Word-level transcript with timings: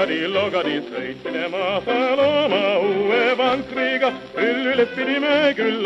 Logari, 0.00 0.26
logari, 0.32 0.76
sõitsime 0.88 1.44
maapaloo. 1.52 2.39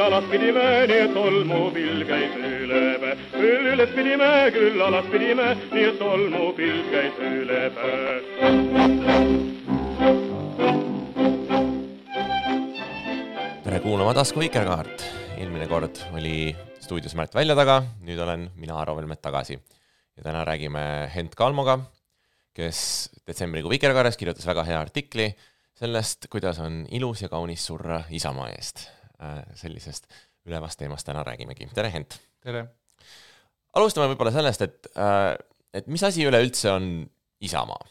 Küll 0.05 0.13
alas 0.13 0.27
pidime, 0.29 0.65
nii 0.85 0.97
et 1.01 1.13
tolmupilv 1.17 2.03
käis 2.05 2.33
üle 2.37 2.81
päe. 3.01 3.13
küll 3.33 3.69
üles 3.73 3.93
pidime, 3.97 4.27
küll 4.53 4.83
alas 4.85 5.07
pidime, 5.09 5.47
nii 5.71 5.85
et 5.89 5.97
tolmupilv 5.97 6.91
käis 6.93 7.21
üle 7.25 7.61
päe. 7.73 8.19
tere 13.65 13.81
kuulama 13.81 14.13
Tasku 14.15 14.41
Vikerkaart. 14.41 15.07
eelmine 15.39 15.67
kord 15.73 16.03
oli 16.13 16.55
stuudios 16.81 17.15
Märt 17.15 17.35
Välja 17.35 17.57
taga, 17.57 17.81
nüüd 18.05 18.21
olen 18.21 18.51
mina, 18.57 18.77
Aro 18.77 18.97
Velmet 18.97 19.23
tagasi. 19.23 19.57
ja 20.17 20.23
täna 20.23 20.45
räägime 20.45 21.09
Hent 21.15 21.35
Kalmoga 21.35 21.79
kes 22.55 23.11
detsembrikuu 23.27 23.71
Vikerkaares 23.71 24.17
kirjutas 24.17 24.47
väga 24.47 24.65
hea 24.65 24.81
artikli 24.81 25.35
sellest, 25.75 26.29
kuidas 26.29 26.61
on 26.61 26.85
ilus 26.91 27.23
ja 27.23 27.29
kaunis 27.29 27.67
surra 27.67 28.03
Isamaa 28.11 28.51
eest. 28.53 28.94
Äh, 29.23 29.45
sellisest 29.55 30.09
ülevast 30.45 30.79
teemast 30.81 31.07
täna 31.07 31.23
räägimegi. 31.23 31.69
tere, 31.75 31.91
Hent! 31.95 32.17
tere! 32.43 32.65
alustame 33.79 34.09
võib-olla 34.11 34.33
sellest, 34.35 34.65
et, 34.67 34.89
äh, 34.99 35.37
et 35.71 35.87
mis 35.87 36.03
asi 36.03 36.25
üleüldse 36.27 36.73
on 36.73 36.89
Isamaa? 37.47 37.87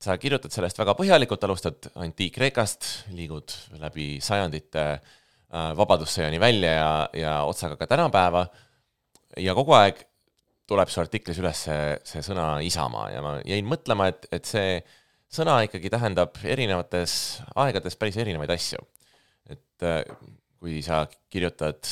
sa 0.00 0.18
kirjutad 0.20 0.52
sellest 0.52 0.76
väga 0.80 0.92
põhjalikult, 0.96 1.42
alustad 1.44 1.88
Antiik-Kreekast, 1.96 2.86
liigud 3.16 3.52
läbi 3.80 4.18
sajandite 4.20 4.84
äh, 4.92 5.72
Vabadussõjani 5.80 6.40
välja 6.40 6.74
ja, 6.76 6.92
ja 7.16 7.34
otsaga 7.48 7.80
ka 7.80 7.88
tänapäeva 7.88 8.44
ja 9.40 9.56
kogu 9.56 9.78
aeg 9.78 10.04
tuleb 10.68 10.92
su 10.92 11.00
artiklis 11.00 11.40
üles 11.40 11.64
see, 11.70 11.94
see 12.04 12.24
sõna 12.24 12.58
Isamaa 12.64 13.08
ja 13.14 13.24
ma 13.24 13.38
jäin 13.48 13.68
mõtlema, 13.68 14.12
et, 14.12 14.28
et 14.28 14.44
see 14.44 14.76
sõna 15.32 15.56
ikkagi 15.64 15.88
tähendab 15.88 16.36
erinevates 16.44 17.16
aegades 17.56 17.96
päris 17.96 18.20
erinevaid 18.20 18.52
asju. 18.58 18.84
et 19.48 19.88
kui 20.60 20.80
sa 20.84 21.04
kirjutad 21.32 21.88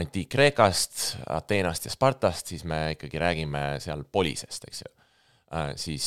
Antiik-Kreekast, 0.00 1.18
Ateenast 1.28 1.84
ja 1.84 1.92
Spartast, 1.92 2.48
siis 2.48 2.64
me 2.64 2.94
ikkagi 2.94 3.20
räägime 3.20 3.64
seal 3.84 4.06
polisest, 4.08 4.64
eks 4.68 4.80
ju. 4.86 4.92
Äh, 5.52 5.74
siis 5.76 6.06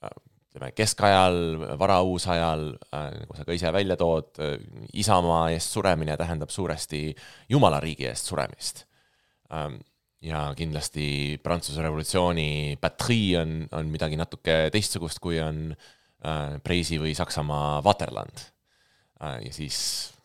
äh, 0.00 0.14
ütleme, 0.48 0.72
keskajal, 0.72 1.36
varauusajal, 1.78 2.64
nagu 2.94 3.36
sa 3.36 3.44
ka 3.44 3.56
ise 3.56 3.72
välja 3.74 3.98
tood, 4.00 4.32
Isamaa 4.96 5.50
eest 5.52 5.76
suremine 5.76 6.16
tähendab 6.16 6.50
suuresti 6.54 7.02
Jumala 7.52 7.82
riigi 7.84 8.08
eest 8.08 8.32
suremist 8.32 8.86
ähm, 9.52 9.76
ja 10.24 10.48
kindlasti 10.56 11.38
Prantsuse 11.42 11.82
revolutsiooni 11.84 12.78
patrie 12.80 13.38
on, 13.40 13.60
on 13.76 13.90
midagi 13.92 14.18
natuke 14.18 14.56
teistsugust, 14.74 15.20
kui 15.22 15.38
on 15.42 15.68
äh, 15.72 16.56
Preisi 16.64 16.98
või 17.00 17.14
Saksamaa 17.18 17.82
Vaterland 17.84 18.40
äh,. 19.22 19.38
ja 19.44 19.52
siis 19.54 19.78
äh, 20.10 20.17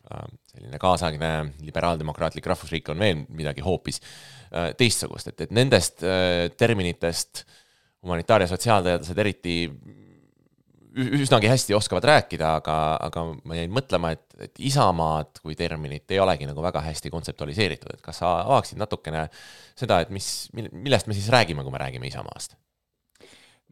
selline 0.51 0.79
kaasaegne 0.81 1.31
liberaaldemokraatlik 1.63 2.45
rahvusriik 2.51 2.89
on 2.91 2.99
veel 2.99 3.23
midagi 3.31 3.63
hoopis 3.65 4.01
äh, 4.03 4.71
teistsugust, 4.77 5.31
et, 5.31 5.45
et 5.47 5.53
nendest 5.55 6.03
äh, 6.03 6.49
terminitest 6.57 7.45
humanitaar- 8.03 8.43
ja 8.43 8.49
sotsiaalteadlased 8.51 9.21
eriti 9.23 9.57
üsnagi 10.93 11.49
hästi 11.49 11.73
oskavad 11.73 12.05
rääkida, 12.05 12.49
aga, 12.59 12.75
aga 13.01 13.23
ma 13.49 13.55
jäin 13.57 13.71
mõtlema, 13.73 14.11
et, 14.13 14.25
et 14.45 14.59
Isamaad 14.69 15.39
kui 15.41 15.55
terminit 15.57 16.11
ei 16.13 16.19
olegi 16.21 16.45
nagu 16.45 16.61
väga 16.61 16.83
hästi 16.85 17.09
kontseptualiseeritud, 17.13 17.95
et 17.95 18.03
kas 18.05 18.21
sa 18.21 18.35
avaksid 18.43 18.77
natukene 18.81 19.25
seda, 19.79 20.03
et 20.03 20.13
mis, 20.13 20.27
millest 20.53 21.09
me 21.09 21.17
siis 21.17 21.31
räägime, 21.33 21.65
kui 21.65 21.73
me 21.73 21.81
räägime 21.81 22.11
Isamaast? 22.11 22.53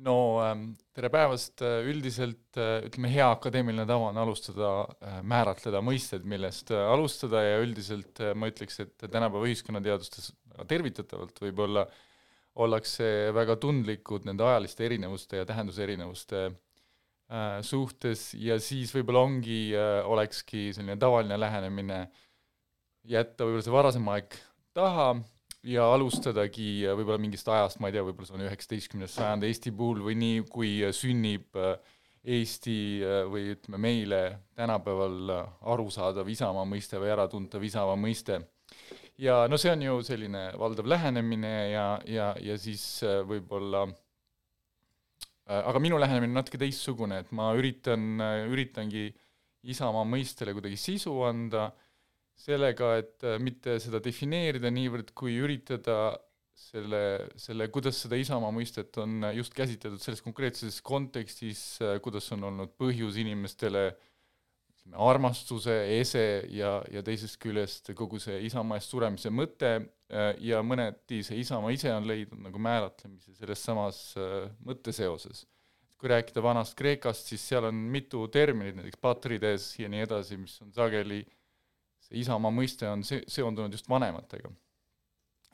No 0.01 0.16
ähm, 0.44 0.72
tere 0.95 1.12
päevast, 1.13 1.62
üldiselt 1.62 2.59
äh, 2.59 2.79
ütleme, 2.88 3.12
hea 3.13 3.28
akadeemiline 3.31 3.85
tava 3.89 4.09
on 4.09 4.22
alustada, 4.22 4.72
äh, 5.01 5.19
määratleda 5.23 5.84
mõisted, 5.85 6.25
millest 6.28 6.73
äh, 6.73 6.85
alustada 6.94 7.44
ja 7.45 7.59
üldiselt 7.63 8.23
ma 8.35 8.50
ütleks, 8.51 8.81
et 8.84 8.95
tänapäeva 9.06 9.45
ühiskonnateadustes 9.50 10.31
tervitatavalt 10.67 11.38
võib-olla 11.41 11.85
ollakse 12.62 13.31
väga 13.31 13.56
tundlikud 13.62 14.25
nende 14.28 14.44
ajaliste 14.44 14.84
erinevuste 14.84 15.39
ja 15.39 15.47
tähenduse 15.47 15.85
erinevuste 15.85 16.50
Äh, 17.31 17.62
suhtes. 17.63 18.33
Ja 18.35 18.57
siis 18.59 18.89
võib-olla 18.91 19.22
ongi, 19.23 19.72
äh, 19.72 20.01
olekski 20.03 20.73
selline 20.75 20.97
tavaline 21.00 21.38
lähenemine 21.39 22.01
jätta 23.07 23.45
võib-olla 23.47 23.63
see 23.63 23.72
varasem 23.72 24.09
aeg 24.12 24.35
taha 24.75 25.06
ja 25.68 25.88
alustadagi 25.94 26.86
äh, 26.86 26.96
võib-olla 26.98 27.22
mingist 27.22 27.50
ajast, 27.50 27.80
ma 27.80 27.90
ei 27.90 27.98
tea, 27.98 28.06
võib-olla 28.06 28.30
see 28.30 28.38
on 28.38 28.46
üheksateistkümnes 28.48 29.16
sajand 29.18 29.48
Eesti 29.48 29.74
puhul 29.78 30.04
või 30.06 30.18
nii, 30.20 30.44
kui 30.50 30.74
sünnib 30.96 31.58
Eesti 32.22 32.78
või 33.34 33.56
ütleme, 33.56 33.80
meile 33.82 34.22
tänapäeval 34.54 35.32
arusaadav 35.74 36.28
Isamaa 36.30 36.68
mõiste 36.70 37.00
või 37.02 37.10
äratuntav 37.16 37.64
Isamaa 37.66 37.98
mõiste. 37.98 38.44
ja 39.18 39.48
no 39.50 39.58
see 39.58 39.72
on 39.74 39.82
ju 39.82 40.02
selline 40.06 40.52
valdav 40.58 40.86
lähenemine 40.86 41.56
ja, 41.72 41.88
ja, 42.06 42.36
ja 42.38 42.58
siis 42.62 43.02
võib-olla 43.26 43.88
äh, 43.88 43.96
Äh, 45.52 45.64
aga 45.68 45.82
minu 45.84 45.98
lähenemine 46.00 46.32
on 46.32 46.40
natuke 46.40 46.60
teistsugune, 46.62 47.22
et 47.24 47.32
ma 47.36 47.52
üritan, 47.58 48.14
äh, 48.22 48.46
üritangi 48.52 49.10
Isamaa 49.72 50.06
mõistele 50.10 50.56
kuidagi 50.58 50.78
sisu 50.80 51.12
anda 51.28 51.68
sellega, 52.41 52.96
et 53.02 53.25
äh, 53.28 53.40
mitte 53.44 53.78
seda 53.84 54.02
defineerida 54.03 54.72
niivõrd, 54.74 55.13
kui 55.18 55.38
üritada 55.41 56.18
selle, 56.57 57.29
selle, 57.41 57.68
kuidas 57.74 58.03
seda 58.03 58.19
Isamaa 58.22 58.53
mõistet 58.53 58.97
on 59.02 59.25
just 59.34 59.56
käsitletud 59.57 60.02
selles 60.03 60.22
konkreetses 60.22 60.78
kontekstis, 60.85 61.63
kuidas 62.03 62.28
on 62.35 62.46
olnud 62.51 62.75
põhjus 62.78 63.18
inimestele 63.22 63.88
ütleme, 63.90 65.00
armastuse, 65.09 65.74
ese 65.97 66.25
ja, 66.53 66.75
ja 66.91 67.01
teisest 67.06 67.40
küljest 67.41 67.90
kogu 67.97 68.22
see 68.22 68.44
Isamaa 68.46 68.78
eest 68.78 68.94
suremise 68.94 69.34
mõte 69.34 69.80
Äh, 70.12 70.34
ja 70.44 70.59
mõneti 70.59 71.22
see 71.24 71.40
Isamaa 71.40 71.72
ise 71.72 71.91
on 71.96 72.03
leidnud 72.09 72.41
nagu 72.44 72.59
määratlemise 72.59 73.31
selles 73.38 73.62
samas 73.63 74.12
äh, 74.19 74.50
mõtteseoses. 74.68 75.46
kui 76.01 76.09
rääkida 76.09 76.41
vanast 76.41 76.74
Kreekast, 76.74 77.28
siis 77.30 77.44
seal 77.46 77.68
on 77.68 77.78
mitu 77.94 78.24
terminit, 78.34 78.74
näiteks 78.74 78.97
patrides 78.97 79.68
ja 79.78 79.85
nii 79.85 80.01
edasi, 80.01 80.34
mis 80.41 80.56
on 80.63 80.72
sageli, 80.74 81.19
see 82.12 82.26
Isamaa 82.26 82.52
mõiste 82.54 82.90
on 82.92 83.06
se-, 83.08 83.24
seondunud 83.32 83.74
just 83.74 83.90
vanematega. 83.90 84.52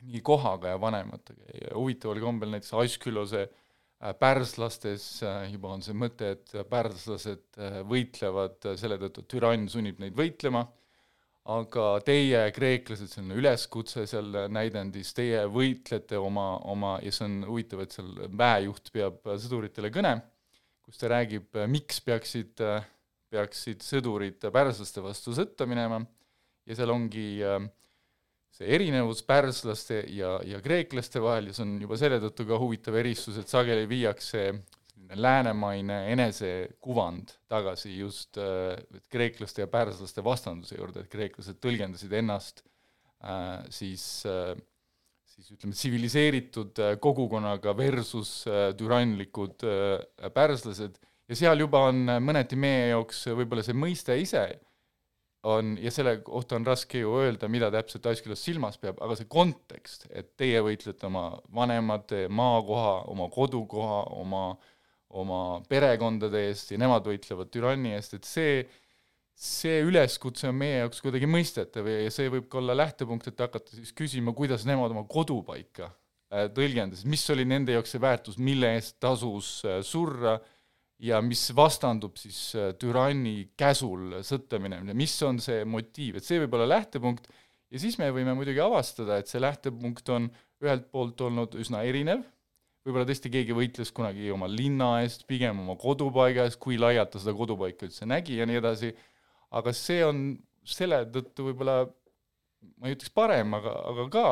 mingi 0.01 0.21
kohaga 0.21 0.75
ja 0.75 0.81
vanematega. 0.81 1.45
Ja 1.61 1.77
huvitaval 1.77 2.19
kombel 2.21 2.51
näiteks 2.53 2.73
Askülose 2.77 3.47
äh, 3.47 4.13
pärslastes 4.19 5.05
juba 5.51 5.71
on 5.73 5.81
see 5.81 5.95
mõte, 5.97 6.33
et 6.35 6.53
pärslased 6.69 7.57
võitlevad 7.89 8.73
selle 8.77 8.99
tõttu, 9.01 9.23
et 9.23 9.31
türann 9.31 9.69
sunnib 9.69 10.01
neid 10.03 10.17
võitlema. 10.17 10.67
Aga 11.47 12.01
teie, 12.03 12.41
kreeklased, 12.51 13.13
on 13.21 13.31
üleskutse 13.39 14.03
seal 14.09 14.35
näidendis, 14.51 15.13
teie 15.15 15.45
võitlete 15.47 16.19
oma, 16.19 16.57
oma, 16.67 16.97
ja 16.99 17.13
see 17.15 17.23
on 17.23 17.37
huvitav, 17.47 17.85
et 17.85 17.95
seal 17.95 18.09
väejuht 18.37 18.91
peab 18.91 19.21
sõduritele 19.39 19.89
kõne, 19.95 20.11
kus 20.83 20.99
ta 20.99 21.07
räägib, 21.13 21.55
miks 21.71 22.01
peaksid, 22.03 22.59
peaksid 23.31 23.85
sõdurid 23.87 24.43
pärslaste 24.51 25.01
vastu 25.05 25.31
sõtta 25.39 25.65
minema 25.71 26.03
ja 26.67 26.75
seal 26.75 26.91
ongi 26.91 27.27
see 28.57 28.69
erinevus 28.73 29.21
pärslaste 29.27 30.01
ja, 30.13 30.37
ja 30.45 30.59
kreeklaste 30.63 31.21
vahel 31.23 31.49
ja 31.49 31.55
see 31.55 31.65
on 31.65 31.75
juba 31.83 31.99
selle 31.99 32.19
tõttu 32.23 32.47
ka 32.49 32.57
huvitav 32.61 32.97
erisus, 32.99 33.37
et 33.39 33.51
sageli 33.51 33.85
viiakse 33.89 34.49
läänemaine 35.15 35.99
enesekuvand 36.11 37.35
tagasi 37.47 37.93
just 37.99 38.37
äh, 38.41 38.75
kreeklaste 39.11 39.63
ja 39.63 39.67
pärslaste 39.71 40.23
vastanduse 40.25 40.77
juurde, 40.79 41.03
et 41.03 41.11
kreeklased 41.11 41.59
tõlgendasid 41.63 42.15
ennast 42.19 42.63
äh, 43.23 43.61
siis 43.69 44.25
äh, 44.27 44.55
siis 45.37 45.51
ütleme, 45.53 45.75
tsiviliseeritud 45.77 46.79
kogukonnaga 46.97 47.75
versus 47.77 48.31
türanlikud 48.79 49.61
pärslased 50.33 50.95
ja 51.29 51.37
seal 51.37 51.61
juba 51.61 51.83
on 51.91 52.07
mõneti 52.25 52.57
meie 52.57 52.87
jaoks 52.95 53.19
võib-olla 53.37 53.61
see 53.61 53.77
mõiste 53.77 54.15
ise 54.17 54.47
on, 55.47 55.75
ja 55.81 55.91
selle 55.93 56.17
kohta 56.25 56.57
on 56.57 56.65
raske 56.67 56.99
ju 57.01 57.13
öelda, 57.21 57.47
mida 57.51 57.69
täpselt 57.71 58.07
Askilas 58.11 58.41
silmas 58.43 58.79
peab, 58.81 58.99
aga 59.03 59.15
see 59.15 59.29
kontekst, 59.31 60.09
et 60.11 60.33
teie 60.39 60.59
võitlete 60.65 61.07
oma 61.07 61.29
vanemate 61.55 62.25
maakoha, 62.27 62.97
oma 63.13 63.29
kodukoha, 63.33 64.01
oma 64.17 64.49
äh, 64.53 64.73
oma 65.09 65.61
perekondade 65.69 66.47
eest 66.49 66.73
ja 66.73 66.81
nemad 66.81 67.05
võitlevad 67.07 67.51
türanni 67.53 67.93
eest, 67.95 68.17
et 68.17 68.27
see, 68.27 68.59
see 69.37 69.79
üleskutse 69.85 70.49
on 70.51 70.59
meie 70.59 70.81
jaoks 70.81 70.99
kuidagi 71.03 71.29
mõistetav 71.31 71.87
ja 71.89 72.11
see 72.13 72.31
võib 72.33 72.49
ka 72.51 72.59
olla 72.61 72.75
lähtepunkt, 72.77 73.29
et 73.31 73.45
hakata 73.45 73.77
siis 73.77 73.93
küsima, 73.95 74.35
kuidas 74.37 74.67
nemad 74.67 74.91
oma 74.95 75.05
kodupaika 75.09 75.89
äh, 75.89 76.49
tõlgendasid, 76.53 77.07
mis 77.09 77.23
oli 77.33 77.47
nende 77.47 77.77
jaoks 77.77 77.95
see 77.95 78.03
väärtus, 78.03 78.39
mille 78.41 78.73
eest 78.75 78.97
tasus 79.03 79.61
äh, 79.65 79.79
surra 79.85 80.37
ja 81.03 81.19
mis 81.21 81.43
vastandub 81.55 82.17
siis 82.19 82.39
äh, 82.57 82.71
türanni 82.79 83.51
käsul 83.59 84.19
sõtta 84.25 84.59
minemine, 84.61 84.95
mis 84.97 85.13
on 85.25 85.41
see 85.43 85.65
motiiv, 85.69 86.17
et 86.17 86.25
see 86.25 86.41
võib 86.41 86.57
olla 86.57 86.69
lähtepunkt 86.77 87.29
ja 87.71 87.81
siis 87.81 87.99
me 88.01 88.09
võime 88.15 88.33
muidugi 88.37 88.61
avastada, 88.63 89.19
et 89.19 89.29
see 89.29 89.41
lähtepunkt 89.43 90.09
on 90.13 90.29
ühelt 90.63 90.89
poolt 90.93 91.21
olnud 91.21 91.57
üsna 91.61 91.83
erinev, 91.85 92.23
võib-olla 92.87 93.05
tõesti 93.09 93.29
keegi 93.33 93.55
võitles 93.55 93.91
kunagi 93.93 94.31
oma 94.33 94.49
linna 94.49 94.95
eest, 95.03 95.27
pigem 95.29 95.59
oma 95.61 95.75
kodupaiga 95.79 96.47
eest, 96.47 96.59
kui 96.63 96.79
laialt 96.81 97.13
ta 97.13 97.21
seda 97.21 97.35
kodupaika 97.37 97.85
üldse 97.85 98.07
nägi 98.09 98.39
ja 98.39 98.47
nii 98.49 98.61
edasi, 98.61 98.93
aga 99.53 99.73
see 99.75 100.01
on 100.07 100.27
selle 100.67 101.03
tõttu 101.13 101.51
võib-olla 101.51 101.83
ma 102.77 102.89
ei 102.89 102.95
ütleks 102.97 103.13
parem, 103.13 103.53
aga, 103.57 103.73
aga 103.91 104.07
ka 104.13 104.25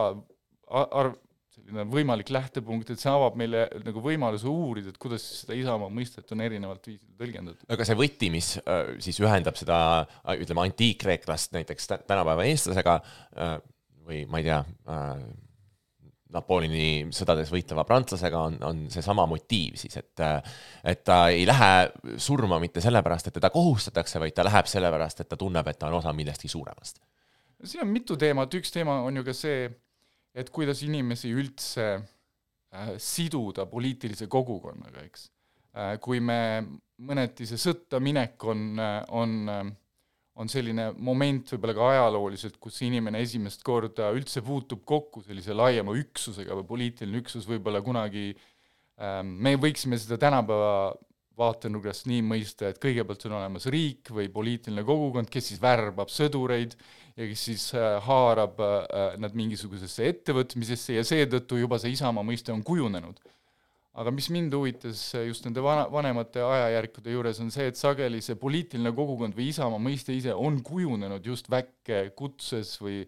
arv, 1.01 1.19
selline 1.55 1.85
võimalik 1.87 2.29
lähtepunkt, 2.33 2.91
et 2.91 3.01
see 3.01 3.11
avab 3.11 3.37
meile 3.39 3.65
nagu 3.85 4.01
võimaluse 4.03 4.47
uurida, 4.49 4.91
et 4.91 4.99
kuidas 5.01 5.23
seda 5.41 5.55
Isamaa 5.57 5.91
mõistet 5.93 6.31
on 6.35 6.43
erinevalt 6.43 6.89
viisil 6.89 7.15
tõlgendatud. 7.19 7.63
aga 7.71 7.87
see 7.87 7.99
võti, 7.99 8.29
mis 8.33 8.51
äh, 8.61 8.95
siis 9.03 9.19
ühendab 9.23 9.57
seda, 9.59 9.79
äh, 10.25 10.35
ütleme, 10.43 10.65
antiikreeklast 10.69 11.55
näiteks 11.55 11.89
tänapäeva 11.95 12.45
eestlasega 12.49 12.99
äh, 12.99 13.57
või 14.05 14.23
ma 14.29 14.41
ei 14.41 14.49
tea, 14.51 14.61
Napoleoni 16.35 17.13
sõdades 17.15 17.47
võitleva 17.53 17.85
prantslasega 17.87 18.39
on, 18.49 18.55
on 18.65 18.79
seesama 18.91 19.23
motiiv 19.29 19.77
siis, 19.79 19.93
et 20.01 20.23
et 20.83 21.03
ta 21.07 21.19
ei 21.31 21.45
lähe 21.47 22.17
surma 22.21 22.57
mitte 22.59 22.83
sellepärast, 22.83 23.29
et 23.29 23.37
teda 23.37 23.49
kohustatakse, 23.53 24.19
vaid 24.19 24.35
ta 24.35 24.43
läheb 24.43 24.67
sellepärast, 24.67 25.21
et 25.21 25.29
ta 25.31 25.37
tunneb, 25.39 25.69
et 25.69 25.79
ta 25.79 25.87
on 25.87 25.99
osa 26.01 26.11
millestki 26.13 26.51
suuremast. 26.51 26.99
siin 27.63 27.85
on 27.85 27.93
mitu 27.93 28.17
teemat, 28.19 28.53
üks 28.59 28.73
teema 28.73 28.99
on 29.05 29.21
ju 29.21 29.23
ka 29.23 29.37
see, 29.37 29.69
et 30.35 30.51
kuidas 30.51 30.83
inimesi 30.83 31.31
üldse 31.31 31.87
äh, 31.95 32.91
siduda 32.99 33.65
poliitilise 33.71 34.27
kogukonnaga, 34.31 35.05
eks 35.07 35.29
äh,. 35.75 35.95
kui 36.03 36.19
me, 36.19 36.39
mõneti 37.01 37.47
see 37.47 37.59
sõtta 37.61 38.01
minek 38.03 38.43
on, 38.51 38.67
äh, 38.79 39.01
on 39.15 39.41
äh, 39.51 39.65
on 40.35 40.51
selline 40.51 40.89
moment 40.99 41.53
võib-olla 41.53 41.75
ka 41.77 41.89
ajalooliselt, 41.93 42.57
kus 42.59 42.81
inimene 42.83 43.21
esimest 43.23 43.63
korda 43.65 44.09
üldse 44.15 44.43
puutub 44.43 44.83
kokku 44.87 45.23
sellise 45.23 45.55
laiema 45.55 45.95
üksusega 45.95 46.57
või 46.59 46.67
poliitiline 46.73 47.21
üksus 47.21 47.47
võib-olla 47.47 47.79
kunagi 47.85 48.33
ähm, 48.99 49.37
me 49.39 49.55
võiksime 49.61 49.99
seda 50.01 50.19
tänapäeva 50.19 50.91
vaatenurgast 51.39 52.07
nii 52.07 52.21
mõista, 52.23 52.69
et 52.71 52.79
kõigepealt 52.83 53.25
on 53.27 53.37
olemas 53.39 53.67
riik 53.71 54.11
või 54.15 54.27
poliitiline 54.31 54.83
kogukond, 54.87 55.31
kes 55.31 55.51
siis 55.51 55.63
värbab 55.63 56.11
sõdureid 56.11 56.75
ja 57.15 57.27
kes 57.29 57.45
siis 57.49 57.65
äh, 57.77 57.95
haarab 58.03 58.59
äh, 58.59 59.15
nad 59.21 59.35
mingisugusesse 59.37 60.07
ettevõtmisesse 60.11 60.97
ja 60.97 61.05
seetõttu 61.07 61.59
juba 61.61 61.79
see 61.79 61.95
Isamaa 61.95 62.25
mõiste 62.27 62.53
on 62.53 62.63
kujunenud. 62.65 63.21
aga 63.95 64.11
mis 64.11 64.27
mind 64.27 64.51
huvitas 64.51 65.01
just 65.23 65.45
nende 65.45 65.61
vana, 65.63 65.85
vanemate 65.87 66.41
ajajärkude 66.43 67.13
juures, 67.13 67.37
on 67.39 67.51
see, 67.51 67.69
et 67.71 67.79
sageli 67.79 68.19
see 68.21 68.35
poliitiline 68.35 68.91
kogukond 68.91 69.37
või 69.37 69.47
Isamaa 69.53 69.79
mõiste 69.79 70.11
ise 70.11 70.35
on 70.35 70.59
kujunenud 70.63 71.23
just 71.25 71.47
väkkekutses 71.49 72.75
või 72.81 73.05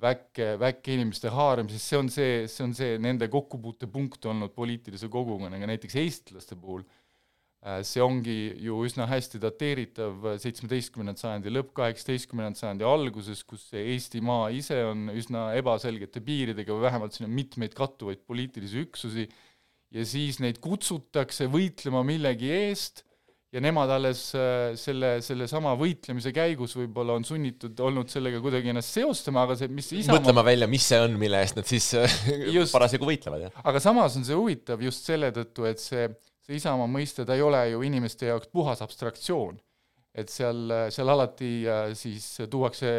väkke, 0.00 0.54
väikeinimeste 0.56 1.28
haaramises, 1.28 1.84
see 1.84 1.98
on 2.00 2.08
see, 2.08 2.46
see 2.48 2.64
on 2.64 2.72
see 2.72 2.96
nende 2.96 3.28
kokkupuutepunkt 3.28 4.24
olnud 4.32 4.56
poliitilise 4.56 5.12
kogukonnaga, 5.12 5.68
näiteks 5.68 5.98
eestlaste 6.00 6.56
puhul 6.56 6.86
Äh, 6.88 6.99
see 7.84 8.00
ongi 8.00 8.36
ju 8.64 8.78
üsna 8.86 9.04
hästi 9.10 9.40
dateeritav 9.42 10.24
seitsmeteistkümnenda 10.40 11.20
sajandi 11.20 11.52
lõpp, 11.52 11.74
kaheksateistkümnenda 11.76 12.56
sajandi 12.56 12.86
alguses, 12.88 13.42
kus 13.44 13.66
see 13.68 13.82
Eestimaa 13.94 14.48
ise 14.56 14.78
on 14.88 15.10
üsna 15.12 15.50
ebaselgete 15.60 16.22
piiridega 16.24 16.72
või 16.72 16.86
vähemalt 16.86 17.16
siin 17.16 17.28
on 17.28 17.36
mitmeid 17.36 17.76
kattuvaid 17.76 18.24
poliitilisi 18.24 18.80
üksusi 18.86 19.28
ja 19.92 20.06
siis 20.08 20.40
neid 20.40 20.62
kutsutakse 20.64 21.50
võitlema 21.52 22.00
millegi 22.06 22.48
eest 22.54 23.04
ja 23.52 23.60
nemad 23.60 23.90
alles 23.92 24.22
äh, 24.38 24.72
selle, 24.78 25.16
sellesama 25.26 25.74
võitlemise 25.78 26.32
käigus 26.32 26.76
võib-olla 26.78 27.16
on 27.18 27.26
sunnitud 27.26 27.76
olnud 27.82 28.08
sellega 28.08 28.40
kuidagi 28.40 28.70
ennast 28.72 28.94
seostama, 28.94 29.44
aga 29.44 29.58
see, 29.58 29.68
mis 29.74 29.90
Isamaa 29.98 30.20
mõtlema 30.20 30.44
välja, 30.46 30.70
mis 30.70 30.86
see 30.86 31.00
on, 31.02 31.16
mille 31.20 31.40
eest 31.42 31.58
nad 31.58 31.68
siis 31.68 31.92
äh, 31.98 32.18
just, 32.56 32.72
parasjagu 32.72 33.10
võitlevad, 33.10 33.48
jah. 33.48 33.62
aga 33.66 33.82
samas 33.82 34.16
on 34.16 34.24
see 34.24 34.38
huvitav 34.38 34.80
just 34.86 35.04
selle 35.10 35.32
tõttu, 35.34 35.66
et 35.68 35.82
see 35.82 36.06
see 36.50 36.58
Isamaa 36.58 36.90
mõiste, 36.90 37.24
ta 37.26 37.36
ei 37.38 37.44
ole 37.46 37.62
ju 37.70 37.82
inimeste 37.86 38.26
jaoks 38.26 38.50
puhas 38.50 38.82
abstraktsioon. 38.82 39.60
et 40.10 40.26
seal, 40.26 40.72
seal 40.90 41.08
alati 41.12 41.50
äh, 41.70 41.92
siis 41.94 42.24
tuuakse 42.50 42.90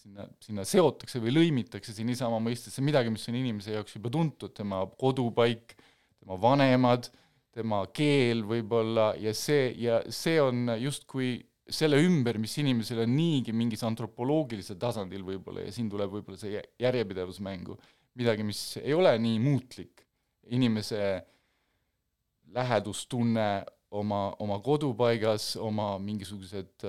sinna, 0.00 0.24
sinna 0.40 0.64
seotakse 0.64 1.20
või 1.20 1.34
lõimitakse 1.36 1.92
siin 1.92 2.08
Isamaa 2.12 2.40
mõistesse 2.40 2.80
midagi, 2.84 3.12
mis 3.12 3.28
on 3.28 3.36
inimese 3.36 3.76
jaoks 3.76 3.98
juba 3.98 4.10
tuntud, 4.12 4.54
tema 4.56 4.80
kodupaik, 4.98 5.76
tema 6.22 6.38
vanemad, 6.40 7.10
tema 7.52 7.82
keel 7.92 8.46
võib-olla 8.48 9.12
ja 9.20 9.34
see, 9.36 9.68
ja 9.76 10.00
see 10.08 10.38
on 10.40 10.72
justkui 10.80 11.34
selle 11.72 12.00
ümber, 12.02 12.38
mis 12.42 12.54
inimesel 12.60 13.04
on 13.04 13.12
niigi 13.14 13.52
mingis 13.54 13.84
antropoloogilisel 13.86 14.80
tasandil 14.80 15.24
võib-olla 15.26 15.66
ja 15.66 15.74
siin 15.74 15.90
tuleb 15.92 16.16
võib-olla 16.16 16.40
see 16.40 16.62
järjepidevus 16.82 17.42
mängu, 17.44 17.76
midagi, 18.18 18.46
mis 18.46 18.62
ei 18.80 18.96
ole 18.96 19.12
nii 19.20 19.38
muutlik 19.42 20.02
inimese 20.52 21.20
lähedustunne 22.52 23.64
oma, 23.90 24.22
oma 24.38 24.58
kodupaigas, 24.64 25.56
oma 25.56 25.94
mingisugused 25.98 26.86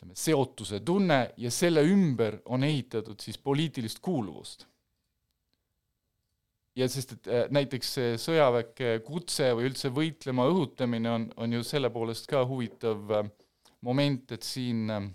ütleme, 0.00 0.16
seotuse 0.16 0.80
tunne 0.80 1.20
ja 1.36 1.50
selle 1.52 1.82
ümber 1.84 2.40
on 2.46 2.64
ehitatud 2.64 3.20
siis 3.20 3.38
poliitilist 3.38 4.00
kuuluvust. 4.00 4.66
ja 6.76 6.86
sest, 6.88 7.12
et 7.12 7.26
äh, 7.28 7.48
näiteks 7.50 7.88
see 7.94 8.12
sõjaväkke 8.16 9.00
kutse 9.04 9.50
või 9.58 9.66
üldse 9.68 9.90
võitlema 9.92 10.46
õhutamine 10.48 11.10
on, 11.10 11.26
on 11.36 11.52
ju 11.52 11.64
selle 11.66 11.90
poolest 11.90 12.28
ka 12.30 12.44
huvitav 12.46 13.10
äh, 13.10 13.28
moment, 13.82 14.32
et 14.32 14.46
siin, 14.46 14.86
äh, 14.88 15.10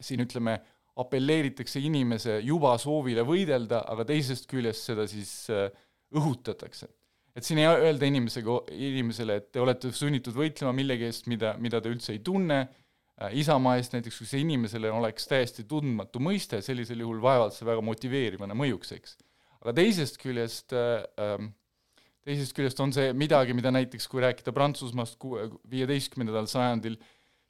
siin 0.00 0.22
ütleme, 0.24 0.56
apelleeritakse 0.96 1.82
inimese 1.82 2.38
juba 2.40 2.78
soovile 2.80 3.26
võidelda, 3.26 3.82
aga 3.84 4.06
teisest 4.08 4.46
küljest 4.48 4.86
seda 4.88 5.04
siis 5.10 5.34
õhutatakse 6.16 6.88
et 7.36 7.44
siin 7.44 7.60
ei 7.60 7.68
öelda 7.68 8.08
inimesega, 8.08 8.56
inimesele, 8.72 9.36
et 9.40 9.50
te 9.52 9.60
olete 9.60 9.92
sunnitud 9.94 10.36
võitlema 10.36 10.72
millegi 10.76 11.06
eest, 11.10 11.28
mida, 11.28 11.52
mida 11.60 11.82
te 11.84 11.92
üldse 11.92 12.14
ei 12.14 12.22
tunne, 12.24 12.62
äh, 13.20 13.36
Isamaa 13.42 13.76
eest 13.80 13.96
näiteks, 13.96 14.22
kui 14.22 14.30
see 14.30 14.42
inimesele 14.44 14.90
oleks 14.92 15.28
täiesti 15.28 15.66
tundmatu 15.68 16.22
mõiste, 16.24 16.62
sellisel 16.64 17.04
juhul 17.04 17.20
vaevalt 17.24 17.56
see 17.56 17.68
väga 17.68 17.84
motiveerivana 17.84 18.56
mõjuks, 18.56 18.94
eks. 18.96 19.18
aga 19.60 19.76
teisest 19.76 20.20
küljest 20.22 20.72
äh, 20.76 21.04
ähm, 21.20 21.52
teisest 22.26 22.56
küljest 22.56 22.80
on 22.82 22.94
see 22.96 23.12
midagi, 23.14 23.54
mida 23.54 23.70
näiteks 23.74 24.08
kui 24.10 24.24
rääkida 24.24 24.54
Prantsusmaast 24.56 25.20
viieteistkümnendal 25.70 26.48
sajandil, 26.50 26.96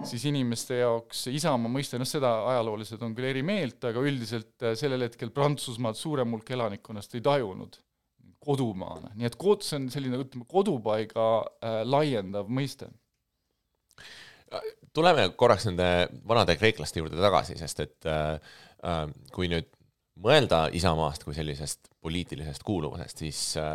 siis 0.05 0.27
inimeste 0.29 0.83
jaoks 0.83 1.29
Isamaa 1.33 1.71
mõiste, 1.73 1.97
noh 1.97 2.09
seda 2.11 2.35
ajaloolased 2.51 3.01
on 3.07 3.15
küll 3.17 3.31
eri 3.31 3.47
meelt, 3.47 3.79
aga 3.87 4.03
üldiselt 4.03 4.67
äh, 4.67 4.75
sellel 4.77 5.07
hetkel 5.07 5.31
Prantsusmaad 5.31 5.97
suurem 5.97 6.35
hulk 6.35 6.57
elanikkonnast 6.59 7.15
ei 7.15 7.25
tajunud 7.25 7.79
kodumaana, 8.47 9.13
nii 9.19 9.29
et 9.29 9.39
kod-, 9.41 9.65
see 9.67 9.81
on 9.81 9.89
selline, 9.93 10.21
ütleme, 10.23 10.47
kodupaiga 10.51 11.27
äh, 11.43 11.81
laiendav 11.89 12.51
mõiste. 12.53 12.91
tuleme 14.95 15.29
korraks 15.37 15.67
nende 15.67 16.09
vanade 16.29 16.55
kreeklaste 16.57 17.03
juurde 17.03 17.19
tagasi, 17.21 17.59
sest 17.59 17.83
et 17.85 18.09
äh, 18.09 18.37
äh, 18.87 19.03
kui 19.35 19.51
nüüd 19.53 19.69
mõelda 20.23 20.67
Isamaast 20.73 21.27
kui 21.27 21.35
sellisest 21.37 21.91
poliitilisest 22.01 22.65
kuuluvusest, 22.65 23.25
siis 23.25 23.41
äh, 23.61 23.75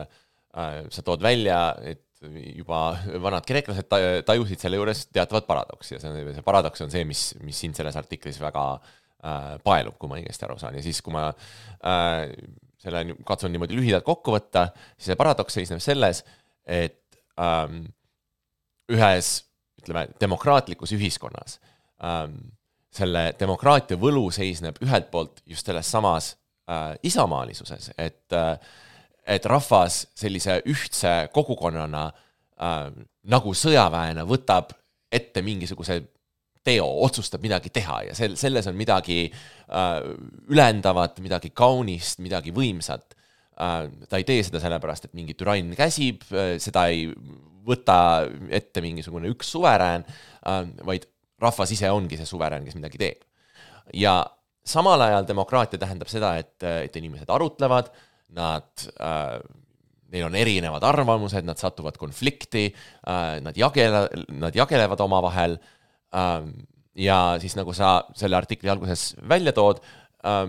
äh, 0.57 0.79
sa 0.89 1.03
tood 1.05 1.21
välja, 1.21 1.75
et 1.83 2.07
juba 2.55 2.93
vanad 3.21 3.45
kreeklased 3.49 3.89
tajusid 4.27 4.61
selle 4.61 4.77
juures 4.77 5.07
teatavat 5.09 5.47
paradoksi 5.47 5.95
ja 5.95 6.01
see, 6.03 6.25
see 6.35 6.45
paradoks 6.45 6.83
on 6.85 6.91
see, 6.93 7.05
mis, 7.07 7.31
mis 7.41 7.61
sind 7.63 7.77
selles 7.77 7.97
artiklis 7.97 8.37
väga 8.41 8.65
äh, 8.77 9.55
paelub, 9.65 9.97
kui 9.97 10.11
ma 10.11 10.19
õigesti 10.19 10.45
aru 10.45 10.59
saan 10.61 10.77
ja 10.77 10.83
siis, 10.85 11.01
kui 11.01 11.15
ma 11.15 11.29
äh, 11.31 12.27
selle 12.81 13.03
katsun 13.27 13.53
niimoodi 13.53 13.77
lühidalt 13.77 14.05
kokku 14.07 14.33
võtta, 14.33 14.69
siis 14.97 15.11
see 15.11 15.19
paradoks 15.19 15.57
seisneb 15.59 15.81
selles, 15.83 16.23
et 16.65 17.21
ähm, 17.41 17.83
ühes 18.91 19.33
ütleme, 19.81 20.07
demokraatlikus 20.21 20.93
ühiskonnas 20.97 21.59
ähm, 22.03 22.37
selle 22.91 23.31
demokraatia 23.39 23.99
võlu 23.99 24.27
seisneb 24.33 24.79
ühelt 24.83 25.11
poolt 25.13 25.41
just 25.47 25.67
selles 25.67 25.89
samas 25.91 26.33
äh, 26.69 26.95
isamaalisuses, 27.07 27.93
et 27.97 28.35
äh, 28.35 28.55
et 29.31 29.45
rahvas 29.45 30.07
sellise 30.17 30.57
ühtse 30.69 31.11
kogukonnana 31.33 32.07
äh, 32.09 32.87
nagu 33.29 33.53
sõjaväena 33.53 34.25
võtab 34.27 34.73
ette 35.11 35.43
mingisuguse 35.45 36.01
teo, 36.65 36.87
otsustab 37.05 37.41
midagi 37.43 37.71
teha 37.73 38.01
ja 38.09 38.17
sel-, 38.17 38.37
selles 38.39 38.67
on 38.69 38.77
midagi 38.77 39.23
äh, 39.27 39.95
ülendavat, 40.51 41.21
midagi 41.23 41.51
kaunist, 41.57 42.21
midagi 42.23 42.53
võimsat 42.55 43.15
äh,. 43.57 43.87
ta 44.09 44.19
ei 44.19 44.27
tee 44.27 44.43
seda 44.45 44.61
sellepärast, 44.63 45.09
et 45.09 45.17
mingi 45.17 45.35
türann 45.37 45.73
käsib 45.77 46.25
äh,, 46.31 46.55
seda 46.61 46.87
ei 46.93 47.07
võta 47.65 48.27
ette 48.53 48.83
mingisugune 48.83 49.31
üks 49.33 49.53
suverään 49.55 50.05
äh,, 50.05 50.61
vaid 50.85 51.09
rahvas 51.41 51.73
ise 51.73 51.89
ongi 51.89 52.19
see 52.19 52.29
suverään, 52.29 52.67
kes 52.67 52.77
midagi 52.77 53.01
teeb. 53.01 53.25
ja 53.97 54.21
samal 54.61 55.01
ajal 55.01 55.25
demokraatia 55.25 55.81
tähendab 55.81 56.11
seda, 56.11 56.35
et, 56.37 56.61
et 56.61 56.95
inimesed 57.01 57.29
arutlevad, 57.33 57.89
nad 58.37 58.85
äh, 59.01 59.39
neil 60.11 60.27
on 60.27 60.35
erinevad 60.37 60.83
arvamused, 60.85 61.45
nad 61.47 61.57
satuvad 61.57 61.97
konflikti 61.97 62.69
äh,, 62.69 63.39
nad 63.41 63.57
jagele-, 63.57 64.09
nad 64.37 64.55
jagelevad 64.55 65.01
omavahel 65.09 65.57
äh, 65.57 65.77
ja 66.11 67.17
siis 67.39 67.55
nagu 67.55 67.73
sa 67.73 68.01
selle 68.19 68.35
artikli 68.35 68.69
alguses 68.71 69.13
välja 69.29 69.53
tood 69.55 69.79
äh,, 70.27 70.47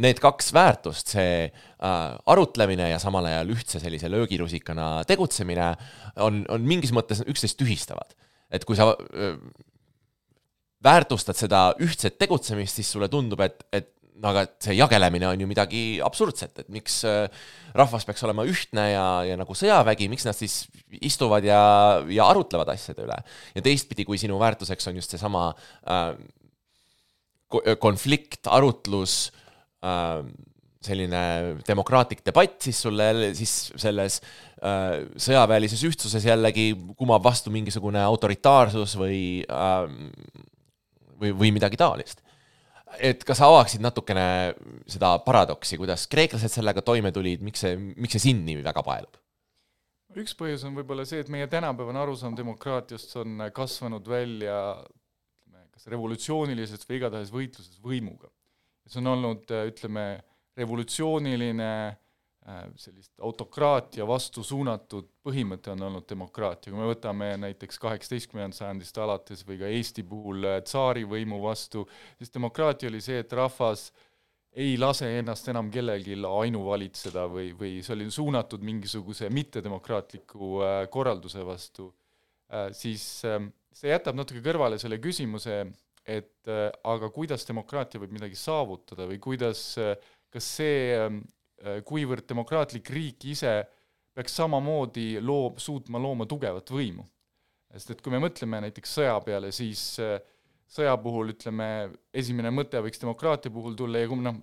need 0.00 0.18
kaks 0.22 0.50
väärtust, 0.54 1.12
see 1.14 1.46
äh, 1.46 2.16
arutlemine 2.30 2.88
ja 2.90 2.98
samal 3.02 3.28
ajal 3.30 3.52
ühtse 3.54 3.80
sellise 3.82 4.10
löögirusikana 4.10 5.04
tegutsemine 5.08 5.68
on, 6.22 6.42
on 6.50 6.66
mingis 6.66 6.94
mõttes 6.94 7.22
üksteist 7.26 7.58
tühistavad. 7.60 8.16
et 8.50 8.64
kui 8.64 8.76
sa 8.78 8.92
äh, 8.94 9.38
väärtustad 10.84 11.38
seda 11.38 11.72
ühtset 11.82 12.18
tegutsemist, 12.20 12.76
siis 12.76 12.90
sulle 12.92 13.08
tundub, 13.08 13.40
et, 13.40 13.64
et 13.72 13.93
no 14.22 14.30
aga 14.30 14.44
see 14.62 14.76
jagelemine 14.78 15.26
on 15.28 15.42
ju 15.42 15.48
midagi 15.50 15.82
absurdset, 16.04 16.62
et 16.62 16.70
miks 16.72 17.00
äh, 17.08 17.26
rahvas 17.74 18.06
peaks 18.06 18.22
olema 18.26 18.44
ühtne 18.46 18.86
ja, 18.92 19.06
ja 19.26 19.38
nagu 19.40 19.56
sõjavägi, 19.58 20.08
miks 20.12 20.26
nad 20.28 20.38
siis 20.38 20.64
istuvad 21.02 21.46
ja, 21.46 21.60
ja 22.12 22.28
arutlevad 22.30 22.70
asjade 22.74 23.04
üle. 23.06 23.18
ja 23.56 23.64
teistpidi, 23.64 24.06
kui 24.06 24.20
sinu 24.20 24.38
väärtuseks 24.42 24.90
on 24.90 25.00
just 25.00 25.14
seesama 25.14 25.48
äh, 25.90 26.14
konflikt, 27.82 28.46
arutlus 28.50 29.28
äh,, 29.84 30.22
selline 30.84 31.20
demokraatlik 31.64 32.20
debatt, 32.26 32.58
siis 32.66 32.82
sulle, 32.84 33.06
siis 33.36 33.52
selles 33.80 34.18
äh, 34.60 35.06
sõjaväelises 35.16 35.80
ühtsuses 35.88 36.26
jällegi 36.28 36.74
kumab 36.98 37.24
vastu 37.24 37.52
mingisugune 37.54 38.02
autoritaarsus 38.04 38.98
või 39.00 39.22
äh, 39.48 39.88
või, 41.18 41.32
või 41.32 41.54
midagi 41.56 41.80
taolist 41.80 42.23
et 42.98 43.24
kas 43.26 43.40
sa 43.40 43.48
avaksid 43.50 43.82
natukene 43.84 44.26
seda 44.90 45.16
paradoksi, 45.24 45.78
kuidas 45.80 46.06
kreeklased 46.10 46.52
sellega 46.52 46.82
toime 46.84 47.12
tulid, 47.14 47.42
miks 47.44 47.64
see, 47.64 47.76
miks 47.76 48.16
see 48.16 48.30
sind 48.30 48.46
nii 48.48 48.62
väga 48.64 48.84
paelub? 48.86 49.20
üks 50.14 50.36
põhjus 50.38 50.62
on 50.68 50.76
võib-olla 50.76 51.02
see, 51.08 51.24
et 51.24 51.30
meie 51.32 51.48
tänapäevane 51.50 51.98
arusaam 51.98 52.36
demokraatiast 52.38 53.16
on 53.18 53.48
kasvanud 53.54 54.06
välja 54.06 54.58
ütleme, 54.78 55.64
kas 55.74 55.88
revolutsioonilisest 55.90 56.86
või 56.86 57.00
igatahes 57.00 57.32
võitluses 57.34 57.80
võimuga. 57.82 58.30
see 58.86 59.00
on 59.00 59.10
olnud, 59.16 59.50
ütleme, 59.72 60.22
revolutsiooniline 60.56 61.70
sellist 62.76 63.20
autokraatia 63.24 64.04
vastu 64.04 64.42
suunatud 64.44 65.06
põhimõte 65.24 65.70
on 65.72 65.86
olnud 65.86 66.04
demokraatia, 66.08 66.72
kui 66.72 66.80
me 66.80 66.88
võtame 66.90 67.30
näiteks 67.40 67.78
kaheksateistkümnendast 67.80 68.60
sajandist 68.60 68.98
alates 69.00 69.44
või 69.48 69.56
ka 69.62 69.70
Eesti 69.72 70.02
puhul 70.08 70.44
äh, 70.44 70.58
tsaarivõimu 70.66 71.38
vastu, 71.40 71.86
siis 72.18 72.32
demokraatia 72.34 72.90
oli 72.90 73.00
see, 73.04 73.22
et 73.24 73.32
rahvas 73.32 73.86
ei 74.60 74.74
lase 74.76 75.08
ennast 75.18 75.48
enam 75.50 75.70
kellelgi 75.72 76.18
ainuvalitseda 76.28 77.24
või, 77.32 77.54
või 77.56 77.78
see 77.82 77.94
oli 77.96 78.10
suunatud 78.12 78.62
mingisuguse 78.66 79.30
mittedemokraatliku 79.32 80.50
äh, 80.60 80.80
korralduse 80.92 81.44
vastu, 81.46 81.88
siis 82.76 83.02
ähm, 83.26 83.48
see 83.72 83.88
jätab 83.88 84.18
natuke 84.20 84.44
kõrvale 84.44 84.76
selle 84.78 85.00
küsimuse, 85.02 85.62
et 86.04 86.46
aga 86.84 87.08
kuidas 87.10 87.48
demokraatia 87.48 88.02
võib 88.02 88.12
midagi 88.12 88.36
saavutada 88.36 89.08
või 89.08 89.16
kuidas, 89.24 89.62
kas 90.30 90.50
see 90.58 90.92
ähm, 90.92 91.22
Äh, 91.24 91.43
kuivõrd 91.86 92.26
demokraatlik 92.28 92.90
riik 92.90 93.24
ise 93.32 93.54
peaks 94.14 94.36
samamoodi 94.38 95.18
loo-, 95.22 95.54
suutma 95.58 96.00
looma 96.02 96.26
tugevat 96.30 96.70
võimu. 96.70 97.04
sest 97.74 97.90
et 97.90 98.02
kui 98.04 98.12
me 98.14 98.20
mõtleme 98.22 98.60
näiteks 98.62 98.92
sõja 99.00 99.16
peale, 99.24 99.50
siis 99.52 99.80
äh, 100.02 100.20
sõja 100.70 100.94
puhul 101.02 101.32
ütleme, 101.34 101.90
esimene 102.14 102.52
mõte 102.54 102.78
võiks 102.82 103.02
demokraatia 103.02 103.52
puhul 103.52 103.74
tulla 103.78 104.02
ja 104.02 104.10
kui 104.10 104.22
noh, 104.22 104.38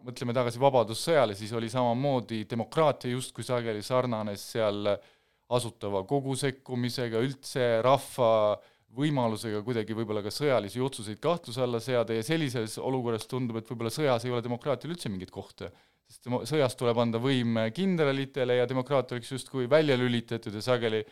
mõtleme 0.00 0.34
tagasi 0.36 0.60
Vabadussõjale, 0.60 1.36
siis 1.36 1.52
oli 1.52 1.68
samamoodi 1.72 2.46
demokraatia 2.48 3.12
justkui 3.12 3.44
sageli 3.44 3.84
sarnanes 3.84 4.46
seal 4.54 4.88
asutava 5.50 6.02
kogu 6.08 6.36
sekkumisega, 6.38 7.20
üldse 7.20 7.66
rahva 7.84 8.56
võimalusega 8.96 9.60
kuidagi 9.66 9.94
võib-olla 9.94 10.22
ka 10.24 10.32
sõjalisi 10.34 10.80
otsuseid 10.82 11.20
kahtluse 11.22 11.60
alla 11.62 11.78
seada 11.82 12.16
ja 12.16 12.24
sellises 12.26 12.78
olukorras 12.80 13.28
tundub, 13.30 13.60
et 13.60 13.68
võib-olla 13.68 13.92
sõjas 13.92 14.24
ei 14.24 14.32
ole 14.34 14.42
demokraatial 14.46 14.94
üldse 14.94 15.12
mingit 15.12 15.30
kohta 15.34 15.68
sest 16.10 16.26
sõjas 16.50 16.74
tuleb 16.78 16.98
anda 16.98 17.20
võim 17.22 17.58
kindralitele 17.74 18.58
ja 18.58 18.68
demokraatia 18.68 19.16
oleks 19.16 19.30
justkui 19.30 19.68
välja 19.70 19.96
lülitatud 19.98 20.54
ja 20.54 20.62
sageli 20.64 21.04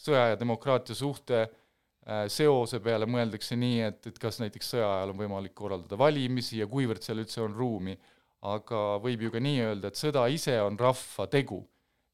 sõja 0.00 0.30
ja 0.32 0.40
demokraatia 0.40 0.96
suhte 0.96 1.42
äh, 1.44 2.24
seose 2.32 2.80
peale 2.84 3.08
mõeldakse 3.10 3.56
nii, 3.58 3.80
et, 3.90 4.10
et 4.10 4.18
kas 4.20 4.40
näiteks 4.42 4.74
sõja 4.74 4.88
ajal 4.98 5.14
on 5.14 5.20
võimalik 5.20 5.54
korraldada 5.56 5.98
valimisi 6.00 6.60
ja 6.62 6.68
kuivõrd 6.70 7.04
seal 7.04 7.22
üldse 7.24 7.42
on 7.44 7.56
ruumi, 7.56 7.96
aga 8.46 8.82
võib 9.02 9.26
ju 9.26 9.32
ka 9.34 9.42
nii 9.42 9.62
öelda, 9.64 9.90
et 9.90 10.00
sõda 10.00 10.26
ise 10.32 10.58
on 10.62 10.78
rahva 10.80 11.28
tegu. 11.32 11.64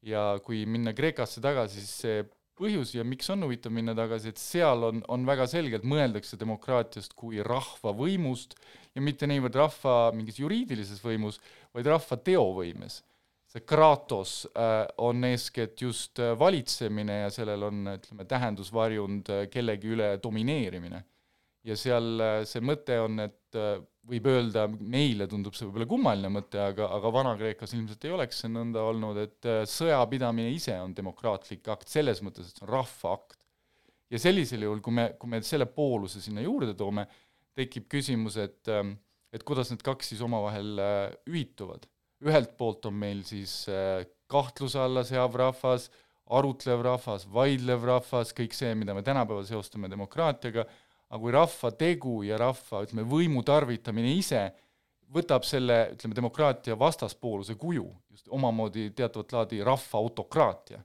ja 0.03 0.33
kui 0.43 0.65
minna 0.67 0.91
Kreekasse 0.91 1.39
tagasi, 1.39 1.79
siis 1.79 1.99
see 2.03 2.23
põhjus 2.59 2.91
ja 2.93 3.05
miks 3.07 3.29
on 3.31 3.45
huvitav 3.45 3.71
minna 3.71 3.93
tagasi, 3.95 4.33
et 4.33 4.41
seal 4.41 4.83
on, 4.83 4.99
on 5.07 5.23
väga 5.25 5.47
selgelt, 5.47 5.85
mõeldakse 5.87 6.37
demokraatiast 6.37 7.15
kui 7.17 7.39
rahva 7.45 7.93
võimust 7.95 8.57
ja 8.93 9.01
mitte 9.01 9.29
niivõrd 9.29 9.55
rahva 9.57 9.95
mingis 10.13 10.41
juriidilises 10.41 10.99
võimus, 11.03 11.39
vaid 11.73 11.89
rahva 11.89 12.19
teovõimes. 12.29 13.01
see 13.53 13.61
kratos 13.69 14.47
äh, 14.57 14.87
on 14.97 15.21
eeskätt 15.27 15.81
just 15.81 16.17
äh, 16.17 16.31
valitsemine 16.39 17.19
ja 17.19 17.29
sellel 17.29 17.67
on, 17.67 17.83
ütleme, 17.91 18.25
tähendusvarjund 18.25 19.29
äh, 19.29 19.43
kellegi 19.53 19.91
üle 19.93 20.07
domineerimine. 20.23 21.03
ja 21.63 21.75
seal 21.79 22.23
see 22.49 22.63
mõte 22.65 22.97
on, 22.99 23.21
et 23.23 23.55
võib 24.03 24.25
öelda, 24.27 24.65
meile 24.67 25.27
tundub 25.31 25.55
see 25.55 25.63
võib-olla 25.67 25.85
kummaline 25.87 26.31
mõte, 26.33 26.59
aga, 26.59 26.89
aga 26.97 27.11
Vana-Kreekas 27.15 27.71
ilmselt 27.77 28.03
ei 28.03 28.11
oleks 28.11 28.41
see 28.43 28.51
nõnda 28.51 28.81
olnud, 28.83 29.19
et 29.21 29.47
sõjapidamine 29.71 30.51
ise 30.51 30.75
on 30.81 30.91
demokraatlik 30.97 31.69
akt, 31.71 31.87
selles 31.87 32.19
mõttes, 32.25 32.49
et 32.49 32.59
see 32.59 32.65
on 32.65 32.73
rahva 32.73 33.13
akt. 33.15 33.39
ja 34.11 34.19
sellisel 34.19 34.65
juhul, 34.67 34.81
kui 34.83 34.97
me, 34.97 35.07
kui 35.19 35.31
me 35.31 35.39
selle 35.45 35.69
pooluse 35.71 36.19
sinna 36.25 36.43
juurde 36.43 36.75
toome, 36.75 37.07
tekib 37.55 37.87
küsimus, 37.95 38.37
et, 38.41 38.67
ähm, 38.67 38.97
et 39.33 39.43
kuidas 39.47 39.71
need 39.71 39.81
kaks 39.85 40.13
siis 40.13 40.21
omavahel 40.23 40.79
äh, 40.79 41.11
ühituvad. 41.29 41.87
ühelt 42.23 42.53
poolt 42.55 42.85
on 42.87 42.95
meil 42.95 43.23
siis 43.27 43.65
äh, 43.67 44.05
kahtluse 44.31 44.79
alla 44.79 45.03
seav 45.03 45.33
rahvas, 45.35 45.89
arutlev 46.33 46.83
rahvas, 46.85 47.25
vaidlev 47.27 47.83
rahvas, 47.89 48.31
kõik 48.37 48.55
see, 48.55 48.71
mida 48.79 48.95
me 48.95 49.03
tänapäeval 49.03 49.45
seostame 49.47 49.89
demokraatiaga, 49.91 50.63
aga 51.09 51.19
kui 51.21 51.33
rahva 51.35 51.71
tegu 51.77 52.21
ja 52.23 52.39
rahva, 52.39 52.85
ütleme, 52.85 53.03
võimu 53.09 53.43
tarvitamine 53.45 54.13
ise 54.15 54.45
võtab 55.13 55.43
selle, 55.45 55.91
ütleme, 55.97 56.15
demokraatia 56.17 56.77
vastaspooluse 56.79 57.57
kuju, 57.59 57.85
just 58.13 58.31
omamoodi 58.33 58.89
teatavat 58.95 59.35
laadi 59.35 59.61
rahva 59.65 59.99
autokraatia, 59.99 60.79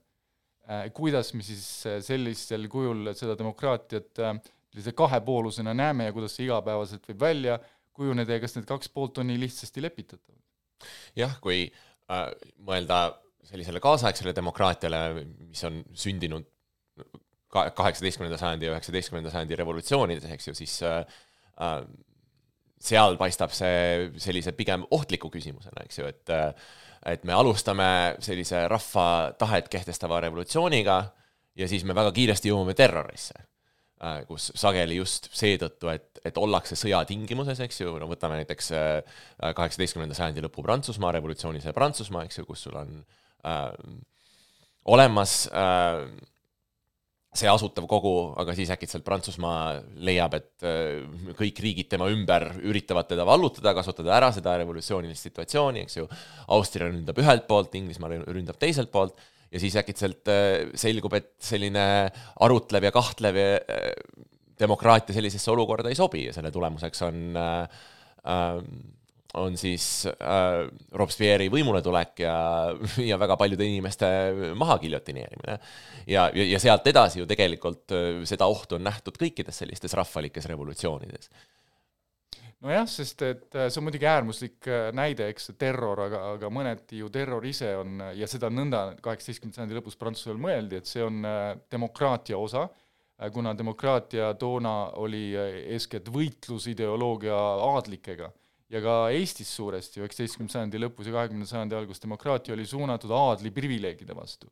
äh, 0.67 0.87
kuidas 0.93 1.31
me 1.37 1.45
siis 1.45 1.65
sellisel 2.05 2.67
kujul 2.69 3.13
seda 3.17 3.37
demokraatiat 3.39 4.25
äh, 4.25 4.39
sellise 4.69 4.93
kahepoolusena 4.93 5.73
näeme 5.73 6.09
ja 6.09 6.13
kuidas 6.13 6.35
see 6.35 6.45
igapäevaselt 6.45 7.07
võib 7.09 7.23
välja 7.23 7.57
kujuneda 7.99 8.37
ja 8.37 8.43
kas 8.43 8.55
need 8.57 8.67
kaks 8.69 8.91
poolt 8.93 9.19
on 9.21 9.29
nii 9.29 9.39
lihtsasti 9.45 9.83
lepitatavad? 9.83 10.39
jah, 11.19 11.35
kui 11.43 11.65
äh, 11.67 12.29
mõelda 12.65 13.01
sellisele 13.49 13.81
kaasaegsele 13.83 14.33
demokraatiale, 14.35 14.99
mis 15.49 15.63
on 15.67 15.81
sündinud 15.97 16.45
ka-, 17.51 17.69
kaheksateistkümnenda 17.77 18.37
sajandi 18.39 18.69
ja 18.69 18.75
üheksateistkümnenda 18.75 19.33
sajandi 19.33 19.57
revolutsioonides, 19.59 20.29
eks 20.35 20.51
ju, 20.51 20.55
siis 20.57 20.75
äh, 20.87 21.01
äh, 21.61 21.81
seal 22.79 23.17
paistab 23.19 23.53
see 23.55 24.09
sellise 24.21 24.53
pigem 24.55 24.85
ohtliku 24.95 25.31
küsimusena, 25.33 25.83
eks 25.87 26.01
ju, 26.01 26.11
et 26.11 26.35
äh, 26.35 26.53
et 27.07 27.23
me 27.23 27.31
alustame 27.31 27.85
sellise 28.19 28.65
rahva 28.67 29.31
tahet 29.39 29.69
kehtestava 29.71 30.17
revolutsiooniga 30.19 30.97
ja 31.55 31.67
siis 31.71 31.85
me 31.87 31.95
väga 31.95 32.11
kiiresti 32.11 32.51
jõuame 32.51 32.75
terrorisse 32.75 33.39
kus 34.29 34.49
sageli 34.55 34.95
just 34.99 35.27
seetõttu, 35.35 35.89
et, 35.91 36.21
et 36.25 36.37
ollakse 36.39 36.77
sõja 36.79 37.01
tingimuses, 37.07 37.59
eks 37.65 37.81
ju, 37.81 37.97
no 37.99 38.07
võtame 38.07 38.39
näiteks 38.39 38.71
äh, 38.75 39.19
kaheksateistkümnenda 39.43 40.15
sajandi 40.17 40.45
lõpu 40.45 40.63
Prantsusmaa, 40.63 41.11
revolutsioonilise 41.17 41.75
Prantsusmaa, 41.75 42.23
eks 42.29 42.39
ju, 42.39 42.47
kus 42.47 42.63
sul 42.67 42.77
on 42.79 42.93
äh, 43.43 43.73
olemas 44.87 45.41
äh, 45.51 46.05
see 47.35 47.49
asutav 47.49 47.85
kogu, 47.89 48.13
aga 48.41 48.55
siis 48.57 48.71
äkitselt 48.73 49.03
Prantsusmaa 49.05 49.81
leiab, 50.07 50.37
et 50.39 50.65
äh, 50.65 51.33
kõik 51.37 51.59
riigid 51.61 51.89
tema 51.91 52.07
ümber 52.09 52.47
üritavad 52.63 53.09
teda 53.11 53.25
vallutada, 53.27 53.75
kasutada 53.77 54.15
ära 54.15 54.31
seda 54.35 54.55
revolutsioonilist 54.61 55.29
situatsiooni, 55.29 55.83
eks 55.85 55.99
ju. 55.99 56.07
Austria 56.55 56.89
ründab 56.89 57.19
ühelt 57.21 57.45
poolt, 57.51 57.75
Inglismaa 57.77 58.15
ründab 58.23 58.57
teiselt 58.61 58.89
poolt 58.95 59.19
ja 59.51 59.61
siis 59.61 59.77
äkitselt 59.79 60.29
äh, 60.31 60.69
selgub, 60.77 61.15
et 61.17 61.33
selline 61.43 61.83
arutlev 62.45 62.89
ja 62.89 62.93
kahtlev 62.95 63.39
äh, 63.41 63.89
demokraatia 64.59 65.15
sellisesse 65.15 65.51
olukorda 65.51 65.91
ei 65.91 65.97
sobi 65.97 66.27
ja 66.27 66.35
selle 66.35 66.51
tulemuseks 66.51 67.05
on 67.07 67.19
äh, 67.39 67.83
on 69.39 69.57
siis 69.61 70.07
äh, 70.09 70.65
Robespierre'i 70.97 71.51
võimuletulek 71.53 72.23
ja, 72.23 72.35
ja 73.11 73.19
väga 73.21 73.37
paljude 73.37 73.67
inimeste 73.67 74.07
mahagiljotineerimine. 74.57 75.59
ja, 76.07 76.29
ja, 76.33 76.49
ja 76.55 76.61
sealt 76.61 76.87
edasi 76.89 77.21
ju 77.21 77.29
tegelikult 77.29 77.93
seda 78.29 78.49
ohtu 78.49 78.79
on 78.79 78.85
nähtud 78.89 79.17
kõikides 79.21 79.63
sellistes 79.63 79.93
rahvalikes 79.97 80.49
revolutsioonides 80.49 81.29
nojah, 82.65 82.87
sest 82.89 83.23
et 83.27 83.55
äh, 83.55 83.69
see 83.69 83.79
on 83.81 83.87
muidugi 83.87 84.07
äärmuslik 84.09 84.67
äh, 84.67 84.89
näide, 84.95 85.29
eks, 85.31 85.51
terror, 85.59 86.03
aga, 86.07 86.23
aga 86.35 86.51
mõneti 86.53 86.99
ju 86.99 87.09
terror 87.13 87.45
ise 87.47 87.71
on 87.79 88.03
ja 88.17 88.27
seda 88.29 88.51
nõnda 88.51 88.83
kaheksateistkümnenda 89.03 89.61
sajandi 89.61 89.79
lõpus 89.79 89.97
Prantsusmaal 89.99 90.41
mõeldi, 90.43 90.81
et 90.81 90.89
see 90.89 91.05
on 91.05 91.23
äh, 91.27 91.53
demokraatia 91.71 92.39
osa, 92.39 92.67
kuna 93.35 93.51
demokraatia 93.51 94.29
toona 94.39 94.93
oli 94.95 95.33
eeskätt 95.35 96.05
võitlusideoloogia 96.15 97.35
aadlikega 97.65 98.29
ja 98.71 98.79
ka 98.79 98.93
Eestis 99.11 99.49
suuresti 99.57 99.99
üheksateistkümnenda 99.99 100.55
sajandi 100.55 100.79
lõpus 100.79 101.09
ja 101.09 101.17
kahekümnenda 101.17 101.49
sajandi 101.49 101.75
algus 101.75 101.99
demokraatia 101.99 102.55
oli 102.55 102.67
suunatud 102.69 103.11
aadli 103.11 103.51
privileegide 103.51 104.15
vastu. 104.15 104.47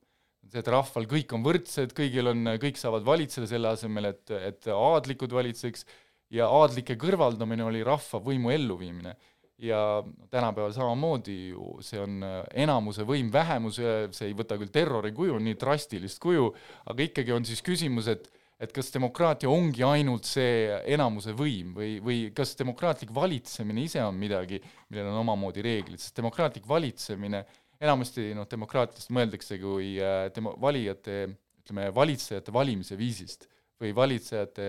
see, 0.48 0.60
et 0.60 0.68
rahval 0.72 1.08
kõik 1.12 1.34
on 1.36 1.44
võrdsed, 1.44 1.96
kõigil 1.96 2.32
on, 2.32 2.54
kõik 2.60 2.78
saavad 2.80 3.08
valitseda 3.08 3.48
selle 3.48 3.72
asemel, 3.72 4.12
et, 4.12 4.36
et 4.36 4.68
aadlikud 4.72 5.32
valitseks 5.36 5.88
ja 6.34 6.48
aadlike 6.52 6.98
kõrvaldamine 7.00 7.66
oli 7.68 7.84
rahva 7.88 8.22
võimu 8.24 8.54
elluviimine. 8.56 9.16
ja 9.58 10.04
tänapäeval 10.30 10.70
samamoodi 10.70 11.36
ju 11.50 11.80
see 11.82 11.98
on 11.98 12.22
äh, 12.22 12.44
enamuse 12.62 13.02
võim 13.02 13.32
vähemuse, 13.34 14.12
see 14.14 14.28
ei 14.30 14.36
võta 14.38 14.54
küll 14.58 14.70
terrori 14.70 15.10
kuju, 15.18 15.40
nii 15.42 15.56
drastilist 15.58 16.20
kuju, 16.22 16.52
aga 16.86 17.04
ikkagi 17.08 17.34
on 17.34 17.46
siis 17.46 17.64
küsimus, 17.66 18.08
et 18.08 18.30
et 18.60 18.74
kas 18.74 18.90
demokraatia 18.94 19.50
ongi 19.50 19.84
ainult 19.86 20.26
see 20.26 20.70
enamuse 20.90 21.34
võim 21.38 21.76
või, 21.78 21.98
või 22.02 22.20
kas 22.34 22.56
demokraatlik 22.58 23.12
valitsemine 23.14 23.84
ise 23.86 24.02
on 24.02 24.18
midagi, 24.18 24.58
millel 24.90 25.12
on 25.12 25.20
omamoodi 25.22 25.62
reeglid, 25.66 26.02
sest 26.02 26.18
demokraatlik 26.18 26.66
valitsemine, 26.70 27.44
enamasti 27.82 28.32
noh, 28.38 28.48
demokraatiast 28.50 29.14
mõeldakse 29.14 29.60
kui 29.62 29.96
äh, 30.02 30.26
demo-, 30.34 30.56
valijate, 30.62 31.20
ütleme, 31.62 31.92
valitsejate 31.94 32.54
valimise 32.54 32.98
viisist 32.98 33.46
või 33.82 33.94
valitsejate 33.94 34.68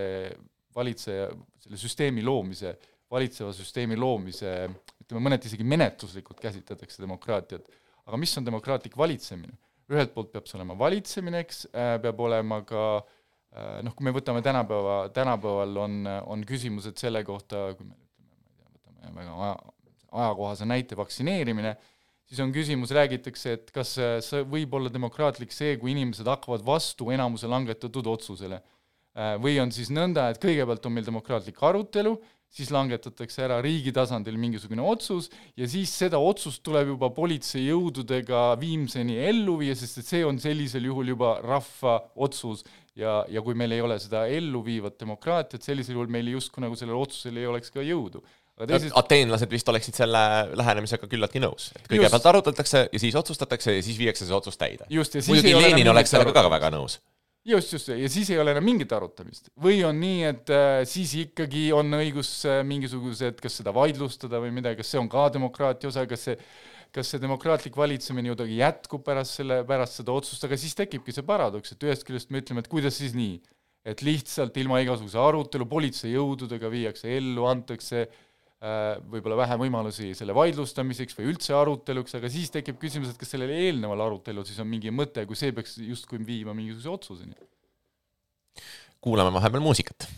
valitseja, 0.78 1.28
selle 1.62 1.80
süsteemi 1.80 2.24
loomise, 2.24 2.74
valitseva 3.10 3.52
süsteemi 3.56 3.96
loomise, 3.98 4.54
ütleme 5.02 5.24
mõneti 5.28 5.50
isegi 5.50 5.66
menetluslikult 5.66 6.40
käsitletakse 6.42 7.02
demokraatiat, 7.04 7.64
aga 8.08 8.20
mis 8.20 8.36
on 8.38 8.46
demokraatlik 8.48 8.98
valitsemine? 8.98 9.56
ühelt 9.88 10.10
poolt 10.12 10.28
peab 10.34 10.44
see 10.44 10.58
olema 10.58 10.74
valitsemine, 10.76 11.38
eks 11.46 11.62
äh,, 11.70 11.94
peab 12.04 12.18
olema 12.20 12.58
ka 12.68 12.80
äh, 12.98 13.78
noh, 13.86 13.94
kui 13.96 14.04
me 14.04 14.12
võtame 14.12 14.42
tänapäeva, 14.44 14.98
tänapäeval 15.16 15.78
on, 15.80 15.94
on 16.34 16.42
küsimused 16.44 17.00
selle 17.00 17.22
kohta, 17.24 17.70
kui 17.78 17.86
me 17.88 17.94
ütleme, 17.96 18.34
ma 18.36 18.42
ei 18.44 18.50
tea, 18.58 18.66
võtame 18.74 19.14
väga 19.16 19.38
aja, 19.46 19.54
ajakohase 20.26 20.68
näite, 20.68 20.98
vaktsineerimine, 21.00 21.72
siis 22.28 22.42
on 22.44 22.52
küsimus, 22.52 22.92
räägitakse, 22.92 23.56
et 23.56 23.72
kas 23.72 23.94
see 24.28 24.44
võib 24.44 24.76
olla 24.76 24.92
demokraatlik 24.92 25.56
see, 25.56 25.80
kui 25.80 25.96
inimesed 25.96 26.28
hakkavad 26.28 26.68
vastu 26.68 27.08
enamuse 27.16 27.48
langetatud 27.48 28.12
otsusele 28.12 28.60
Äh, 28.60 28.77
või 29.42 29.58
on 29.62 29.72
siis 29.74 29.90
nõnda, 29.94 30.28
et 30.30 30.42
kõigepealt 30.42 30.84
on 30.86 30.94
meil 30.94 31.06
demokraatlik 31.08 31.62
arutelu, 31.66 32.16
siis 32.48 32.70
langetatakse 32.72 33.42
ära 33.44 33.58
riigi 33.64 33.92
tasandil 33.92 34.38
mingisugune 34.40 34.82
otsus 34.88 35.28
ja 35.58 35.68
siis 35.68 35.92
seda 35.92 36.20
otsust 36.22 36.62
tuleb 36.64 36.94
juba 36.94 37.10
politseijõududega 37.16 38.42
viimseni 38.60 39.18
ellu 39.28 39.58
viia, 39.60 39.76
sest 39.76 40.00
et 40.00 40.08
see 40.08 40.24
on 40.26 40.40
sellisel 40.40 40.88
juhul 40.88 41.12
juba 41.14 41.38
rahva 41.44 42.00
otsus. 42.16 42.64
Ja, 42.98 43.20
ja 43.30 43.38
kui 43.46 43.54
meil 43.54 43.70
ei 43.76 43.82
ole 43.84 43.94
seda 44.02 44.24
elluviivat 44.26 44.96
demokraatiat, 44.98 45.62
sellisel 45.62 45.94
juhul 45.94 46.08
meil 46.10 46.32
justkui 46.32 46.64
nagu 46.64 46.74
sellel 46.74 46.98
otsusel 46.98 47.36
ei 47.38 47.46
oleks 47.46 47.70
ka 47.70 47.84
jõudu. 47.84 48.24
Aga 48.58 48.72
teisest... 48.72 48.96
ateenlased 48.98 49.52
vist 49.54 49.70
oleksid 49.70 50.00
selle 50.00 50.22
lähenemisega 50.58 51.06
küllaltki 51.06 51.38
nõus, 51.44 51.68
et 51.78 51.84
kõigepealt 51.84 52.18
just. 52.18 52.30
arutatakse 52.32 52.82
ja 52.90 53.02
siis 53.04 53.14
otsustatakse 53.20 53.76
ja 53.76 53.84
siis 53.86 54.00
viiakse 54.00 54.26
see 54.26 54.34
otsus 54.34 54.58
täide. 54.58 54.88
muidugi 54.90 55.54
Lenin 55.54 55.92
oleks 55.94 56.10
sellega 56.10 56.34
ka 56.34 56.50
väga 56.50 56.72
nõus 56.74 56.98
just, 57.48 57.74
just, 57.74 57.90
ja 57.92 58.08
siis 58.12 58.30
ei 58.32 58.40
ole 58.40 58.52
enam 58.54 58.66
mingit 58.66 58.92
arutamist. 58.94 59.50
või 59.60 59.80
on 59.88 59.98
nii, 60.00 60.22
et 60.28 60.54
äh, 60.54 60.80
siis 60.88 61.14
ikkagi 61.24 61.68
on 61.76 61.98
õigus 61.98 62.32
äh, 62.48 62.62
mingisugused, 62.66 63.40
kas 63.42 63.60
seda 63.60 63.74
vaidlustada 63.74 64.40
või 64.42 64.52
midagi, 64.54 64.80
kas 64.82 64.92
see 64.94 65.00
on 65.00 65.10
ka 65.12 65.28
demokraatia 65.34 65.92
osa, 65.92 66.06
kas 66.10 66.28
see 66.30 66.40
kas 66.88 67.10
see 67.12 67.20
demokraatlik 67.20 67.74
valitsemine 67.76 68.30
kuidagi 68.32 68.62
jätkub 68.62 69.02
pärast 69.04 69.36
selle, 69.36 69.58
pärast 69.68 69.98
seda 69.98 70.14
otsust, 70.16 70.46
aga 70.46 70.56
siis 70.56 70.72
tekibki 70.76 71.12
see 71.12 71.26
paradoks, 71.26 71.74
et 71.74 71.84
ühest 71.84 72.06
küljest 72.08 72.30
me 72.32 72.40
ütleme, 72.40 72.62
et 72.64 72.70
kuidas 72.72 72.96
siis 72.96 73.12
nii, 73.12 73.34
et 73.84 74.00
lihtsalt 74.00 74.56
ilma 74.56 74.80
igasuguse 74.80 75.20
arutelu 75.20 75.66
politseijõududega 75.68 76.70
viiakse 76.72 77.12
ellu, 77.12 77.44
antakse 77.50 78.06
äh, 78.06 78.16
võib-olla 78.58 79.36
vähem 79.38 79.60
võimalusi 79.62 80.12
selle 80.18 80.34
vaidlustamiseks 80.34 81.14
või 81.18 81.28
üldse 81.32 81.54
aruteluks, 81.54 82.16
aga 82.18 82.30
siis 82.32 82.50
tekib 82.50 82.80
küsimus, 82.82 83.12
et 83.12 83.20
kas 83.20 83.30
sellel 83.34 83.52
eelneval 83.54 84.02
arutelul 84.08 84.46
siis 84.48 84.58
on 84.58 84.66
mingi 84.70 84.90
mõte, 84.90 85.22
kui 85.30 85.38
see 85.38 85.54
peaks 85.54 85.76
justkui 85.78 86.18
viima 86.26 86.56
mingisuguse 86.58 86.90
otsuseni. 86.90 87.38
kuulame 89.00 89.30
vahepeal 89.30 89.62
muusikat 89.62 90.08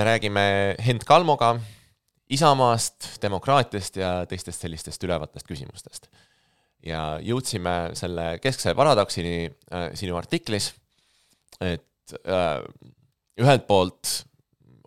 me 0.00 0.04
räägime 0.04 0.76
Hent 0.80 1.04
Kalmoga 1.04 1.58
Isamaast, 2.32 3.18
demokraatiast 3.22 3.98
ja 4.00 4.10
teistest 4.28 4.62
sellistest 4.64 5.02
ülevatest 5.04 5.48
küsimustest. 5.48 6.06
ja 6.80 7.18
jõudsime 7.20 7.92
selle 7.98 8.38
keskse 8.40 8.72
paradoksini 8.72 9.50
äh, 9.50 9.90
sinu 10.00 10.16
artiklis, 10.16 10.70
et 11.60 12.14
äh, 12.24 12.62
ühelt 13.36 13.66
poolt 13.68 14.14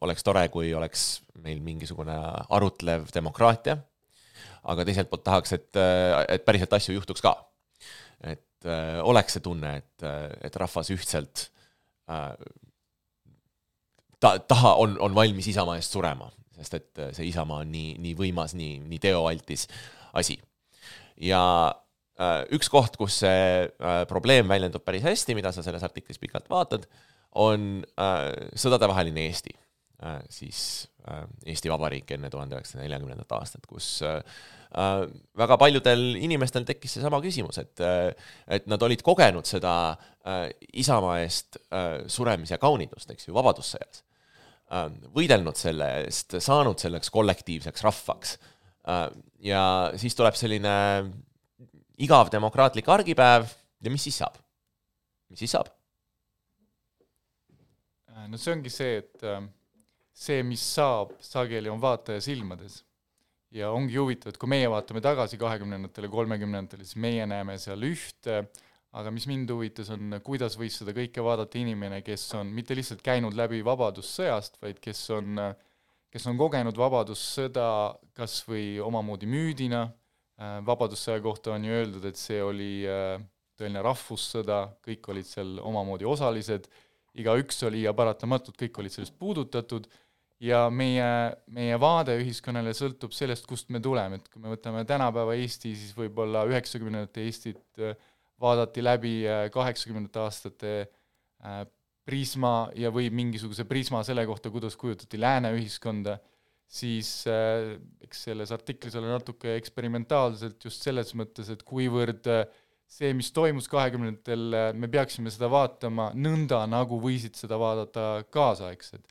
oleks 0.02 0.26
tore, 0.26 0.48
kui 0.50 0.74
oleks 0.74 1.22
meil 1.46 1.62
mingisugune 1.62 2.18
arutlev 2.50 3.06
demokraatia, 3.14 3.78
aga 4.64 4.88
teiselt 4.88 5.14
poolt 5.14 5.28
tahaks, 5.30 5.54
et, 5.60 5.70
et 6.26 6.48
päriselt 6.48 6.74
asju 6.74 6.98
juhtuks 6.98 7.22
ka. 7.22 7.36
et 8.24 8.66
äh, 8.66 8.98
oleks 9.06 9.38
see 9.38 9.46
tunne, 9.46 9.78
et, 9.84 10.10
et 10.42 10.62
rahvas 10.66 10.90
ühtselt 10.96 11.52
äh, 12.10 12.34
ta, 14.24 14.38
taha, 14.40 14.76
on, 14.82 14.96
on 15.04 15.16
valmis 15.18 15.50
Isamaa 15.52 15.78
eest 15.80 15.96
surema, 15.96 16.30
sest 16.56 16.80
et 16.80 17.06
see 17.18 17.28
Isamaa 17.30 17.64
on 17.66 17.72
nii, 17.74 17.96
nii 18.04 18.18
võimas, 18.20 18.56
nii, 18.58 18.80
nii 18.88 19.02
teoaltis 19.04 19.68
asi. 20.20 20.38
ja 21.22 21.42
äh, 22.22 22.40
üks 22.56 22.72
koht, 22.72 22.98
kus 23.00 23.20
see 23.24 23.66
äh, 23.66 24.00
probleem 24.10 24.48
väljendub 24.50 24.86
päris 24.86 25.06
hästi, 25.06 25.36
mida 25.38 25.52
sa 25.54 25.66
selles 25.66 25.84
artiklis 25.86 26.22
pikalt 26.22 26.50
vaatad, 26.52 26.88
on 27.40 27.84
äh, 27.98 28.32
sõdadevaheline 28.60 29.28
Eesti 29.28 29.54
äh,, 29.54 30.20
siis 30.30 30.88
äh, 31.10 31.26
Eesti 31.50 31.72
Vabariik 31.74 32.12
enne 32.16 32.30
tuhande 32.34 32.58
üheksasaja 32.58 32.86
neljakümnendat 32.86 33.38
aastat, 33.40 33.66
kus 33.70 33.96
äh, 34.06 34.22
äh, 34.78 35.04
väga 35.40 35.58
paljudel 35.62 36.14
inimestel 36.22 36.68
tekkis 36.70 37.00
seesama 37.00 37.22
küsimus, 37.26 37.60
et 37.62 37.84
äh, 37.84 38.14
et 38.48 38.70
nad 38.72 38.82
olid 38.86 39.04
kogenud 39.06 39.50
seda 39.50 39.76
äh, 39.92 40.48
Isamaa 40.86 41.20
eest 41.26 41.60
äh, 41.74 42.04
suremise 42.08 42.62
kaunidust, 42.62 43.10
eks 43.14 43.30
ju, 43.30 43.38
Vabadussõjas 43.38 44.04
äh,. 44.04 44.13
Võidelnud 45.14 45.60
selle 45.60 45.90
eest, 46.04 46.38
saanud 46.42 46.82
selleks 46.82 47.12
kollektiivseks 47.14 47.86
rahvaks 47.86 48.38
äh,. 48.90 49.06
ja 49.44 49.64
siis 50.00 50.16
tuleb 50.18 50.38
selline 50.40 50.74
igav 52.02 52.32
demokraatlik 52.34 52.90
argipäev 52.90 53.48
ja 53.84 53.92
mis 53.94 54.08
siis 54.08 54.18
saab? 54.24 54.40
mis 55.30 55.44
siis 55.44 55.54
saab? 55.56 55.70
no 58.30 58.40
see 58.40 58.56
ongi 58.56 58.72
see, 58.72 58.98
et 59.04 59.28
äh, 59.28 59.44
see, 60.14 60.42
mis 60.48 60.64
saab, 60.78 61.16
sageli 61.24 61.72
on 61.72 61.82
vaataja 61.82 62.22
silmades 62.24 62.82
ja 63.54 63.70
ongi 63.74 63.98
huvitav, 64.00 64.34
et 64.34 64.40
kui 64.42 64.50
meie 64.50 64.70
vaatame 64.72 65.02
tagasi 65.04 65.38
kahekümnendatele, 65.42 66.10
kolmekümnendatele, 66.10 66.86
siis 66.88 66.98
meie 67.02 67.26
näeme 67.30 67.60
seal 67.62 67.86
ühte, 67.86 68.44
aga 68.94 69.12
mis 69.14 69.26
mind 69.30 69.50
huvitas, 69.50 69.90
on 69.94 70.20
kuidas 70.26 70.58
võis 70.60 70.76
seda 70.78 70.94
kõike 70.94 71.24
vaadata 71.26 71.58
inimene, 71.58 72.04
kes 72.06 72.28
on 72.38 72.52
mitte 72.54 72.78
lihtsalt 72.78 73.02
käinud 73.06 73.34
läbi 73.38 73.64
Vabadussõjast, 73.66 74.60
vaid 74.62 74.80
kes 74.84 75.02
on, 75.16 75.42
kes 76.14 76.30
on 76.30 76.38
kogenud 76.38 76.78
Vabadussõda 76.78 77.68
kas 78.14 78.42
või 78.50 78.78
omamoodi 78.84 79.30
müüdina, 79.30 79.88
Vabadussõja 80.38 81.22
kohta 81.26 81.56
on 81.56 81.66
ju 81.66 81.74
öeldud, 81.74 82.06
et 82.10 82.20
see 82.20 82.42
oli 82.44 82.72
tõeline 83.58 83.84
rahvussõda, 83.86 84.62
kõik 84.86 85.10
olid 85.14 85.30
seal 85.30 85.58
omamoodi 85.62 86.08
osalised, 86.10 86.70
igaüks 87.18 87.62
oli 87.68 87.84
ja 87.86 87.94
paratamatult 87.98 88.58
kõik 88.60 88.80
olid 88.82 88.94
sellest 88.94 89.18
puudutatud. 89.20 89.90
Ja 90.44 90.66
meie, 90.74 91.06
meie 91.56 91.76
vaade 91.80 92.18
ühiskonnale 92.20 92.74
sõltub 92.76 93.14
sellest, 93.16 93.46
kust 93.48 93.70
me 93.72 93.80
tuleme, 93.80 94.18
et 94.20 94.26
kui 94.28 94.42
me 94.44 94.52
võtame 94.52 94.82
tänapäeva 94.84 95.38
Eesti, 95.40 95.72
siis 95.78 95.94
võib-olla 95.96 96.42
üheksakümnendate 96.50 97.24
Eestit 97.24 97.62
äh, 97.80 97.94
vaadati 98.44 98.84
läbi 98.84 99.16
äh, 99.28 99.46
kaheksakümnendate 99.54 100.22
aastate 100.24 100.74
äh, 100.84 101.64
prisma 102.04 102.70
ja 102.76 102.92
või 102.92 103.08
mingisuguse 103.16 103.66
prisma 103.68 104.04
selle 104.04 104.26
kohta, 104.28 104.52
kuidas 104.52 104.76
kujutati 104.80 105.20
lääne 105.22 105.54
ühiskonda, 105.56 106.18
siis 106.68 107.24
eks 108.04 108.26
selles 108.26 108.52
artiklis 108.52 108.98
oli 109.00 109.08
natuke 109.08 109.54
eksperimentaalselt 109.56 110.66
just 110.68 110.84
selles 110.84 111.14
mõttes, 111.16 111.48
et 111.54 111.64
kuivõrd 111.64 112.28
see, 112.92 113.14
mis 113.16 113.32
toimus 113.32 113.70
kahekümnendatel, 113.72 114.58
me 114.76 114.90
peaksime 114.92 115.32
seda 115.32 115.48
vaatama 115.54 116.10
nõnda, 116.18 116.66
nagu 116.68 117.00
võisid 117.00 117.40
seda 117.40 117.56
vaadata 117.62 118.26
kaasaegsed. 118.34 119.06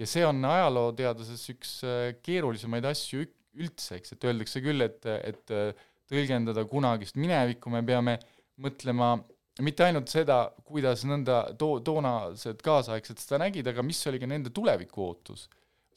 Ja 0.00 0.08
see 0.08 0.24
on 0.26 0.40
ajalooteaduses 0.48 1.44
üks 1.52 1.72
äh, 1.86 2.12
keerulisemaid 2.24 2.86
asju 2.88 3.26
üldse, 3.60 3.98
eks, 3.98 4.14
et 4.14 4.24
öeldakse 4.24 4.62
küll, 4.64 4.84
et, 4.84 5.04
et 5.04 5.52
äh, 5.52 5.82
tõlgendada 6.10 6.64
kunagist 6.68 7.18
minevikku 7.20 7.72
me 7.72 7.82
peame 7.86 8.16
mõtlema 8.62 9.16
mitte 9.60 9.84
ainult 9.84 10.08
seda, 10.08 10.46
kuidas 10.64 11.04
nõnda 11.08 11.42
to-, 11.60 11.80
toonased 11.84 12.62
kaasaegsed 12.64 13.20
seda 13.20 13.42
nägid, 13.42 13.68
aga 13.68 13.84
mis 13.84 14.00
oli 14.08 14.20
ka 14.22 14.28
nende 14.30 14.52
tuleviku 14.54 15.04
ootus, 15.10 15.48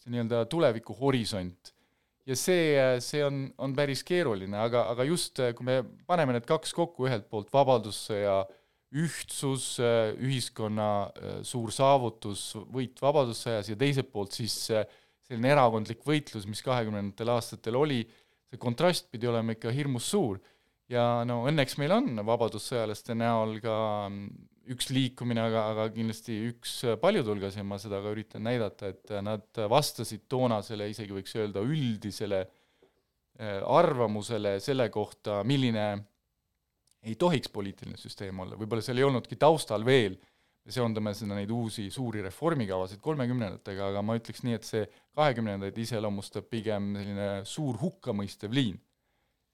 see 0.02 0.12
nii-öelda 0.12 0.44
tuleviku 0.52 0.98
horisont. 1.00 1.72
ja 2.26 2.36
see, 2.36 2.76
see 3.06 3.22
on, 3.22 3.44
on 3.62 3.76
päris 3.78 4.02
keeruline, 4.04 4.58
aga, 4.58 4.88
aga 4.92 5.06
just 5.06 5.40
kui 5.56 5.68
me 5.68 5.80
paneme 6.10 6.34
need 6.34 6.48
kaks 6.50 6.74
kokku, 6.74 7.06
ühelt 7.08 7.30
poolt 7.30 7.52
Vabadussõja 7.54 8.40
ühtsus, 8.96 9.76
ühiskonna 10.24 10.90
suur 11.46 11.72
saavutus, 11.74 12.54
võit 12.72 13.02
Vabadussõjas 13.02 13.70
ja 13.70 13.78
teiselt 13.80 14.12
poolt 14.12 14.36
siis 14.38 14.56
selline 14.70 15.52
erakondlik 15.54 16.04
võitlus, 16.06 16.46
mis 16.50 16.62
kahekümnendatel 16.66 17.32
aastatel 17.34 17.78
oli, 17.80 18.04
see 18.50 18.62
kontrast 18.62 19.10
pidi 19.12 19.30
olema 19.30 19.56
ikka 19.56 19.74
hirmus 19.74 20.10
suur. 20.14 20.40
Ja 20.92 21.24
no 21.28 21.44
õnneks 21.50 21.80
meil 21.82 21.94
on 21.96 22.26
vabadussõjalaste 22.28 23.16
näol 23.18 23.58
ka 23.64 23.78
mm, 24.10 24.28
üks 24.76 24.90
liikumine, 24.90 25.44
aga, 25.46 25.64
aga 25.74 25.88
kindlasti 25.94 26.38
üks 26.50 26.78
paljude 27.02 27.34
hulgas 27.34 27.58
ja 27.58 27.66
ma 27.68 27.78
seda 27.82 28.02
ka 28.02 28.14
üritan 28.16 28.46
näidata, 28.48 28.92
et 28.94 29.16
nad 29.26 29.64
vastasid 29.70 30.26
toonasele, 30.32 30.90
isegi 30.90 31.14
võiks 31.14 31.36
öelda 31.38 31.62
üldisele 31.66 32.46
arvamusele 33.38 34.60
selle 34.64 34.88
kohta, 34.90 35.42
milline 35.44 35.86
ei 37.06 37.16
tohiks 37.20 37.52
poliitiline 37.54 38.00
süsteem 38.00 38.40
olla, 38.42 38.58
võib-olla 38.58 38.84
seal 38.86 39.02
ei 39.02 39.06
olnudki 39.06 39.38
taustal 39.40 39.86
veel, 39.86 40.16
me 40.66 40.74
seondame 40.74 41.14
seda 41.14 41.36
neid 41.38 41.52
uusi 41.54 41.90
suuri 41.94 42.24
reformikavasid 42.26 43.02
kolmekümnendatega, 43.04 43.92
aga 43.92 44.02
ma 44.02 44.16
ütleks 44.18 44.42
nii, 44.46 44.56
et 44.58 44.66
see 44.66 44.86
kahekümnendaid 45.18 45.78
iseloomustab 45.84 46.48
pigem 46.50 46.96
selline 46.98 47.30
suur 47.46 47.78
hukkamõistev 47.84 48.56
liin. 48.56 48.80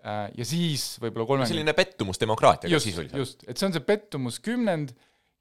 Äh, 0.02 0.32
ja 0.34 0.46
siis 0.50 0.96
võib-olla 0.98 1.28
kolmekümne 1.30 1.52
selline 1.52 1.74
pettumus 1.78 2.18
demokraatiaga 2.22 2.78
sisuliselt. 2.82 3.20
just, 3.22 3.44
et 3.46 3.60
see 3.60 3.68
on 3.68 3.76
see 3.76 3.84
pettumuskümnend 3.86 4.96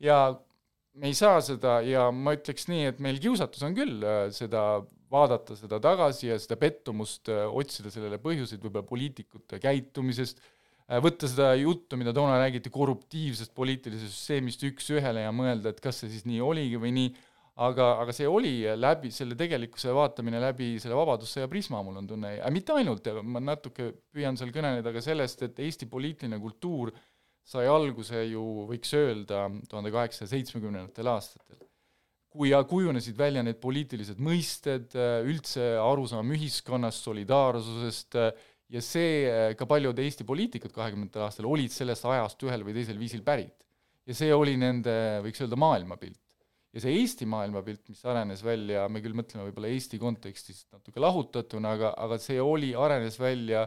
ja 0.05 0.19
me 1.01 1.09
ei 1.09 1.17
saa 1.17 1.39
seda 1.45 1.79
ja 1.87 2.11
ma 2.13 2.35
ütleks 2.37 2.69
nii, 2.69 2.91
et 2.91 3.01
meil 3.01 3.17
kiusatus 3.23 3.65
on 3.65 3.77
küll 3.79 4.05
äh, 4.05 4.27
seda 4.37 4.83
vaadata 5.11 5.57
seda 5.57 5.79
tagasi 5.81 6.29
ja 6.29 6.37
seda 6.43 6.59
pettumust 6.61 7.33
äh, 7.33 7.47
otsida 7.49 7.93
sellele 7.95 8.21
põhjuseid 8.21 8.61
võib-olla 8.61 8.85
poliitikute 8.91 9.63
käitumisest, 9.65 10.45
võtta 11.01 11.31
seda 11.31 11.53
juttu, 11.55 11.97
mida 11.97 12.13
toona 12.13 12.37
räägiti 12.43 12.69
korruptiivsest 12.75 13.55
poliitilisest 13.57 14.13
süsteemist 14.13 14.65
üks-ühele 14.67 15.23
ja 15.23 15.33
mõelda, 15.33 15.71
et 15.73 15.81
kas 15.81 16.03
see 16.03 16.11
siis 16.13 16.27
nii 16.29 16.41
oligi 16.43 16.81
või 16.83 16.91
nii, 16.97 17.13
aga, 17.61 17.87
aga 18.03 18.15
see 18.17 18.29
oli 18.29 18.55
läbi 18.79 19.11
selle 19.13 19.37
tegelikkuse 19.39 19.93
vaatamine 19.95 20.41
läbi 20.43 20.73
selle 20.81 20.97
Vabadussõja 20.99 21.49
prisma, 21.51 21.83
mul 21.85 22.01
on 22.01 22.09
tunne, 22.09 22.35
mitte 22.55 22.77
ainult, 22.77 23.11
ma 23.23 23.43
natuke 23.43 23.91
püüan 24.15 24.39
seal 24.41 24.53
kõneleda 24.55 24.95
ka 24.95 25.03
sellest, 25.05 25.45
et 25.47 25.61
Eesti 25.61 25.89
poliitiline 25.91 26.41
kultuur 26.41 26.93
sai 27.51 27.67
alguse 27.71 28.23
ju, 28.31 28.45
võiks 28.69 28.93
öelda, 28.97 29.49
tuhande 29.69 29.93
kaheksasaja 29.93 30.37
seitsmekümnendatel 30.37 31.11
aastatel. 31.13 31.59
kui 32.31 32.53
kujunesid 32.55 33.17
välja 33.19 33.43
need 33.43 33.59
poliitilised 33.59 34.21
mõisted, 34.23 34.93
üldse 35.27 35.65
arusaam 35.83 36.29
ühiskonnast, 36.31 37.03
solidaarsusest, 37.03 38.15
ja 38.71 38.83
see, 38.85 39.25
ka 39.59 39.67
paljud 39.67 39.99
Eesti 39.99 40.25
poliitikud 40.29 40.71
kahekümnendatel 40.71 41.27
aastal 41.27 41.49
olid 41.51 41.75
sellest 41.75 42.07
ajast 42.07 42.47
ühel 42.47 42.63
või 42.63 42.77
teisel 42.77 43.01
viisil 43.03 43.25
pärit. 43.27 43.57
ja 44.07 44.15
see 44.15 44.31
oli 44.35 44.57
nende, 44.57 44.93
võiks 45.27 45.43
öelda, 45.43 45.59
maailmapilt. 45.59 46.30
Ja 46.75 46.83
see 46.83 47.01
Eesti 47.01 47.27
maailmapilt, 47.27 47.83
mis 47.91 48.03
arenes 48.07 48.45
välja, 48.47 48.87
me 48.89 49.03
küll 49.03 49.17
mõtleme 49.19 49.49
võib-olla 49.49 49.71
Eesti 49.73 49.99
kontekstis 50.03 50.65
natuke 50.71 51.03
lahutatuna, 51.03 51.75
aga, 51.77 51.93
aga 51.99 52.19
see 52.23 52.39
oli, 52.43 52.73
arenes 52.79 53.19
välja 53.21 53.67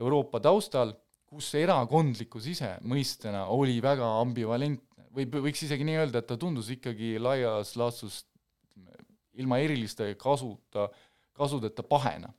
Euroopa 0.00 0.40
taustal, 0.42 0.94
kus 1.32 1.52
erakondlikkus 1.56 2.48
ise 2.52 2.74
mõistena 2.84 3.46
oli 3.54 3.78
väga 3.84 4.08
ambivalentne. 4.20 5.06
Või 5.12 5.28
võiks 5.28 5.62
isegi 5.64 5.84
nii 5.84 5.98
öelda, 6.00 6.20
et 6.20 6.28
ta 6.28 6.38
tundus 6.40 6.70
ikkagi 6.72 7.14
laias 7.20 7.74
laastus 7.76 8.22
ilma 9.40 9.58
eriliste 9.62 10.10
kasuta, 10.20 10.88
kasudeta 11.36 11.84
pahena. 11.86 12.32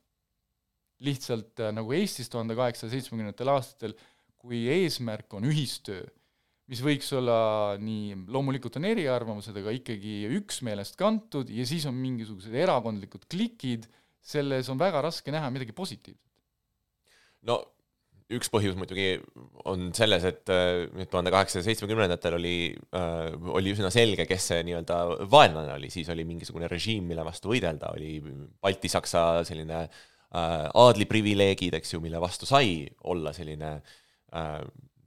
Lihtsalt 1.04 1.60
äh, 1.62 1.72
nagu 1.74 1.94
Eestis 1.94 2.30
tuhande 2.30 2.54
kaheksasaja 2.58 2.94
seitsmekümnendatel 2.94 3.50
aastatel, 3.50 3.96
kui 4.38 4.64
eesmärk 4.70 5.34
on 5.34 5.46
ühistöö, 5.48 6.04
mis 6.70 6.80
võiks 6.84 7.10
olla 7.16 7.36
nii, 7.80 8.14
loomulikult 8.32 8.78
on 8.80 8.88
eriarvamused, 8.88 9.56
aga 9.60 9.74
ikkagi 9.76 10.22
üksmeelest 10.38 10.96
kantud 11.00 11.50
ja 11.52 11.66
siis 11.68 11.84
on 11.90 11.96
mingisugused 11.98 12.54
erakondlikud 12.56 13.28
klikid, 13.30 13.86
selles 14.24 14.70
on 14.72 14.80
väga 14.80 15.02
raske 15.04 15.32
näha 15.34 15.50
midagi 15.52 15.76
positiivset. 15.76 16.20
no 17.44 17.60
üks 18.32 18.48
põhjus 18.48 18.72
muidugi 18.80 19.18
on 19.68 19.90
selles, 19.94 20.24
et 20.24 20.48
nüüd 20.96 21.10
tuhande 21.12 21.32
kaheksasaja 21.34 21.66
seitsmekümnendatel 21.66 22.38
oli 22.38 22.56
äh,, 22.96 23.36
oli 23.52 23.74
üsna 23.76 23.92
selge, 23.92 24.24
kes 24.26 24.48
see 24.48 24.64
nii-öelda 24.64 25.28
vaenlane 25.28 25.76
oli, 25.76 25.92
siis 25.92 26.08
oli 26.08 26.24
mingisugune 26.24 26.70
režiim, 26.72 27.04
mille 27.10 27.26
vastu 27.26 27.52
võidelda, 27.52 27.92
oli 27.92 28.16
Balti-Saksa 28.64 29.44
selline 29.44 29.82
äh, 29.84 30.02
Äh, 30.34 30.66
aadliprivileegid, 30.74 31.76
eks 31.78 31.92
ju, 31.94 32.00
mille 32.02 32.18
vastu 32.18 32.46
sai 32.48 32.88
olla 33.06 33.30
selline 33.36 33.76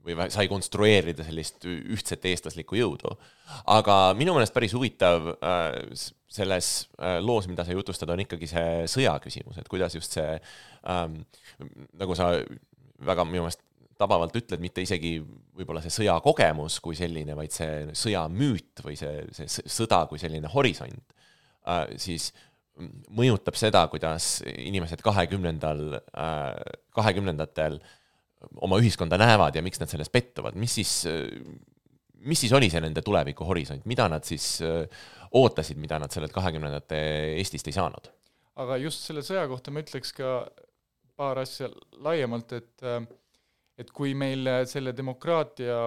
või 0.08 0.28
sai 0.32 0.48
konstrueerida 0.50 1.26
sellist 1.26 1.66
ühtset 1.68 2.24
eestlaslikku 2.30 2.78
jõudu. 2.78 3.14
aga 3.66 4.14
minu 4.18 4.34
meelest 4.36 4.54
päris 4.54 4.74
huvitav 4.76 5.30
äh, 5.36 5.78
selles 6.28 6.88
äh, 6.98 7.18
loos, 7.24 7.48
mida 7.48 7.64
sa 7.64 7.76
jutustad, 7.76 8.10
on 8.10 8.24
ikkagi 8.24 8.48
see 8.50 8.88
sõja 8.90 9.16
küsimus, 9.24 9.58
et 9.58 9.68
kuidas 9.68 9.96
just 9.96 10.16
see 10.16 10.36
ähm, 10.88 11.22
nagu 11.98 12.16
sa 12.18 12.34
väga 13.04 13.24
minu 13.28 13.46
meelest 13.46 13.64
tabavalt 13.98 14.36
ütled, 14.38 14.60
mitte 14.62 14.82
isegi 14.84 15.16
võib-olla 15.58 15.82
see 15.82 15.90
sõjakogemus 15.90 16.78
kui 16.84 16.94
selline, 16.94 17.34
vaid 17.34 17.54
see 17.54 17.88
sõjamüüt 17.98 18.84
või 18.84 18.94
see, 18.98 19.24
see 19.34 19.64
sõda 19.66 20.04
kui 20.10 20.20
selline 20.22 20.50
horisont 20.52 21.16
äh, 21.66 21.88
siis 21.98 22.30
mõjutab 23.18 23.56
seda, 23.58 23.84
kuidas 23.90 24.38
inimesed 24.46 25.00
kahekümnendal, 25.02 25.98
kahekümnendatel 26.94 27.80
oma 28.62 28.78
ühiskonda 28.80 29.18
näevad 29.20 29.56
ja 29.58 29.62
miks 29.64 29.80
nad 29.82 29.90
selles 29.90 30.10
pettuvad, 30.12 30.56
mis 30.58 30.78
siis, 30.78 30.92
mis 32.26 32.44
siis 32.44 32.54
oli 32.56 32.70
see 32.70 32.82
nende 32.84 33.02
tuleviku 33.04 33.46
horisont, 33.48 33.86
mida 33.90 34.08
nad 34.10 34.26
siis 34.26 34.58
äh, 34.66 34.84
ootasid, 35.38 35.80
mida 35.80 35.98
nad 36.00 36.14
sellelt 36.14 36.34
kahekümnendate 36.34 37.00
Eestist 37.38 37.68
ei 37.70 37.76
saanud? 37.76 38.12
aga 38.58 38.74
just 38.82 39.04
selle 39.06 39.22
sõja 39.22 39.44
kohta 39.46 39.70
ma 39.70 39.84
ütleks 39.84 40.10
ka 40.16 40.40
paar 41.18 41.38
asja 41.44 41.68
laiemalt, 42.02 42.54
et 42.58 42.86
et 43.78 43.90
kui 43.94 44.14
meil 44.18 44.48
selle 44.66 44.90
demokraatia, 44.96 45.84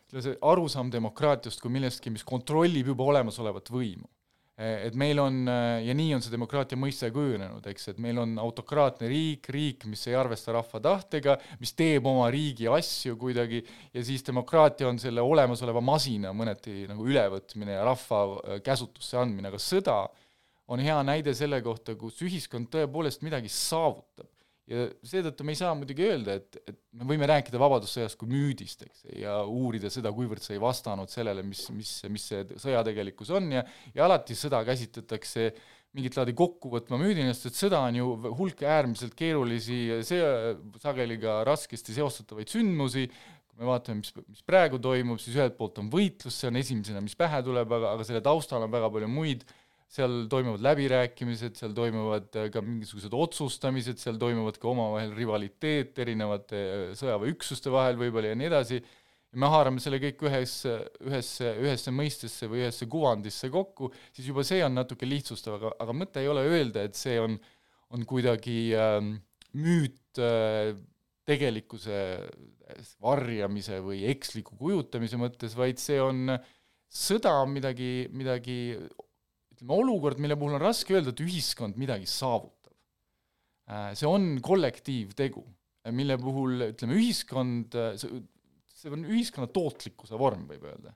ütleme 0.00 0.22
see 0.24 0.34
arusaam 0.42 0.90
demokraatiast 0.90 1.62
kui 1.62 1.70
millestki, 1.70 2.10
mis 2.10 2.26
kontrollib 2.26 2.90
juba 2.90 3.06
olemasolevat 3.12 3.70
võimu, 3.70 4.08
et 4.54 4.94
meil 4.94 5.18
on, 5.18 5.40
ja 5.82 5.94
nii 5.96 6.12
on 6.14 6.22
see 6.22 6.30
demokraatia 6.30 6.78
mõiste 6.78 7.08
kujunenud, 7.14 7.64
eks, 7.72 7.88
et 7.90 7.96
meil 8.02 8.20
on 8.22 8.36
autokraatne 8.38 9.08
riik, 9.10 9.48
riik, 9.50 9.86
mis 9.90 10.04
ei 10.06 10.14
arvesta 10.14 10.54
rahva 10.54 10.80
tahtega, 10.84 11.34
mis 11.58 11.74
teeb 11.74 12.06
oma 12.06 12.28
riigi 12.30 12.68
asju 12.70 13.16
kuidagi, 13.18 13.64
ja 13.94 14.04
siis 14.06 14.22
demokraatia 14.26 14.86
on 14.90 15.00
selle 15.02 15.24
olemasoleva 15.26 15.82
masina 15.82 16.30
mõneti 16.36 16.84
nagu 16.90 17.06
ülevõtmine 17.08 17.74
ja 17.74 17.86
rahva 17.88 18.60
käsutusse 18.62 19.18
andmine, 19.18 19.50
aga 19.50 19.58
sõda 19.58 19.98
on 20.70 20.80
hea 20.80 21.00
näide 21.04 21.34
selle 21.36 21.58
kohta, 21.64 21.96
kus 21.98 22.22
ühiskond 22.24 22.70
tõepoolest 22.72 23.26
midagi 23.26 23.50
saavutab. 23.52 24.30
Ja 24.70 24.86
seetõttu 25.04 25.44
me 25.44 25.52
ei 25.52 25.60
saa 25.60 25.74
muidugi 25.76 26.06
öelda, 26.06 26.38
et, 26.40 26.58
et 26.64 26.78
me 26.96 27.08
võime 27.10 27.28
rääkida 27.28 27.60
Vabadussõjast 27.60 28.16
kui 28.20 28.30
müüdist, 28.32 28.86
eks, 28.86 29.04
ja 29.20 29.42
uurida 29.44 29.90
seda, 29.92 30.12
kuivõrd 30.14 30.44
see 30.44 30.56
ei 30.56 30.62
vastanud 30.62 31.12
sellele, 31.12 31.44
mis, 31.46 31.66
mis, 31.76 31.94
mis 32.12 32.26
see 32.32 32.44
sõja 32.62 32.84
tegelikkus 32.86 33.32
on 33.34 33.50
ja 33.52 33.64
ja 33.94 34.06
alati 34.06 34.36
sõda 34.38 34.62
käsitletakse 34.66 35.50
mingit 35.94 36.16
laadi 36.18 36.34
kokkuvõtma 36.36 36.98
müüdina, 36.98 37.34
sest 37.36 37.52
et 37.52 37.60
sõda 37.60 37.84
on 37.86 38.00
ju 38.00 38.08
hulk 38.40 38.64
äärmiselt 38.66 39.14
keerulisi, 39.18 40.00
see 40.06 40.24
sageli 40.82 41.20
ka 41.22 41.42
raskesti 41.46 41.94
seostatavaid 41.94 42.50
sündmusi, 42.50 43.04
kui 43.46 43.60
me 43.60 43.68
vaatame, 43.68 44.00
mis, 44.00 44.10
mis 44.26 44.42
praegu 44.48 44.80
toimub, 44.82 45.20
siis 45.22 45.36
ühelt 45.38 45.54
poolt 45.58 45.78
on 45.82 45.92
võitlus, 45.92 46.40
see 46.40 46.50
on 46.50 46.58
esimesena, 46.58 47.04
mis 47.04 47.14
pähe 47.18 47.38
tuleb, 47.46 47.70
aga, 47.78 47.92
aga 47.94 48.08
selle 48.08 48.24
taustal 48.24 48.66
on 48.66 48.74
väga 48.74 48.90
palju 48.96 49.12
muid 49.12 49.44
seal 49.94 50.24
toimuvad 50.30 50.64
läbirääkimised, 50.64 51.54
seal 51.58 51.74
toimuvad 51.76 52.26
ka 52.52 52.62
mingisugused 52.64 53.14
otsustamised, 53.14 54.00
seal 54.02 54.18
toimuvad 54.18 54.58
ka 54.58 54.70
omavahel 54.72 55.14
rivaliteet 55.14 55.98
erinevate 56.02 56.62
sõjaväeüksuste 56.98 57.70
vahel 57.72 57.98
võib-olla 58.00 58.32
ja 58.32 58.38
nii 58.40 58.48
edasi, 58.50 58.80
ja 58.80 59.42
me 59.42 59.50
haarame 59.52 59.82
selle 59.82 60.00
kõik 60.02 60.24
ühesse, 60.26 60.72
ühesse, 61.06 61.52
ühesse 61.62 61.94
mõistesse 61.94 62.48
või 62.50 62.64
ühesse 62.64 62.88
kuvandisse 62.90 63.50
kokku, 63.54 63.92
siis 64.14 64.30
juba 64.30 64.46
see 64.46 64.64
on 64.66 64.74
natuke 64.80 65.06
lihtsustav, 65.06 65.60
aga, 65.60 65.74
aga 65.84 65.96
mõte 65.96 66.22
ei 66.22 66.30
ole 66.32 66.42
öelda, 66.48 66.88
et 66.88 66.98
see 66.98 67.20
on, 67.22 67.38
on 67.94 68.06
kuidagi 68.08 68.58
äh, 68.74 68.98
müüt 69.54 70.22
äh, 70.22 70.74
tegelikkuse 71.24 72.02
varjamise 73.02 73.78
või 73.84 74.02
eksliku 74.10 74.58
kujutamise 74.58 75.18
mõttes, 75.20 75.54
vaid 75.56 75.78
see 75.80 76.00
on 76.02 76.36
sõda 76.94 77.38
on 77.42 77.54
midagi, 77.54 78.08
midagi 78.14 78.58
ütleme, 79.64 79.80
olukord, 79.80 80.20
mille 80.20 80.36
puhul 80.36 80.58
on 80.58 80.62
raske 80.62 80.94
öelda, 80.94 81.12
et 81.12 81.24
ühiskond 81.24 81.76
midagi 81.80 82.06
saavutab. 82.06 82.72
see 83.96 84.06
on 84.06 84.40
kollektiivtegu, 84.44 85.42
mille 85.90 86.18
puhul 86.18 86.68
ütleme, 86.70 86.98
ühiskond, 87.00 87.72
see, 87.96 88.90
on 88.92 89.06
ühiskonna 89.08 89.48
tootlikkuse 89.48 90.18
vorm, 90.18 90.46
võib 90.46 90.64
öelda. 90.68 90.94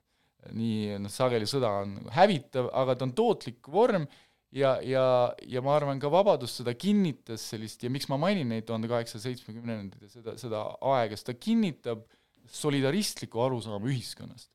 nii, 0.53 0.99
noh, 1.01 1.11
sageli 1.11 1.45
sõda 1.49 1.81
on 1.81 1.97
hävitav, 2.15 2.69
aga 2.71 2.95
ta 2.95 3.05
on 3.05 3.11
tootlik 3.13 3.67
vorm 3.67 4.05
ja, 4.55 4.77
ja, 4.81 5.33
ja 5.43 5.61
ma 5.61 5.73
arvan, 5.75 5.99
ka 5.99 6.09
Vabadussõda 6.09 6.77
kinnitas 6.79 7.43
sellist 7.51 7.83
ja 7.83 7.89
miks 7.91 8.07
ma 8.07 8.17
mainin 8.17 8.47
neid 8.47 8.65
tuhande 8.69 8.87
kaheksasaja 8.87 9.33
seitsmekümnendaid 9.33 10.05
ja 10.05 10.13
seda, 10.13 10.37
seda 10.39 10.61
aega, 10.93 11.17
sest 11.17 11.27
ta 11.27 11.35
kinnitab 11.35 12.05
solidaristlikku 12.49 13.41
arusaama 13.43 13.91
ühiskonnast 13.91 14.49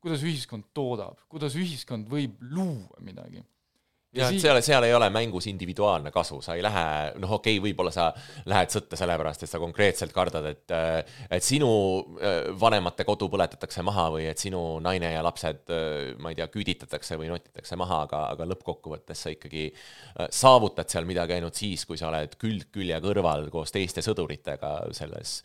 kuidas 0.00 0.26
ühiskond 0.26 0.70
toodab, 0.76 1.24
kuidas 1.30 1.56
ühiskond 1.58 2.10
võib 2.10 2.36
luua 2.52 3.00
midagi. 3.04 3.42
ja, 4.16 4.26
siis... 4.32 4.42
seal, 4.42 4.58
seal 4.64 4.86
ei 4.88 4.94
ole 4.96 5.06
mängus 5.12 5.46
individuaalne 5.50 6.10
kasu, 6.14 6.40
sa 6.42 6.56
ei 6.58 6.64
lähe, 6.64 6.84
noh, 7.22 7.34
okei 7.36 7.58
okay,, 7.58 7.62
võib-olla 7.68 7.92
sa 7.94 8.08
lähed 8.50 8.72
sõtta 8.72 8.98
sellepärast, 8.98 9.44
et 9.44 9.52
sa 9.52 9.60
konkreetselt 9.62 10.14
kardad, 10.16 10.48
et 10.50 10.74
et 11.30 11.46
sinu 11.46 11.70
vanemate 12.60 13.06
kodu 13.08 13.28
põletatakse 13.30 13.84
maha 13.86 14.08
või 14.16 14.26
et 14.30 14.42
sinu 14.42 14.62
naine 14.82 15.12
ja 15.14 15.24
lapsed, 15.26 15.70
ma 16.18 16.32
ei 16.32 16.40
tea, 16.40 16.48
küüditatakse 16.50 17.20
või 17.20 17.30
notitakse 17.30 17.78
maha, 17.78 18.02
aga, 18.08 18.24
aga 18.34 18.48
lõppkokkuvõttes 18.54 19.26
sa 19.26 19.34
ikkagi 19.36 19.68
saavutad 20.42 20.90
seal 20.90 21.06
midagi 21.08 21.36
ainult 21.36 21.60
siis, 21.60 21.84
kui 21.86 22.00
sa 22.00 22.08
oled 22.10 22.34
külg 22.40 22.72
külje 22.74 22.98
kõrval 23.04 23.46
koos 23.52 23.76
teiste 23.76 24.02
sõduritega 24.06 24.78
selles 24.96 25.42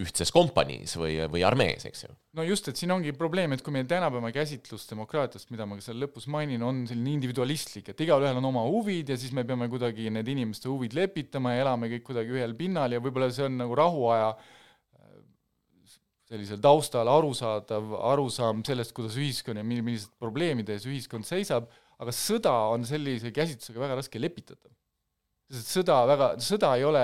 ühtses 0.00 0.30
kompaniis 0.32 0.94
või, 0.96 1.18
või 1.28 1.42
armees, 1.44 1.84
eks 1.84 2.06
ju. 2.06 2.14
no 2.38 2.46
just, 2.46 2.70
et 2.70 2.80
siin 2.80 2.94
ongi 2.94 3.12
probleem, 3.16 3.52
et 3.52 3.64
kui 3.64 3.74
meil 3.74 3.84
tänapäeva 3.88 4.30
käsitlus 4.32 4.86
demokraatiast, 4.88 5.50
mida 5.52 5.66
ma 5.68 5.76
ka 5.76 5.84
seal 5.84 6.00
lõpus 6.00 6.28
mainin, 6.32 6.64
on 6.64 6.86
selline 6.88 7.12
individualistlik, 7.18 7.90
et 7.92 8.00
igalühel 8.06 8.40
on 8.40 8.48
oma 8.48 8.64
huvid 8.64 9.12
ja 9.12 9.18
siis 9.20 9.34
me 9.36 9.44
peame 9.48 9.68
kuidagi 9.72 10.08
need 10.14 10.32
inimeste 10.32 10.70
huvid 10.70 10.96
lepitama 10.96 11.52
ja 11.52 11.66
elame 11.66 11.92
kõik 11.92 12.08
kuidagi 12.08 12.38
ühel 12.38 12.56
pinnal 12.56 12.96
ja 12.96 13.02
võib-olla 13.04 13.28
see 13.34 13.44
on 13.50 13.60
nagu 13.60 13.76
rahuaja 13.76 14.32
sellisel 16.32 16.60
taustal 16.64 17.08
arusaadav 17.12 17.92
arusaam 18.14 18.62
sellest, 18.64 18.94
kuidas 18.96 19.18
ühiskond 19.20 19.60
ja 19.60 19.66
mil-, 19.66 19.84
millised 19.84 20.14
probleemide 20.22 20.78
ees 20.78 20.88
ühiskond 20.88 21.28
seisab, 21.28 21.68
aga 22.00 22.14
sõda 22.16 22.54
on 22.72 22.86
sellise 22.88 23.34
käsitlusega 23.34 23.84
väga 23.84 23.98
raske 24.00 24.20
lepitatav 24.22 24.72
sest 25.52 25.74
sõda 25.78 26.02
väga, 26.08 26.28
sõda 26.42 26.74
ei 26.78 26.86
ole 26.88 27.02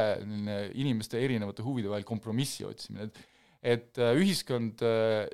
inimeste 0.80 1.20
erinevate 1.20 1.64
huvide 1.66 1.90
vahel 1.92 2.06
kompromissi 2.08 2.66
otsimine, 2.68 3.10
et 3.10 3.26
et 3.58 3.98
ühiskond 3.98 4.78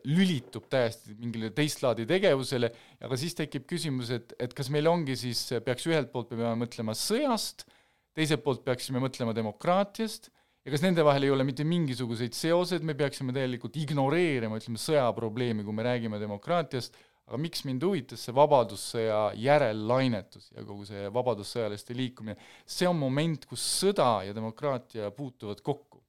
lülitub 0.08 0.64
täiesti 0.72 1.12
mingile 1.18 1.50
teist 1.52 1.82
laadi 1.84 2.06
tegevusele, 2.08 2.70
aga 3.04 3.18
siis 3.20 3.36
tekib 3.36 3.66
küsimus, 3.68 4.08
et, 4.16 4.32
et 4.40 4.54
kas 4.56 4.70
meil 4.72 4.88
ongi 4.88 5.12
siis, 5.20 5.42
peaks 5.66 5.84
ühelt 5.90 6.08
poolt 6.08 6.32
me 6.32 6.38
peame 6.40 6.62
mõtlema 6.62 6.94
sõjast, 6.96 7.66
teiselt 8.16 8.40
poolt 8.46 8.64
peaksime 8.64 9.02
mõtlema 9.04 9.34
demokraatiast 9.36 10.30
ja 10.64 10.72
kas 10.72 10.84
nende 10.84 11.04
vahel 11.04 11.26
ei 11.26 11.32
ole 11.34 11.44
mitte 11.46 11.66
mingisuguseid 11.68 12.36
seoseid, 12.36 12.84
me 12.86 12.96
peaksime 12.96 13.34
täielikult 13.36 13.76
ignoreerima, 13.82 14.56
ütleme, 14.60 14.80
sõjaprobleemi, 14.80 15.66
kui 15.66 15.76
me 15.76 15.84
räägime 15.86 16.20
demokraatiast, 16.22 16.96
aga 17.24 17.40
miks 17.40 17.64
mind 17.64 17.84
huvitas 17.86 18.24
see 18.26 18.34
Vabadussõja 18.36 19.20
järellainetus 19.40 20.50
ja 20.52 20.64
kogu 20.66 20.84
see 20.88 21.06
vabadussõjaliste 21.12 21.96
liikumine, 21.96 22.36
see 22.66 22.88
on 22.88 22.98
moment, 23.00 23.46
kus 23.48 23.64
sõda 23.80 24.26
ja 24.26 24.36
demokraatia 24.36 25.10
puutuvad 25.16 25.62
kokku. 25.64 26.02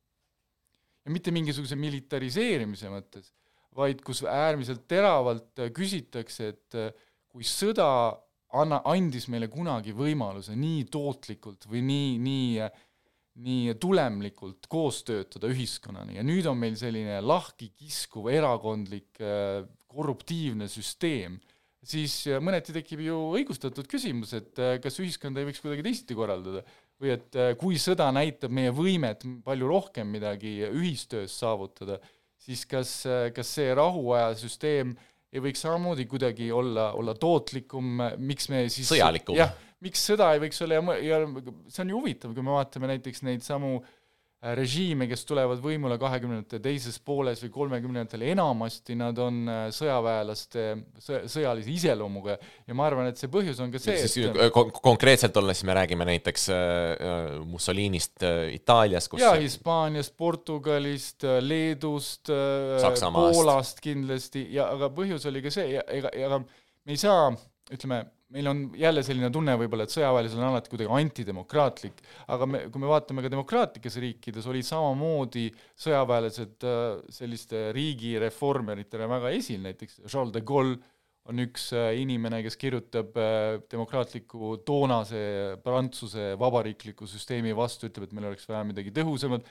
ja 1.06 1.14
mitte 1.14 1.32
mingisuguse 1.32 1.78
militariseerimise 1.78 2.90
mõttes, 2.90 3.30
vaid 3.76 4.02
kus 4.02 4.24
äärmiselt 4.26 4.88
teravalt 4.90 5.62
küsitakse, 5.76 6.48
et 6.56 6.78
kui 7.30 7.46
sõda 7.46 7.88
anna, 8.56 8.82
andis 8.90 9.30
meile 9.30 9.48
kunagi 9.52 9.94
võimaluse 9.96 10.56
nii 10.58 10.88
tootlikult 10.92 11.70
või 11.70 11.84
nii, 11.86 12.12
nii 12.20 12.68
nii 13.36 13.74
tulemlikult 13.84 14.70
koos 14.72 15.02
töötada 15.04 15.50
ühiskonnana 15.52 16.14
ja 16.16 16.24
nüüd 16.24 16.46
on 16.48 16.56
meil 16.56 16.78
selline 16.80 17.18
lahki 17.20 17.68
kiskuv 17.76 18.30
erakondlik 18.32 19.20
korruptiivne 19.96 20.68
süsteem, 20.72 21.38
siis 21.86 22.18
mõneti 22.44 22.74
tekib 22.76 23.04
ju 23.06 23.18
õigustatud 23.38 23.88
küsimus, 23.90 24.34
et 24.38 24.62
kas 24.84 25.00
ühiskonda 25.02 25.42
ei 25.42 25.50
võiks 25.50 25.62
kuidagi 25.64 25.86
teisiti 25.86 26.18
korraldada 26.18 26.64
või 27.02 27.12
et 27.18 27.38
kui 27.60 27.80
sõda 27.82 28.08
näitab 28.16 28.54
meie 28.56 28.72
võimet 28.74 29.26
palju 29.46 29.68
rohkem 29.68 30.14
midagi 30.16 30.62
ühistöös 30.70 31.36
saavutada, 31.42 32.00
siis 32.40 32.64
kas, 32.70 33.02
kas 33.36 33.52
see 33.58 33.74
rahuaja 33.76 34.32
süsteem 34.40 34.96
ei 35.36 35.44
võiks 35.44 35.62
samamoodi 35.66 36.06
kuidagi 36.08 36.48
olla, 36.56 36.94
olla 36.96 37.14
tootlikum, 37.20 38.00
miks 38.24 38.48
me 38.54 38.64
siis 38.72 38.88
sõjalikum. 38.94 39.36
jah, 39.36 39.52
miks 39.84 40.06
sõda 40.08 40.32
ei 40.34 40.42
võiks 40.46 40.64
olla 40.64 40.80
ja, 40.80 40.98
ja 41.04 41.22
see 41.68 41.84
on 41.84 41.92
ju 41.92 42.00
huvitav, 42.00 42.34
kui 42.38 42.46
me 42.46 42.56
vaatame 42.56 42.94
näiteks 42.94 43.26
neid 43.28 43.44
samu 43.44 43.76
äh, 43.82 43.94
režiime, 44.54 45.08
kes 45.10 45.24
tulevad 45.26 45.62
võimule 45.64 45.98
kahekümnendate 46.02 46.60
teises 46.64 47.00
pooles 47.02 47.40
või 47.46 47.52
kolmekümnendatel, 47.54 48.26
enamasti 48.30 48.98
nad 49.00 49.18
on 49.22 49.40
äh, 49.50 49.62
sõjaväelaste 49.74 50.66
sõja, 51.02 51.22
sõjalise 51.32 51.72
iseloomuga. 51.74 52.38
Ja 52.68 52.78
ma 52.78 52.86
arvan, 52.90 53.10
et 53.10 53.22
see 53.22 53.32
põhjus 53.32 53.62
on 53.64 53.74
ka 53.74 53.82
see, 53.82 53.98
et 53.98 54.28
äh, 54.36 54.52
kon 54.54 54.70
konkreetselt 54.76 55.38
olles 55.42 55.64
me 55.66 55.78
räägime 55.78 56.08
näiteks 56.12 56.50
äh, 56.54 57.40
Mussolinist 57.50 58.26
äh, 58.28 58.54
Itaalias, 58.56 59.10
kus 59.10 59.24
jaa, 59.24 59.34
Hispaaniast, 59.42 60.16
Portugalist, 60.18 61.26
Leedust, 61.42 62.30
Poolast 63.16 63.82
kindlasti. 63.84 64.46
Ja 64.54 64.70
aga 64.76 64.92
põhjus 64.94 65.26
oli 65.32 65.42
ka 65.46 65.54
see 65.54 65.72
ja 65.74 65.86
ega, 65.90 66.14
ega 66.14 66.42
me 66.44 66.94
ei 66.94 67.02
saa, 67.02 67.32
ütleme, 67.74 68.04
meil 68.34 68.48
on 68.50 68.62
jälle 68.78 69.04
selline 69.06 69.30
tunne 69.34 69.54
võib-olla, 69.60 69.86
et 69.86 69.94
sõjaväelised 69.94 70.40
on 70.40 70.48
alati 70.48 70.72
kuidagi 70.72 70.92
antidemokraatlik, 70.98 72.02
aga 72.34 72.48
me, 72.50 72.62
kui 72.74 72.82
me 72.82 72.90
vaatame 72.90 73.24
ka 73.26 73.32
demokraatlikes 73.32 74.00
riikides, 74.02 74.48
olid 74.50 74.66
samamoodi 74.66 75.46
sõjaväelased 75.86 76.66
äh, 76.66 76.82
selliste 77.14 77.68
riigireformeritele 77.76 79.10
väga 79.12 79.34
esil, 79.38 79.62
näiteks 79.66 80.02
Charles 80.08 80.34
de 80.36 80.42
Gaulle 80.46 80.80
on 81.30 81.42
üks 81.42 81.70
äh, 81.78 81.92
inimene, 82.02 82.42
kes 82.46 82.58
kirjutab 82.62 83.14
äh, 83.22 83.60
demokraatliku 83.72 84.56
toonase 84.66 85.22
Prantsuse 85.66 86.34
vabariikliku 86.42 87.10
süsteemi 87.10 87.54
vastu, 87.58 87.92
ütleb, 87.92 88.10
et 88.10 88.18
meil 88.18 88.32
oleks 88.32 88.50
vaja 88.50 88.66
midagi 88.66 88.94
tõhusamat, 88.96 89.46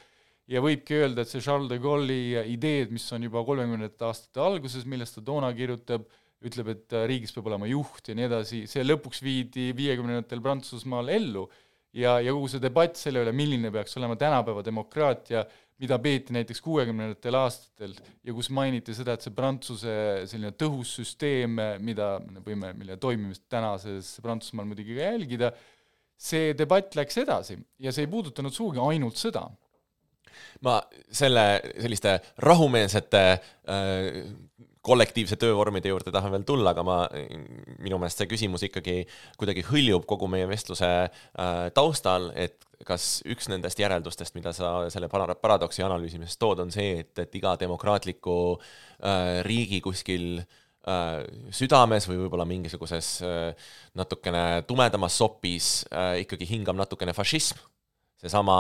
ja 0.51 0.61
võibki 0.63 0.99
öelda, 0.99 1.23
et 1.23 1.31
see 1.31 1.43
Charles 1.43 1.71
de 1.71 1.79
Gaulle'i 1.83 2.43
ideed, 2.53 2.91
mis 2.95 3.07
on 3.15 3.23
juba 3.27 3.47
kolmekümnendate 3.47 4.07
aastate 4.11 4.43
alguses, 4.43 4.85
millest 4.91 5.19
ta 5.19 5.25
toona 5.31 5.55
kirjutab, 5.57 6.11
ütleb, 6.45 6.73
et 6.75 6.97
äh, 6.97 7.07
riigis 7.11 7.35
peab 7.35 7.51
olema 7.51 7.69
juht 7.71 8.11
ja 8.11 8.17
nii 8.17 8.29
edasi, 8.29 8.63
see 8.71 8.85
lõpuks 8.85 9.23
viidi 9.25 9.71
viiekümnendatel 9.77 10.43
Prantsusmaal 10.45 11.13
ellu. 11.15 11.47
Ja, 11.95 12.17
ja 12.19 12.33
kogu 12.35 12.49
see 12.51 12.59
debatt 12.59 12.99
selle 12.99 13.21
üle, 13.23 13.31
milline 13.37 13.71
peaks 13.71 13.95
olema 14.01 14.17
tänapäeva 14.19 14.65
demokraatia, 14.67 15.45
mida 15.79 15.99
peeti 16.03 16.35
näiteks 16.35 16.61
kuuekümnendatel 16.63 17.37
aastatel 17.39 17.95
ja 17.95 18.35
kus 18.35 18.49
mainiti 18.55 18.95
seda, 18.95 19.15
et 19.15 19.23
see 19.23 19.35
Prantsuse 19.35 19.95
selline 20.31 20.51
tõhus 20.59 20.95
süsteem, 20.99 21.59
mida 21.83 22.17
me 22.27 22.43
võime, 22.43 22.73
mille 22.79 22.99
toimimist 23.03 23.45
tänases 23.51 24.17
Prantsusmaal 24.23 24.67
muidugi 24.71 24.97
ka 24.99 25.07
jälgida, 25.07 25.53
see 26.19 26.55
debatt 26.59 26.95
läks 26.99 27.19
edasi 27.23 27.59
ja 27.83 27.95
see 27.95 28.07
ei 28.07 28.11
puudutanud 28.11 28.55
sugugi 28.55 28.83
ainult 28.83 29.19
sõda. 29.21 29.47
Ma 30.67 30.81
selle, 31.15 31.47
selliste 31.79 32.17
rahumeelsete 32.43 33.23
äh, 33.31 34.23
kollektiivse 34.85 35.37
töövormide 35.41 35.89
juurde 35.89 36.13
tahan 36.13 36.33
veel 36.35 36.45
tulla, 36.47 36.75
aga 36.75 36.85
ma, 36.85 36.99
minu 37.83 37.99
meelest 38.01 38.21
see 38.21 38.29
küsimus 38.29 38.67
ikkagi 38.67 38.99
kuidagi 39.41 39.65
hõljub 39.71 40.05
kogu 40.09 40.29
meie 40.31 40.49
vestluse 40.51 40.91
äh, 41.07 41.55
taustal, 41.77 42.29
et 42.37 42.67
kas 42.85 43.23
üks 43.31 43.49
nendest 43.49 43.81
järeldustest, 43.81 44.37
mida 44.37 44.53
sa 44.53 44.75
selle 44.93 45.09
paradoksi 45.09 45.85
analüüsimises 45.87 46.37
tood, 46.41 46.61
on 46.67 46.75
see, 46.75 47.01
et, 47.05 47.15
et 47.23 47.41
iga 47.41 47.55
demokraatliku 47.61 48.37
äh, 48.55 49.41
riigi 49.47 49.81
kuskil 49.85 50.43
äh, 50.43 51.25
südames 51.55 52.09
või 52.11 52.21
võib-olla 52.25 52.45
mingisuguses 52.49 53.17
natukene 53.97 54.65
tumedamas 54.69 55.17
sopis 55.17 55.75
ikkagi 56.21 56.51
hingab 56.51 56.77
natukene 56.77 57.17
fašism. 57.17 57.63
seesama, 58.21 58.57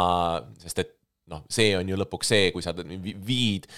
sest 0.62 0.80
et 0.80 0.96
noh, 1.28 1.44
see 1.52 1.74
on 1.76 1.88
ju 1.88 1.98
lõpuks 2.00 2.32
see, 2.32 2.48
kui 2.52 2.64
sa 2.64 2.72
viid 3.26 3.68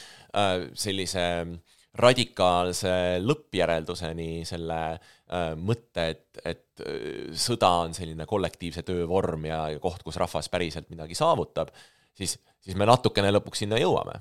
sellise 0.76 1.24
äh, 1.42 1.56
radikaalse 1.96 2.92
lõppjärelduseni 3.24 4.44
selle 4.48 4.78
äh, 4.92 5.52
mõtte, 5.56 6.06
et, 6.12 6.40
et 6.44 6.85
äh, 6.85 7.35
sõda 7.37 7.70
on 7.87 7.96
selline 7.96 8.26
kollektiivse 8.28 8.85
töö 8.87 9.06
vorm 9.09 9.48
ja, 9.48 9.66
ja 9.74 9.82
koht, 9.82 10.04
kus 10.06 10.18
rahvas 10.20 10.50
päriselt 10.52 10.90
midagi 10.92 11.16
saavutab, 11.18 11.72
siis, 12.16 12.37
siis 12.61 12.76
me 12.78 12.88
natukene 12.88 13.32
lõpuks 13.32 13.64
sinna 13.64 13.80
jõuame. 13.80 14.20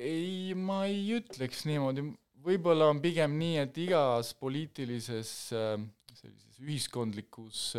ei, 0.00 0.54
ma 0.56 0.84
ei 0.88 1.02
ütleks 1.18 1.66
niimoodi, 1.68 2.06
võib-olla 2.40 2.88
on 2.88 3.02
pigem 3.02 3.34
nii, 3.40 3.58
et 3.66 3.82
igas 3.82 4.32
poliitilises 4.38 5.32
äh, 5.56 5.74
sellises 6.14 6.62
ühiskondlikus 6.62 7.74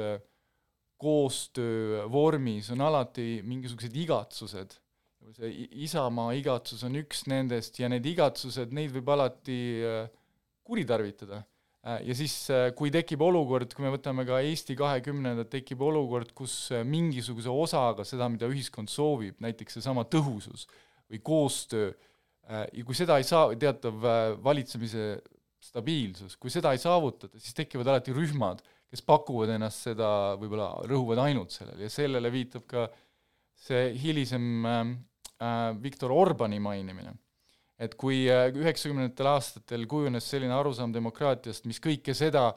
koostöövormis 1.02 2.70
on 2.74 2.82
alati 2.86 3.42
mingisugused 3.46 3.96
igatsused 4.04 4.76
see 5.36 5.68
Isamaa 5.86 6.34
igatsus 6.38 6.84
on 6.88 6.98
üks 7.00 7.26
nendest 7.30 7.80
ja 7.80 7.90
need 7.92 8.06
igatsused, 8.10 8.74
neid 8.76 8.94
võib 8.96 9.10
alati 9.14 9.58
äh, 9.86 10.06
kuritarvitada. 10.68 11.44
Äh, 11.86 12.02
ja 12.10 12.16
siis, 12.18 12.36
äh, 12.54 12.70
kui 12.78 12.92
tekib 12.94 13.24
olukord, 13.26 13.74
kui 13.76 13.86
me 13.86 13.94
võtame 13.94 14.26
ka 14.28 14.42
Eesti 14.46 14.76
kahekümnendat, 14.80 15.52
tekib 15.54 15.84
olukord, 15.86 16.34
kus 16.38 16.56
mingisuguse 16.88 17.52
osaga 17.54 18.06
seda, 18.08 18.30
mida 18.32 18.50
ühiskond 18.52 18.92
soovib, 18.92 19.38
näiteks 19.44 19.80
seesama 19.80 20.06
tõhusus 20.10 20.68
või 21.12 21.22
koostöö, 21.24 21.92
ja 22.52 22.84
kui 22.88 22.96
seda 22.98 23.18
ei 23.20 23.26
saa, 23.28 23.52
teatav 23.60 24.00
valitsemise 24.44 25.06
stabiilsus, 25.62 26.34
kui 26.42 26.52
seda 26.52 26.72
ei 26.74 26.80
saavutata, 26.82 27.40
siis 27.40 27.54
tekivad 27.56 27.88
alati 27.92 28.16
rühmad, 28.16 28.64
kes 28.92 29.04
pakuvad 29.08 29.54
ennast 29.54 29.86
seda, 29.86 30.10
võib-olla 30.42 30.72
rõhuvad 30.90 31.22
ainult 31.28 31.54
sellele 31.54 31.86
ja 31.86 31.92
sellele 31.94 32.32
viitab 32.34 32.66
ka 32.68 32.88
see 33.62 33.92
hilisem 34.02 34.66
Viktor 35.82 36.12
Orbani 36.14 36.60
mainimine. 36.62 37.16
et 37.82 37.96
kui 37.98 38.28
äh, 38.30 38.52
üheksakümnendatel 38.54 39.26
aastatel 39.32 39.88
kujunes 39.90 40.28
selline 40.30 40.54
arusaam 40.54 40.92
demokraatiast, 40.94 41.64
mis 41.66 41.80
kõike 41.82 42.14
seda, 42.14 42.52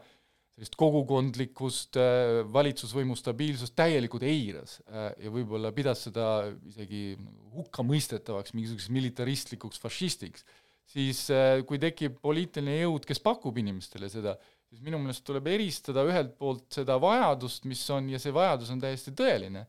sellist 0.52 0.74
kogukondlikkust, 0.76 1.96
äh, 1.96 2.42
valitsusvõimu 2.52 3.16
stabiilsust 3.16 3.72
täielikult 3.78 4.26
eiras 4.28 4.74
äh, 4.84 5.06
ja 5.24 5.32
võib-olla 5.32 5.70
pidas 5.72 6.02
seda 6.04 6.26
isegi 6.68 7.14
hukkamõistetavaks, 7.54 8.52
mingisuguseks 8.52 8.92
militaristlikuks 8.92 9.80
fašistiks, 9.80 10.44
siis 10.92 11.22
kui 11.64 11.80
tekib 11.80 12.20
poliitiline 12.20 12.76
jõud, 12.82 13.08
kes 13.08 13.22
pakub 13.24 13.56
inimestele 13.56 14.10
seda, 14.12 14.36
siis 14.68 14.84
minu 14.84 15.00
meelest 15.00 15.24
tuleb 15.24 15.48
eristada 15.54 16.04
ühelt 16.04 16.36
poolt 16.36 16.68
seda 16.76 16.98
vajadust, 17.00 17.64
mis 17.64 17.80
on, 17.96 18.12
ja 18.12 18.20
see 18.20 18.36
vajadus 18.36 18.76
on 18.76 18.84
täiesti 18.84 19.16
tõeline, 19.16 19.64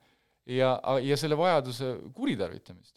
ja, 0.51 0.75
ja 0.99 1.15
selle 1.15 1.39
vajaduse 1.39 1.95
kuritarvitamist 2.19 2.91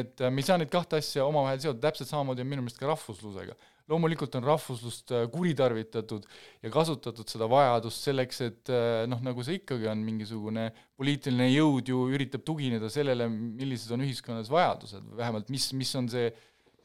et 0.00 0.20
äh, 0.20 0.32
me 0.32 0.42
ei 0.42 0.46
saa 0.48 0.58
neid 0.60 0.72
kahte 0.72 0.98
asja 1.00 1.24
omavahel 1.26 1.62
seoda, 1.62 1.80
täpselt 1.86 2.10
samamoodi 2.10 2.44
on 2.44 2.50
minu 2.50 2.64
meelest 2.64 2.80
ka 2.80 2.90
rahvuslusega. 2.90 3.56
loomulikult 3.86 4.34
on 4.34 4.42
rahvuslust 4.42 5.12
äh, 5.14 5.28
kuritarvitatud 5.30 6.24
ja 6.62 6.70
kasutatud 6.74 7.30
seda 7.30 7.46
vajadust 7.50 8.08
selleks, 8.08 8.40
et 8.42 8.72
äh, 8.74 9.04
noh, 9.06 9.20
nagu 9.22 9.44
see 9.46 9.60
ikkagi 9.60 9.86
on, 9.92 10.02
mingisugune 10.02 10.66
poliitiline 10.98 11.46
jõud 11.52 11.92
ju 11.92 12.02
üritab 12.16 12.42
tugineda 12.48 12.90
sellele, 12.90 13.28
millised 13.30 13.94
on 13.94 14.02
ühiskonnas 14.06 14.50
vajadused, 14.50 15.06
vähemalt 15.20 15.54
mis, 15.54 15.70
mis 15.78 15.94
on 16.00 16.10
see 16.10 16.32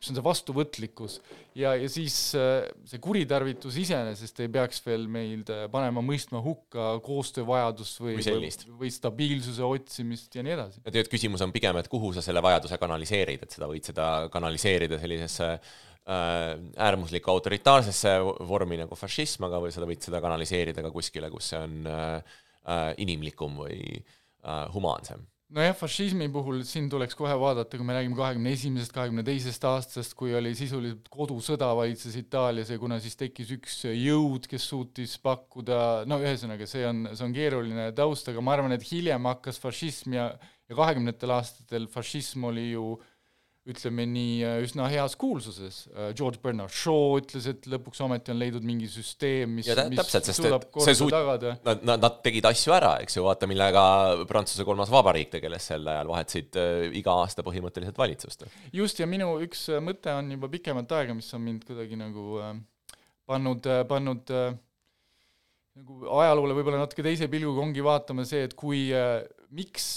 mis 0.02 0.10
on 0.10 0.18
see 0.18 0.26
vastuvõtlikkus. 0.26 1.20
Ja, 1.58 1.76
ja 1.78 1.90
siis 1.92 2.16
äh, 2.38 2.66
see 2.90 3.02
kuritarvitus 3.04 3.78
iseenesest 3.84 4.40
ei 4.42 4.50
peaks 4.52 4.82
veel 4.86 5.06
meid 5.12 5.52
äh, 5.54 5.68
panema 5.72 6.02
mõistma 6.06 6.42
hukka 6.42 6.96
koostöövajadust 7.06 8.02
või, 8.02 8.18
või, 8.18 8.50
või 8.82 8.92
stabiilsuse 8.94 9.68
otsimist 9.68 10.34
ja 10.38 10.46
nii 10.48 10.56
edasi. 10.58 10.82
ja 10.82 10.90
tegelikult 10.90 11.14
küsimus 11.14 11.46
on 11.46 11.54
pigem, 11.54 11.78
et 11.78 11.92
kuhu 11.92 12.14
sa 12.18 12.26
selle 12.26 12.42
vajaduse 12.42 12.82
kanaliseerid, 12.82 13.46
et 13.46 13.58
seda 13.58 13.70
võid 13.70 13.86
seda 13.92 14.08
kanaliseerida 14.34 14.98
sellisesse 15.02 15.52
äh, 15.54 16.40
äärmuslikku 16.90 17.34
autoritaarsesse 17.36 18.16
vormi 18.50 18.82
nagu 18.82 18.98
fašism, 18.98 19.46
aga 19.52 19.62
või 19.62 19.76
sa 19.76 19.86
võid 19.86 20.02
seda 20.10 20.24
kanaliseerida 20.24 20.82
ka 20.88 20.94
kuskile, 20.94 21.30
kus 21.34 21.54
see 21.54 21.62
on 21.62 21.86
inimlikum 23.02 23.56
või 23.58 23.78
humaansem 24.70 25.24
nojah, 25.56 25.76
fašismi 25.78 26.28
puhul 26.32 26.62
siin 26.68 26.88
tuleks 26.92 27.18
kohe 27.20 27.34
vaadata, 27.40 27.78
kui 27.78 27.88
me 27.88 27.96
räägime 27.98 28.18
kahekümne 28.18 28.54
esimesest, 28.56 28.94
kahekümne 28.96 29.24
teisest 29.28 29.66
aastast, 29.68 30.16
kui 30.20 30.34
oli 30.38 30.54
sisuliselt 30.58 31.10
kodusõda 31.12 31.72
valitses 31.78 32.16
Itaalias 32.20 32.72
ja 32.72 32.80
kuna 32.82 33.00
siis 33.04 33.20
tekkis 33.20 33.52
üks 33.58 33.78
jõud, 33.90 34.48
kes 34.52 34.70
suutis 34.72 35.18
pakkuda, 35.24 36.08
no 36.08 36.22
ühesõnaga, 36.24 36.70
see 36.70 36.88
on, 36.88 37.06
see 37.12 37.28
on 37.28 37.36
keeruline 37.36 37.92
taust, 37.98 38.32
aga 38.32 38.44
ma 38.44 38.56
arvan, 38.56 38.76
et 38.78 38.88
hiljem 38.88 39.30
hakkas 39.34 39.62
fašism 39.62 40.18
ja 40.20 40.32
ja 40.72 40.76
kahekümnendatel 40.78 41.34
aastatel 41.36 41.86
fašism 41.92 42.46
oli 42.48 42.70
ju 42.70 42.94
äh, 42.96 43.11
ütleme 43.70 44.08
nii, 44.10 44.38
äh, 44.42 44.56
üsna 44.66 44.88
heas 44.90 45.14
kuulsuses. 45.22 45.84
Äh, 45.94 46.10
George 46.18 46.40
Bernard 46.42 46.74
Shaw 46.74 47.20
ütles, 47.20 47.46
et 47.52 47.68
lõpuks 47.70 48.02
ometi 48.02 48.34
on 48.34 48.40
leidnud 48.42 48.66
mingi 48.66 48.90
süsteem, 48.90 49.54
mis, 49.60 49.70
mis 49.70 50.32
suudab 50.32 50.66
korda 50.74 50.96
suut... 50.98 51.14
tagada. 51.14 51.54
Nad, 51.68 51.84
nad, 51.86 52.02
nad 52.02 52.18
tegid 52.26 52.48
asju 52.50 52.74
ära, 52.74 52.96
eks 53.06 53.20
ju, 53.20 53.26
vaata, 53.28 53.50
millega 53.50 53.84
Prantsuse 54.30 54.66
kolmas 54.68 54.90
vabariik 54.94 55.30
tegeles 55.36 55.70
sel 55.70 55.86
ajal, 55.94 56.10
vahetasid 56.10 56.58
äh, 56.58 56.88
iga 56.98 57.14
aasta 57.22 57.46
põhimõtteliselt 57.46 58.02
valitsust. 58.02 58.48
just, 58.74 59.02
ja 59.02 59.10
minu 59.10 59.36
üks 59.46 59.68
äh, 59.70 59.84
mõte 59.84 60.16
on 60.18 60.34
juba 60.34 60.50
pikemat 60.58 60.98
aega, 60.98 61.18
mis 61.18 61.30
on 61.38 61.46
mind 61.46 61.68
kuidagi 61.70 62.00
nagu 62.02 62.42
äh, 62.42 62.56
pannud 63.30 63.70
äh,, 63.70 63.84
pannud 63.90 64.34
äh, 64.34 64.56
nagu 65.78 66.02
ajaloole 66.18 66.58
võib-olla 66.58 66.82
natuke 66.82 67.06
teise 67.06 67.30
pilguga 67.32 67.62
ongi 67.64 67.86
vaatama 67.86 68.26
see, 68.28 68.42
et 68.50 68.58
kui 68.58 68.88
äh, 68.96 69.22
miks, 69.52 69.88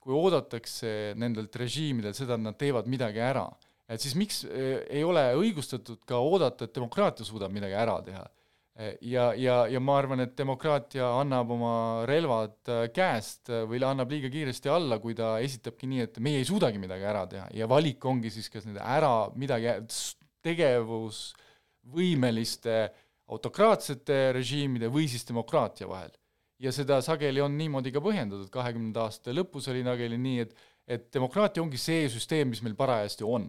kui 0.00 0.16
oodatakse 0.16 1.14
nendelt 1.18 1.56
režiimidelt 1.56 2.18
seda, 2.18 2.36
et 2.36 2.44
nad 2.44 2.58
teevad 2.60 2.88
midagi 2.90 3.22
ära, 3.24 3.46
et 3.90 4.02
siis 4.02 4.14
miks 4.18 4.44
eh, 4.44 4.84
ei 4.90 5.04
ole 5.06 5.24
õigustatud 5.40 6.04
ka 6.08 6.20
oodata, 6.22 6.68
et 6.68 6.76
demokraatia 6.76 7.26
suudab 7.26 7.54
midagi 7.54 7.78
ära 7.78 7.96
teha? 8.06 8.26
ja, 9.00 9.34
ja, 9.34 9.66
ja 9.68 9.80
ma 9.82 9.98
arvan, 10.00 10.20
et 10.24 10.38
demokraatia 10.38 11.08
annab 11.20 11.50
oma 11.54 12.04
relvad 12.08 12.68
äh, 12.70 12.88
käest 12.94 13.50
äh, 13.52 13.64
või 13.68 13.78
annab 13.84 14.10
liiga 14.12 14.28
kiiresti 14.32 14.68
alla, 14.72 14.98
kui 15.02 15.14
ta 15.18 15.38
esitabki 15.44 15.86
nii, 15.90 16.00
et 16.06 16.14
meie 16.22 16.38
ei 16.40 16.46
suudagi 16.48 16.78
midagi 16.80 17.04
ära 17.10 17.24
teha 17.30 17.46
ja 17.56 17.64
valik 17.70 18.04
ongi 18.08 18.30
siis 18.32 18.48
kas 18.52 18.64
nende 18.68 18.80
ära 18.80 19.30
midagi 19.36 19.68
tegevusvõimeliste 20.46 22.76
autokraatsete 23.30 24.32
režiimide 24.34 24.88
või 24.90 25.06
siis 25.10 25.24
demokraatia 25.28 25.86
vahel. 25.90 26.12
Ja 26.60 26.72
seda 26.74 27.00
sageli 27.04 27.40
on 27.40 27.56
niimoodi 27.58 27.92
ka 27.94 28.02
põhjendatud, 28.04 28.50
kahekümnenda 28.52 29.06
aasta 29.08 29.32
lõpus 29.34 29.70
oli 29.72 29.86
sageli 29.86 30.20
nii, 30.20 30.44
et 30.46 30.68
et 30.90 31.04
demokraatia 31.14 31.62
ongi 31.62 31.78
see 31.78 32.08
süsteem, 32.10 32.48
mis 32.50 32.64
meil 32.66 32.74
parajasti 32.74 33.22
on 33.22 33.44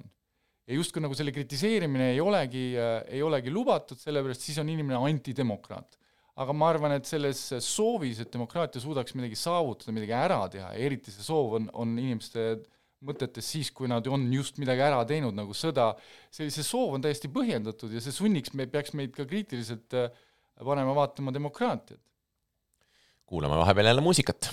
ja 0.68 0.78
justkui 0.78 1.02
nagu 1.04 1.16
selle 1.18 1.34
kritiseerimine 1.36 2.12
ei 2.14 2.22
olegi 2.22 2.68
äh,, 2.78 3.00
ei 3.18 3.24
olegi 3.26 3.54
lubatud, 3.54 4.00
sellepärast 4.00 4.46
siis 4.46 4.60
on 4.62 4.70
inimene 4.70 5.00
antidemokraat. 5.10 5.98
aga 6.42 6.54
ma 6.56 6.70
arvan, 6.72 6.94
et 6.96 7.06
selles 7.06 7.40
soovis, 7.62 8.22
et 8.24 8.32
demokraatia 8.34 8.82
suudaks 8.82 9.14
midagi 9.18 9.36
saavutada, 9.36 9.92
midagi 9.94 10.14
ära 10.16 10.40
teha 10.50 10.70
eriti 10.80 11.12
see 11.12 11.26
soov 11.26 11.58
on, 11.58 11.68
on 11.74 11.92
inimeste 12.00 12.46
mõtetes 13.06 13.50
siis, 13.52 13.72
kui 13.76 13.90
nad 13.92 14.06
on 14.08 14.24
just 14.34 14.58
midagi 14.62 14.86
ära 14.86 15.02
teinud, 15.10 15.36
nagu 15.36 15.54
sõda, 15.58 15.92
see 16.34 16.50
soov 16.64 16.96
on 16.96 17.04
täiesti 17.04 17.30
põhjendatud 17.34 17.94
ja 17.94 18.02
see 18.02 18.16
sunniks, 18.16 18.54
me 18.58 18.68
peaks 18.70 18.96
meid 18.98 19.14
ka 19.18 19.26
kriitiliselt 19.28 19.98
äh, 19.98 20.08
panema 20.62 20.96
vaatama 20.98 21.34
demokraatiat. 21.36 22.00
Kuulame 23.32 23.58
vahepeal 23.58 23.86
jälle 23.86 24.02
muusikat 24.02 24.50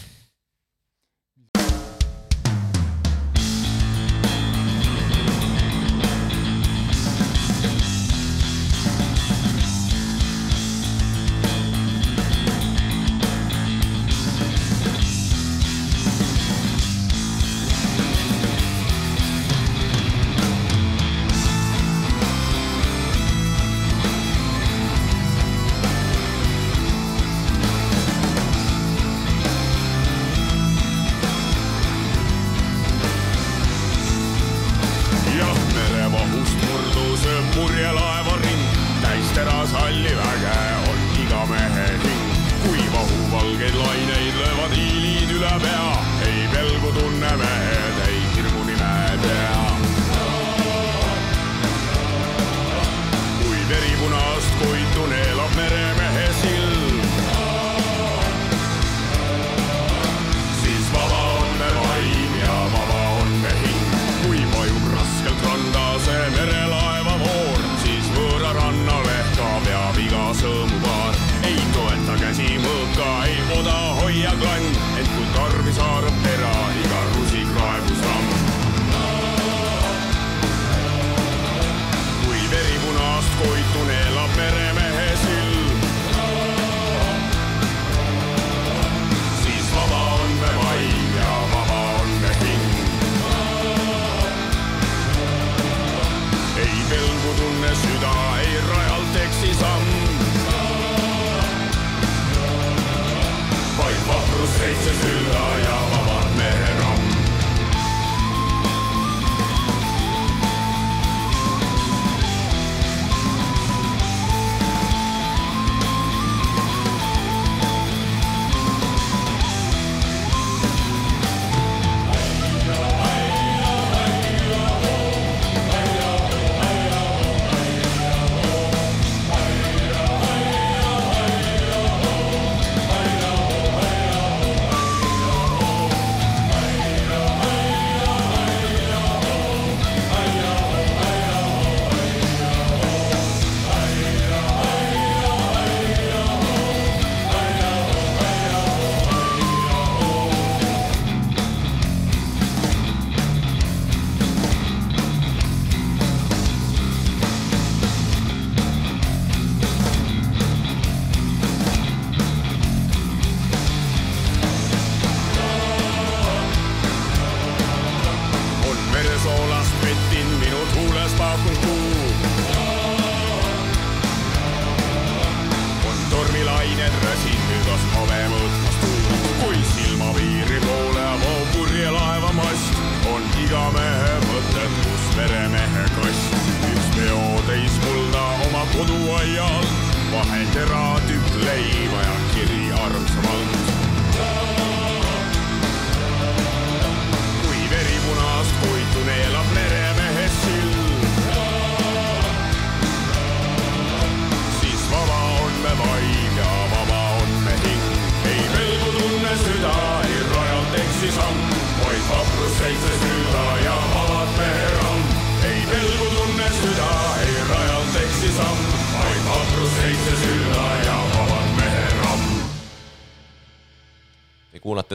faces 104.75 105.18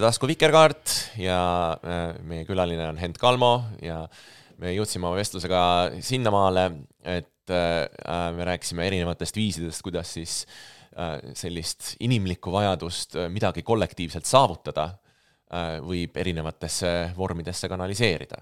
tasku 0.03 0.27
Vikerkaart 0.27 0.91
ja 1.21 1.39
äh, 1.79 2.01
meie 2.27 2.43
külaline 2.47 2.89
on 2.91 2.99
Hent 2.99 3.19
Kalmo 3.21 3.53
ja 3.83 4.01
me 4.59 4.73
jõudsime 4.73 5.07
oma 5.07 5.15
vestlusega 5.17 5.61
sinnamaale, 6.03 6.65
et 7.07 7.53
äh, 7.53 7.85
me 8.35 8.47
rääkisime 8.49 8.85
erinevatest 8.89 9.37
viisidest, 9.39 9.83
kuidas 9.85 10.11
siis 10.17 10.41
äh, 10.97 11.15
sellist 11.39 11.93
inimlikku 12.03 12.51
vajadust 12.53 13.15
midagi 13.33 13.63
kollektiivselt 13.65 14.29
saavutada 14.29 14.91
võib 15.85 16.15
erinevatesse 16.17 16.89
vormidesse 17.13 17.67
kanaliseerida. 17.69 18.39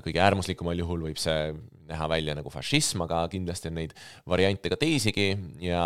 kõige 0.00 0.22
äärmuslikumal 0.24 0.78
juhul 0.80 1.02
võib 1.10 1.18
see 1.20 1.50
näha 1.88 2.08
välja 2.08 2.34
nagu 2.36 2.50
fašism, 2.52 3.02
aga 3.04 3.24
kindlasti 3.32 3.70
on 3.70 3.78
neid 3.78 3.92
variante 4.30 4.70
ka 4.72 4.78
teisigi 4.80 5.28
ja 5.64 5.82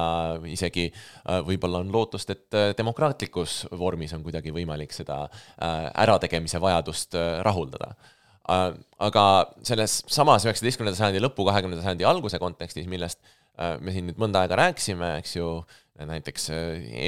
isegi 0.49 0.89
äh, 0.91 1.41
võib-olla 1.47 1.83
on 1.85 1.91
lootust, 1.95 2.31
et 2.35 2.59
äh, 2.59 2.71
demokraatlikus 2.79 3.65
vormis 3.79 4.15
on 4.17 4.23
kuidagi 4.27 4.55
võimalik 4.55 4.95
seda 4.97 5.25
äh, 5.27 5.89
ärategemise 6.05 6.61
vajadust 6.63 7.19
rahuldada. 7.47 7.95
Aga 8.49 9.23
selles 9.67 9.99
samas 10.09 10.47
üheksateistkümnenda 10.47 10.97
sajandi 10.97 11.21
lõpu, 11.21 11.45
kahekümnenda 11.45 11.83
sajandi 11.85 12.07
alguse 12.09 12.39
kontekstis, 12.41 12.87
millest 12.89 13.21
me 13.85 13.93
siin 13.93 14.07
nüüd 14.09 14.17
mõnda 14.23 14.41
aega 14.41 14.57
rääkisime, 14.57 15.11
eks 15.21 15.35
ju, 15.37 15.51
näiteks 16.01 16.49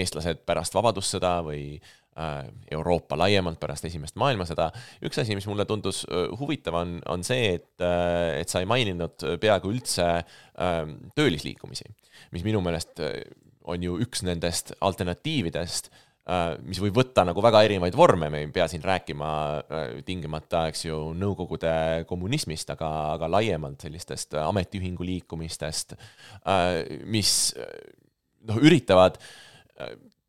eestlased 0.03 0.43
pärast 0.45 0.77
Vabadussõda 0.77 1.39
või 1.47 1.63
äh, 1.79 1.95
Euroopa 2.71 3.19
laiemalt 3.19 3.61
pärast 3.61 3.87
Esimest 3.89 4.19
maailmasõda. 4.21 4.71
üks 5.07 5.21
asi, 5.23 5.37
mis 5.39 5.49
mulle 5.51 5.67
tundus 5.69 6.03
äh, 6.09 6.29
huvitav, 6.41 6.77
on, 6.83 6.99
on 7.11 7.25
see, 7.27 7.55
et, 7.57 7.73
äh, 7.85 8.41
et 8.41 8.53
sa 8.53 8.63
ei 8.63 8.69
maininud 8.71 9.25
peaaegu 9.41 9.73
üldse 9.73 10.07
ähm, 10.61 10.97
töölisliikumisi, 11.19 11.89
mis 12.35 12.47
minu 12.47 12.63
meelest 12.65 13.03
on 13.71 13.83
ju 13.85 13.99
üks 14.03 14.25
nendest 14.27 14.73
alternatiividest, 14.81 15.91
mis 16.63 16.79
võib 16.79 16.95
võtta 16.95 17.25
nagu 17.27 17.43
väga 17.43 17.63
erinevaid 17.67 17.97
vorme, 17.99 18.29
me 18.31 18.43
ei 18.45 18.51
pea 18.55 18.67
siin 18.71 18.83
rääkima 18.85 19.31
tingimata, 20.07 20.67
eks 20.71 20.85
ju, 20.85 20.99
Nõukogude 21.19 21.73
kommunismist, 22.09 22.71
aga, 22.75 22.91
aga 23.17 23.31
laiemalt 23.35 23.83
sellistest 23.83 24.37
ametiühingu 24.39 25.07
liikumistest, 25.07 25.97
mis 27.11 27.33
noh, 28.47 28.61
üritavad 28.63 29.19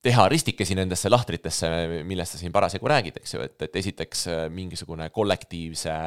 teha 0.02 0.28
ristikesi 0.32 0.76
nendesse 0.78 1.10
lahtritesse, 1.12 1.70
millest 2.08 2.36
sa 2.36 2.42
siin 2.42 2.54
parasjagu 2.54 2.90
räägid, 2.90 3.22
eks 3.22 3.36
ju, 3.36 3.42
et, 3.46 3.58
et 3.68 3.82
esiteks 3.84 4.28
äh, 4.32 4.44
mingisugune 4.54 5.10
kollektiivse 5.14 5.98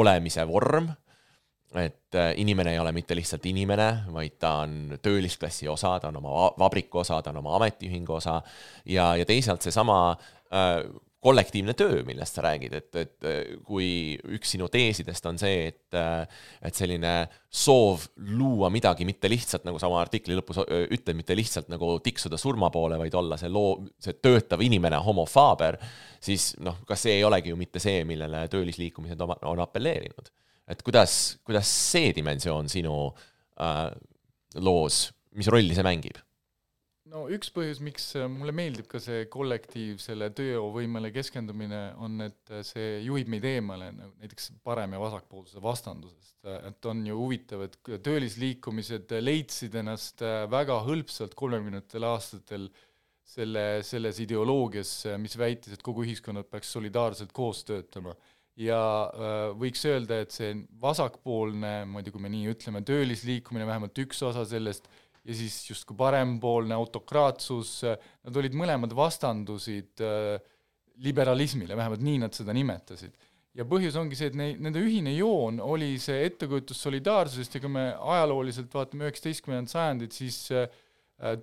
olemise 0.00 0.44
vorm, 0.48 0.90
et 1.76 2.16
äh, 2.16 2.32
inimene 2.40 2.72
ei 2.74 2.80
ole 2.80 2.92
mitte 2.96 3.16
lihtsalt 3.16 3.44
inimene, 3.48 3.88
vaid 4.12 4.38
ta 4.40 4.54
on 4.64 4.98
töölisklassi 5.02 5.68
osa, 5.68 5.96
ta 6.00 6.12
on 6.12 6.20
oma 6.20 6.50
vabriku 6.60 7.02
osa, 7.04 7.22
ta 7.22 7.32
on 7.32 7.40
oma 7.42 7.56
ametiühingu 7.58 8.18
osa 8.20 8.40
ja, 8.84 9.14
ja 9.16 9.28
teisalt 9.28 9.64
seesama 9.64 9.98
äh, 10.12 10.82
kollektiivne 11.20 11.74
töö, 11.74 12.02
millest 12.06 12.36
sa 12.38 12.44
räägid, 12.46 12.74
et, 12.78 12.96
et 13.00 13.26
kui 13.66 13.88
üks 14.36 14.52
sinu 14.54 14.68
teesidest 14.70 15.24
on 15.26 15.38
see, 15.40 15.64
et, 15.72 15.96
et 16.62 16.78
selline 16.78 17.14
soov 17.50 18.04
luua 18.38 18.70
midagi 18.70 19.06
mitte 19.08 19.30
lihtsalt, 19.30 19.64
nagu 19.66 19.80
sa 19.82 19.90
oma 19.90 19.98
artikli 20.04 20.36
lõpus 20.38 20.60
ütled, 20.62 21.16
mitte 21.18 21.34
lihtsalt 21.34 21.72
nagu 21.72 21.96
tiksuda 22.04 22.38
surma 22.38 22.70
poole, 22.74 23.00
vaid 23.02 23.16
olla 23.18 23.38
see 23.40 23.50
loo, 23.50 23.80
see 23.98 24.14
töötav 24.22 24.62
inimene, 24.62 25.00
homo 25.02 25.26
faber, 25.26 25.80
siis 26.22 26.52
noh, 26.62 26.78
kas 26.86 27.02
see 27.06 27.18
ei 27.18 27.26
olegi 27.26 27.50
ju 27.50 27.58
mitte 27.58 27.82
see, 27.82 28.04
millele 28.06 28.46
töölisliikumised 28.52 29.26
oma, 29.26 29.40
on 29.50 29.66
apelleerinud? 29.66 30.30
et 30.68 30.82
kuidas, 30.84 31.12
kuidas 31.48 31.68
see 31.90 32.12
dimensioon 32.12 32.66
sinu 32.68 32.94
äh, 33.56 33.86
loos, 34.60 35.06
mis 35.34 35.48
rolli 35.50 35.74
see 35.74 35.86
mängib? 35.86 36.20
No 37.12 37.24
üks 37.32 37.50
põhjus, 37.54 37.80
miks 37.84 38.10
äh, 38.18 38.26
mulle 38.30 38.52
meeldib 38.56 38.88
ka 38.90 39.00
see 39.02 39.26
kollektiivsele 39.32 40.30
tööjõuvõimele 40.36 41.10
keskendumine, 41.14 41.80
on, 42.04 42.20
et 42.26 42.52
äh, 42.52 42.64
see 42.66 42.98
juhib 43.06 43.30
meid 43.32 43.46
eemale 43.48 43.90
nagu 43.96 44.12
näiteks 44.22 44.52
parem- 44.66 44.96
ja 44.96 45.02
vasakpoolsuse 45.02 45.62
vastandusest. 45.64 46.36
Äh, 46.46 46.60
et 46.70 46.90
on 46.90 47.04
ju 47.06 47.18
huvitav, 47.18 47.64
et 47.66 47.78
töölisliikumised 48.04 49.14
leidsid 49.22 49.78
ennast 49.82 50.24
väga 50.52 50.80
hõlpsalt 50.86 51.36
kolmekümnendatel 51.38 52.08
aastatel 52.08 52.68
selle, 53.28 53.66
selles 53.84 54.20
ideoloogias, 54.24 54.92
mis 55.20 55.36
väitis, 55.36 55.76
et 55.76 55.84
kogu 55.84 56.06
ühiskonnad 56.06 56.48
peaks 56.48 56.72
solidaarselt 56.76 57.32
koos 57.36 57.60
töötama 57.68 58.14
ja 58.58 58.78
võiks 59.60 59.84
öelda, 59.86 60.22
et 60.24 60.32
see 60.34 60.54
vasakpoolne, 60.82 61.72
ma 61.86 62.00
ei 62.00 62.06
tea, 62.06 62.14
kui 62.14 62.24
me 62.24 62.30
nii 62.32 62.48
ütleme, 62.54 62.80
töölisliikumine, 62.88 63.68
vähemalt 63.68 64.00
üks 64.02 64.24
osa 64.26 64.42
sellest, 64.48 64.88
ja 65.28 65.36
siis 65.36 65.56
justkui 65.68 65.96
parempoolne 65.98 66.76
autokraatsus, 66.78 67.82
nad 67.84 68.38
olid 68.40 68.54
mõlemad 68.56 68.94
vastandusid 68.96 70.00
äh, 70.04 70.38
liberalismile, 71.04 71.76
vähemalt 71.78 72.04
nii 72.04 72.22
nad 72.24 72.36
seda 72.36 72.54
nimetasid. 72.56 73.12
ja 73.58 73.64
põhjus 73.66 73.96
ongi 73.98 74.14
see, 74.14 74.28
et 74.30 74.36
ne-, 74.38 74.54
nende 74.60 74.80
ühine 74.84 75.12
joon 75.16 75.58
oli 75.64 75.96
see 76.00 76.20
ettekujutus 76.28 76.78
solidaarsusest 76.84 77.56
ja 77.56 77.62
kui 77.64 77.72
me 77.74 77.88
ajalooliselt 77.96 78.74
vaatame 78.74 79.08
üheksateistkümnendat 79.08 79.72
sajandit, 79.72 80.14
siis 80.16 80.38
äh, 80.54 80.68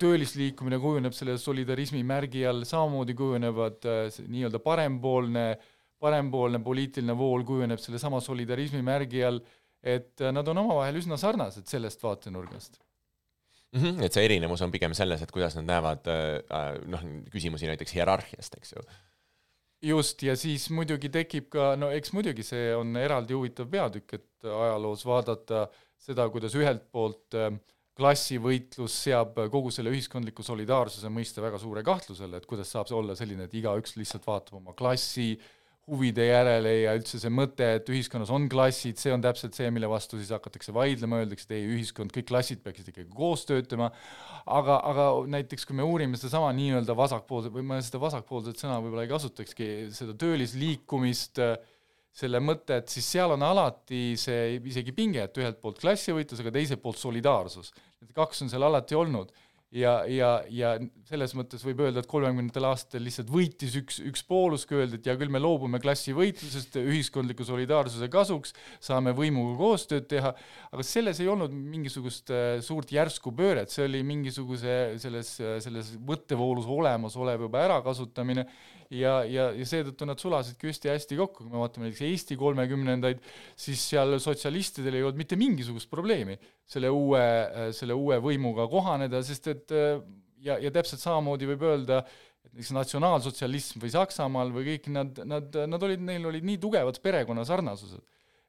töölisliikumine 0.00 0.80
kujuneb 0.80 1.14
selle 1.14 1.36
solidarismi 1.38 2.00
märgi 2.06 2.46
all, 2.48 2.64
samamoodi 2.68 3.14
kujunevad 3.18 3.86
äh, 3.90 4.18
nii-öelda 4.26 4.62
parempoolne, 4.64 5.46
parempoolne 6.02 6.62
poliitiline 6.64 7.16
vool 7.16 7.46
kujuneb 7.46 7.80
sellesama 7.82 8.22
solidarismi 8.24 8.82
märgi 8.84 9.22
all, 9.28 9.40
et 9.86 10.24
nad 10.32 10.48
on 10.50 10.64
omavahel 10.64 10.98
üsna 10.98 11.20
sarnased 11.20 11.68
sellest 11.70 12.02
vaatenurgast 12.02 12.80
mm. 13.76 13.82
-hmm, 13.82 14.04
et 14.06 14.16
see 14.16 14.24
erinevus 14.24 14.62
on 14.62 14.72
pigem 14.72 14.94
selles, 14.94 15.22
et 15.22 15.32
kuidas 15.32 15.56
nad 15.58 15.68
näevad 15.68 16.08
äh, 16.10 16.80
noh, 16.90 17.04
küsimusi 17.32 17.68
näiteks 17.70 17.94
hierarhiast, 17.94 18.58
eks 18.58 18.72
ju. 18.76 18.84
just, 19.92 20.22
ja 20.22 20.36
siis 20.36 20.70
muidugi 20.70 21.08
tekib 21.12 21.48
ka, 21.52 21.74
no 21.76 21.90
eks 21.94 22.12
muidugi 22.16 22.42
see 22.46 22.74
on 22.74 22.96
eraldi 22.96 23.36
huvitav 23.36 23.70
peatükk, 23.70 24.14
et 24.14 24.50
ajaloos 24.50 25.04
vaadata 25.06 25.66
seda, 25.98 26.28
kuidas 26.32 26.54
ühelt 26.58 26.88
poolt 26.92 27.36
äh, 27.38 27.52
klassivõitlus 27.96 28.92
seab 29.06 29.38
kogu 29.52 29.70
selle 29.72 29.90
ühiskondliku 29.94 30.44
solidaarsuse 30.44 31.08
mõiste 31.08 31.40
väga 31.40 31.58
suure 31.58 31.82
kahtlusele, 31.82 32.36
et 32.36 32.48
kuidas 32.48 32.68
saab 32.70 32.90
see 32.90 32.96
olla 32.96 33.14
selline, 33.16 33.46
et 33.48 33.54
igaüks 33.56 33.96
lihtsalt 33.96 34.26
vaatab 34.26 34.58
oma 34.58 34.74
klassi 34.76 35.30
äh, 35.32 35.46
huvide 35.86 36.24
järele 36.26 36.72
ja 36.80 36.94
üldse 36.98 37.20
see 37.22 37.30
mõte, 37.30 37.66
et 37.78 37.90
ühiskonnas 37.92 38.32
on 38.34 38.48
klassid, 38.50 38.98
see 38.98 39.12
on 39.14 39.22
täpselt 39.22 39.54
see, 39.54 39.68
mille 39.70 39.86
vastu 39.90 40.18
siis 40.18 40.32
hakatakse 40.34 40.74
vaidlema, 40.74 41.20
öeldakse, 41.22 41.46
et 41.46 41.54
ei, 41.60 41.68
ühiskond, 41.76 42.10
kõik 42.14 42.26
klassid 42.26 42.64
peaksid 42.64 42.90
ikkagi 42.90 43.12
koos 43.14 43.46
töötama, 43.46 43.92
aga, 44.50 44.80
aga 44.90 45.06
näiteks 45.36 45.68
kui 45.68 45.78
me 45.78 45.86
uurime 45.86 46.18
sedasama 46.18 46.50
nii-öelda 46.58 46.96
vasakpoolset, 46.98 47.54
või 47.54 47.68
ma 47.70 47.78
seda 47.86 48.02
vasakpoolset 48.02 48.58
sõna 48.64 48.80
võib-olla 48.82 49.06
ei 49.06 49.12
kasutakski, 49.14 49.70
seda 49.94 50.16
töölisliikumist, 50.18 51.38
selle 52.16 52.40
mõtet, 52.42 52.90
siis 52.90 53.06
seal 53.12 53.36
on 53.36 53.44
alati 53.46 54.16
see 54.18 54.56
isegi 54.66 54.94
pinge, 54.96 55.22
et 55.28 55.38
ühelt 55.38 55.60
poolt 55.62 55.78
klassivõitlus, 55.82 56.40
aga 56.42 56.54
teiselt 56.54 56.82
poolt 56.82 56.98
solidaarsus. 56.98 57.70
Need 58.00 58.16
kaks 58.16 58.42
on 58.42 58.50
seal 58.50 58.66
alati 58.66 58.96
olnud 58.98 59.30
ja, 59.74 59.94
ja, 60.06 60.28
ja 60.52 60.74
selles 61.08 61.32
mõttes 61.36 61.64
võib 61.66 61.80
öelda, 61.82 62.02
et 62.02 62.08
kolmekümnendatel 62.10 62.68
aastatel 62.68 63.04
lihtsalt 63.06 63.30
võitis 63.32 63.74
üks, 63.80 63.98
üks 64.06 64.22
poolus, 64.26 64.66
kui 64.68 64.78
öeldi, 64.78 65.00
et 65.00 65.08
hea 65.10 65.16
küll, 65.18 65.32
me 65.32 65.40
loobume 65.42 65.80
klassivõitlusest 65.82 66.78
ühiskondliku 66.82 67.46
solidaarsuse 67.46 68.08
kasuks, 68.12 68.54
saame 68.82 69.14
võimuga 69.16 69.56
koostööd 69.58 70.06
teha, 70.10 70.32
aga 70.70 70.86
selles 70.86 71.20
ei 71.22 71.30
olnud 71.32 71.54
mingisugust 71.56 72.30
äh, 72.34 72.46
suurt 72.64 72.94
järsku 72.94 73.34
pööret, 73.36 73.72
see 73.74 73.86
oli 73.88 74.04
mingisuguse 74.06 74.96
selles, 75.02 75.34
selles 75.64 75.92
mõttevoolus 76.06 76.68
olemasolev 76.70 77.48
juba 77.48 77.64
ärakasutamine 77.66 78.46
ja, 78.90 79.18
ja, 79.26 79.50
ja 79.56 79.66
seetõttu 79.66 80.06
nad 80.08 80.22
sulasidki 80.22 80.70
hästi 80.70 80.92
hästi 80.94 81.18
kokku, 81.18 81.44
kui 81.44 81.52
me 81.52 81.62
vaatame 81.62 81.88
näiteks 81.88 82.06
Eesti 82.06 82.38
kolmekümnendaid, 82.38 83.24
siis 83.58 83.82
seal 83.90 84.14
sotsialistidel 84.22 84.98
ei 84.98 85.06
olnud 85.06 85.18
mitte 85.18 85.38
mingisugust 85.40 85.90
probleemi 85.90 86.38
selle 86.66 86.90
uue, 86.90 87.22
selle 87.76 87.94
uue 87.94 88.18
võimuga 88.22 88.66
kohaneda, 88.70 89.22
sest 89.26 89.50
et 89.52 89.74
ja, 90.42 90.58
ja 90.58 90.72
täpselt 90.74 91.02
samamoodi 91.02 91.48
võib 91.52 91.62
öelda, 91.68 92.00
et 92.46 92.52
näiteks 92.52 92.72
natsionaalsotsialism 92.74 93.82
või 93.82 93.92
Saksamaal 93.94 94.52
või 94.54 94.68
kõik 94.72 94.90
nad, 94.94 95.22
nad, 95.26 95.58
nad 95.70 95.86
olid, 95.86 96.02
neil 96.06 96.26
olid 96.30 96.46
nii 96.46 96.58
tugevad 96.62 96.98
perekonnasarnasused, 97.04 98.02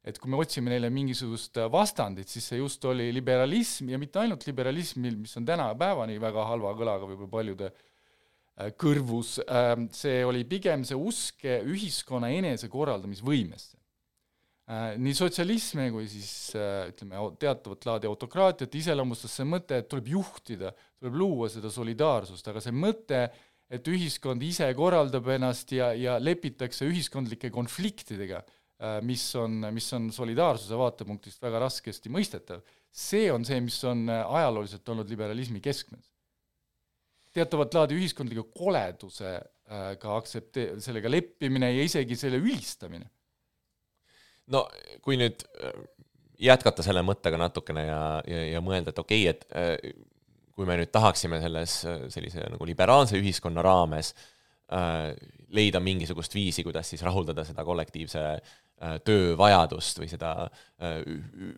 et 0.07 0.17
kui 0.21 0.31
me 0.31 0.39
otsime 0.41 0.73
neile 0.73 0.89
mingisugust 0.93 1.59
vastandit, 1.73 2.29
siis 2.31 2.49
see 2.49 2.61
just 2.61 2.85
oli 2.89 3.11
liberalism 3.13 3.91
ja 3.93 4.01
mitte 4.01 4.23
ainult 4.23 4.47
liberalism, 4.49 5.05
mis 5.21 5.37
on 5.37 5.45
tänapäevani 5.45 6.17
väga 6.21 6.49
halva 6.49 6.73
kõlaga 6.77 7.09
võib-olla 7.09 7.33
paljude 7.37 7.69
äh, 7.69 7.85
Äh, 8.57 8.71
kõrvus, 8.73 9.37
see 9.93 10.21
oli 10.25 10.41
pigem 10.49 10.81
see 10.87 10.97
usk 10.97 11.45
ühiskonna 11.45 12.31
enesekorraldamisvõimesse. 12.39 13.76
Äh, 14.67 14.97
nii 14.99 15.15
sotsialismi 15.15 15.85
kui 15.93 16.09
siis 16.11 16.31
äh, 16.59 16.89
ütleme, 16.91 17.21
teatavat 17.39 17.85
laadi 17.87 18.09
autokraatiat 18.09 18.73
iseloomustas 18.75 19.37
see 19.39 19.47
mõte, 19.47 19.79
et 19.79 19.87
tuleb 19.87 20.09
juhtida, 20.11 20.73
tuleb 20.99 21.15
luua 21.21 21.47
seda 21.51 21.71
solidaarsust, 21.71 22.49
aga 22.51 22.63
see 22.63 22.75
mõte, 22.75 23.21
et 23.71 23.87
ühiskond 23.87 24.43
ise 24.43 24.67
korraldab 24.75 25.29
ennast 25.37 25.71
ja, 25.75 25.93
ja 25.95 26.17
lepitakse 26.19 26.87
ühiskondlike 26.87 27.51
konfliktidega, 27.51 28.41
mis 29.03 29.23
on, 29.39 29.65
mis 29.73 29.87
on 29.97 30.11
solidaarsuse 30.13 30.77
vaatepunktist 30.77 31.41
väga 31.43 31.63
raskesti 31.63 32.11
mõistetav, 32.13 32.61
see 32.91 33.31
on 33.33 33.47
see, 33.47 33.57
mis 33.63 33.79
on 33.87 34.05
ajalooliselt 34.11 34.93
olnud 34.93 35.09
liberalismi 35.11 35.63
keskmes 35.63 36.11
teatavat 37.37 37.75
laadi 37.77 37.97
ühiskondliku 37.97 38.47
koledusega 38.55 39.43
äh, 39.69 40.15
aktsepte-, 40.17 40.69
sellega 40.83 41.11
leppimine 41.11 41.71
ja 41.75 41.85
isegi 41.85 42.17
selle 42.19 42.39
ülistamine. 42.41 43.09
No 44.53 44.65
kui 45.05 45.19
nüüd 45.19 45.43
äh, 45.61 45.77
jätkata 46.47 46.85
selle 46.85 47.01
mõttega 47.05 47.39
natukene 47.41 47.87
ja, 47.87 48.01
ja, 48.29 48.43
ja 48.53 48.63
mõelda, 48.63 48.93
et 48.93 49.01
okei 49.01 49.25
okay,, 49.25 49.35
et 49.35 49.57
äh, 49.57 50.05
kui 50.57 50.65
me 50.65 50.79
nüüd 50.79 50.89
tahaksime 50.93 51.37
selles 51.43 51.83
sellise 52.13 52.47
nagu 52.49 52.65
liberaalse 52.65 53.19
ühiskonna 53.19 53.61
raames 53.65 54.13
äh, 54.73 55.11
leida 55.53 55.79
mingisugust 55.83 56.33
viisi, 56.35 56.65
kuidas 56.65 56.89
siis 56.91 57.03
rahuldada 57.05 57.45
seda 57.47 57.65
kollektiivse 57.67 58.23
äh, 58.33 58.95
töövajadust 59.05 60.01
või 60.01 60.09
seda 60.11 60.31
äh, 60.47 61.03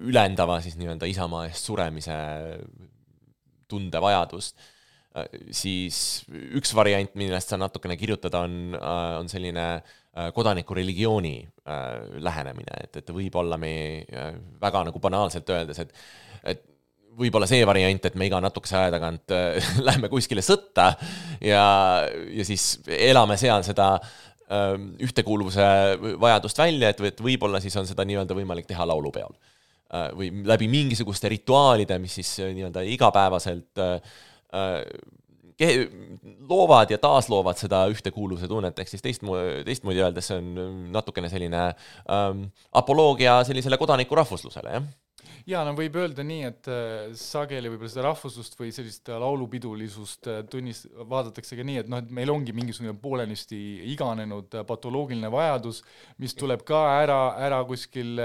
ülendava 0.04 0.60
siis 0.66 0.76
nii-öelda 0.80 1.10
isamaa 1.10 1.48
eest 1.48 1.70
suremise 1.70 2.18
tundevajadust, 3.70 4.56
siis 5.54 5.98
üks 6.58 6.72
variant, 6.74 7.12
millest 7.20 7.52
saan 7.52 7.62
natukene 7.62 7.94
kirjutada, 8.00 8.40
on, 8.48 8.74
on 9.20 9.28
selline 9.30 9.66
kodanikureligiooni 10.34 11.36
lähenemine, 12.26 12.80
et, 12.84 12.98
et 12.98 13.12
võib-olla 13.14 13.60
me 13.62 13.70
väga 14.62 14.82
nagu 14.88 15.00
banaalselt 15.00 15.52
öeldes, 15.54 15.80
et 15.84 15.94
et 16.50 16.64
võib-olla 17.20 17.48
see 17.50 17.66
variant, 17.68 18.06
et 18.06 18.18
me 18.20 18.28
iga 18.30 18.40
natukese 18.44 18.78
aja 18.80 18.94
tagant 18.96 19.36
äh, 19.36 19.70
lähme 19.88 20.10
kuskile 20.12 20.44
sõtta 20.46 20.92
ja, 21.44 21.64
ja 22.08 22.48
siis 22.48 22.80
elame 22.86 23.38
seal 23.40 23.66
seda 23.68 23.92
äh, 24.00 24.74
ühtekuuluvuse 25.06 25.68
vajadust 26.22 26.62
välja, 26.62 26.94
et, 26.94 27.04
et 27.12 27.24
võib-olla 27.24 27.62
siis 27.64 27.76
on 27.80 27.88
seda 27.90 28.08
nii-öelda 28.08 28.38
võimalik 28.38 28.70
teha 28.70 28.88
laulupeol 28.90 29.36
äh,. 29.36 30.10
või 30.18 30.32
läbi 30.48 30.70
mingisuguste 30.72 31.32
rituaalide, 31.36 32.00
mis 32.02 32.20
siis 32.22 32.36
äh, 32.44 32.54
nii-öelda 32.58 32.86
igapäevaselt 32.96 33.86
äh, 33.86 34.20
äh 34.54 34.84
loovad 36.50 36.92
ja 36.94 36.98
taasloovad 37.02 37.60
seda 37.60 37.84
ühtekuuluvuse 37.92 38.48
tunnet, 38.48 38.80
ehk 38.80 38.92
siis 38.92 39.04
teistmoodi, 39.04 39.64
teistmoodi 39.68 40.04
öeldes 40.06 40.32
see 40.32 40.40
on 40.40 40.88
natukene 40.94 41.30
selline 41.32 41.66
ähm, 41.68 42.46
apoloogia 42.72 43.42
sellisele 43.48 43.78
kodaniku 43.82 44.20
rahvuslusele, 44.20 44.78
jah 44.78 44.90
jaa, 45.50 45.64
no 45.66 45.74
võib 45.78 45.96
öelda 46.00 46.24
nii, 46.26 46.42
et 46.50 46.70
äh, 46.70 47.10
sageli 47.18 47.72
võib-olla 47.72 47.92
seda 47.92 48.06
rahvuslust 48.06 48.56
või 48.60 48.72
sellist 48.74 49.10
laulupidulisust 49.10 50.30
äh, 50.30 50.40
tunnis-, 50.50 50.86
vaadatakse 51.10 51.58
ka 51.58 51.66
nii, 51.66 51.80
et 51.84 51.90
noh, 51.92 52.02
et 52.04 52.12
meil 52.14 52.30
ongi 52.34 52.54
mingisugune 52.56 52.94
poolenisti 53.02 53.58
iganenud 53.94 54.60
äh, 54.60 54.66
patoloogiline 54.70 55.32
vajadus, 55.34 55.82
mis 56.22 56.36
tuleb 56.38 56.64
ka 56.68 56.82
ära, 57.00 57.20
ära 57.42 57.62
kuskil 57.68 58.20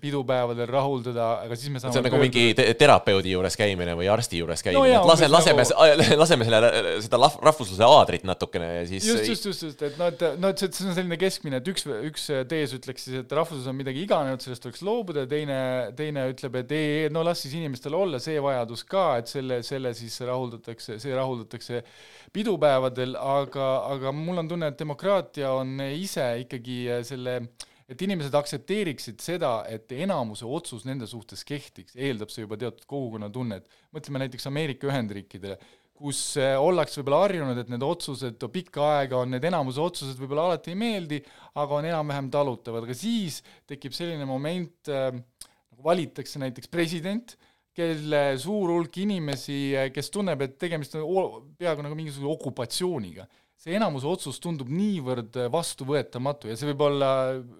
pidupäevadel 0.00 0.68
rahuldada, 0.70 1.28
aga 1.46 1.58
siis 1.58 1.72
me 1.72 1.82
saame 1.82 1.94
see 1.94 2.02
on 2.02 2.08
nagu 2.08 2.20
mingi 2.22 2.46
te 2.58 2.66
terapeudi 2.78 3.34
juures 3.34 3.58
käimine 3.58 3.96
või 3.98 4.10
arsti 4.10 4.42
juures 4.42 4.64
käimine. 4.66 4.96
No, 4.96 5.02
et 5.02 5.10
lase, 5.12 5.30
laseme 5.30 5.66
nagu..., 5.66 6.18
laseme 6.22 6.48
selle, 6.48 6.72
seda 7.06 7.20
rahvusluse 7.20 7.86
aadrit 7.86 8.26
natukene 8.26 8.72
ja 8.80 8.84
siis 8.88 9.06
just, 9.06 9.30
just, 9.30 9.50
just, 9.50 9.66
just, 9.68 9.86
et 9.86 10.00
noh, 10.00 10.10
et 10.10 10.26
noh, 10.42 10.54
et 10.54 10.64
see 10.64 10.88
on 10.88 10.96
selline 10.96 11.20
keskmine, 11.20 11.60
et 11.62 11.70
üks, 11.70 11.86
üks 12.10 12.28
tees 12.50 12.74
ütleks 12.76 13.06
siis, 13.06 13.22
et 13.22 13.36
rahvuslus 13.38 13.68
on 13.70 13.78
midagi 13.78 14.02
iganenud, 14.06 14.42
sellest 14.42 14.64
tuleks 14.64 14.82
loobuda 14.86 15.26
ja 15.26 15.30
teine, 15.30 15.58
teine 15.98 16.15
teine 16.16 16.32
ütleb, 16.32 16.56
et 16.62 16.72
ei, 16.72 16.88
ei, 17.02 17.12
no 17.12 17.22
las 17.26 17.42
siis 17.44 17.54
inimestel 17.58 17.94
olla 17.96 18.20
see 18.22 18.40
vajadus 18.42 18.84
ka, 18.88 19.04
et 19.20 19.30
selle, 19.30 19.60
selle 19.66 19.92
siis 19.96 20.16
rahuldatakse, 20.24 20.98
see 21.02 21.14
rahuldatakse 21.16 21.82
pidupäevadel, 22.34 23.16
aga, 23.20 23.70
aga 23.92 24.12
mul 24.16 24.42
on 24.42 24.50
tunne, 24.50 24.72
et 24.72 24.80
demokraatia 24.80 25.52
on 25.56 25.78
ise 25.86 26.26
ikkagi 26.44 26.82
selle 27.06 27.40
et 27.86 28.00
inimesed 28.02 28.34
aktsepteeriksid 28.34 29.20
seda, 29.22 29.60
et 29.70 29.92
enamuse 29.94 30.42
otsus 30.42 30.82
nende 30.88 31.06
suhtes 31.06 31.44
kehtiks, 31.46 31.94
eeldab 31.94 32.32
see 32.34 32.42
juba 32.42 32.58
teatud 32.58 32.82
kogukonnatunnet. 32.90 33.68
mõtleme 33.94 34.24
näiteks 34.24 34.48
Ameerika 34.50 34.88
Ühendriikidele, 34.90 35.54
kus 35.96 36.20
ollakse 36.36 37.00
võib-olla 37.00 37.22
harjunud, 37.24 37.60
et 37.60 37.70
need 37.72 37.84
otsused 37.86 38.42
pikka 38.52 38.84
aega 38.98 39.20
on, 39.22 39.30
need 39.32 39.46
enamuse 39.48 39.80
otsused 39.80 40.18
võib-olla 40.20 40.50
alati 40.50 40.74
ei 40.74 40.80
meeldi, 40.80 41.22
aga 41.56 41.78
on 41.78 41.88
enam-vähem 41.88 42.28
talutavad, 42.34 42.84
aga 42.84 42.96
siis 42.96 43.38
tekib 43.70 43.94
selline 43.96 44.26
moment 44.28 44.90
äh, 44.92 45.14
nagu 45.76 45.84
valitakse 45.84 46.40
näiteks 46.40 46.70
president, 46.72 47.36
kelle 47.76 48.38
suur 48.40 48.72
hulk 48.72 48.94
inimesi, 49.02 49.74
kes 49.92 50.08
tunneb, 50.10 50.40
et 50.46 50.54
tegemist 50.58 50.96
on 50.96 51.50
peaaegu 51.60 51.84
nagu 51.84 51.98
mingisuguse 51.98 52.32
okupatsiooniga. 52.32 53.26
see 53.56 53.72
enamuse 53.74 54.06
otsus 54.06 54.36
tundub 54.38 54.68
niivõrd 54.68 55.34
vastuvõetamatu 55.50 56.50
ja 56.50 56.54
see 56.56 56.68
võib 56.70 56.82
olla 56.86 57.08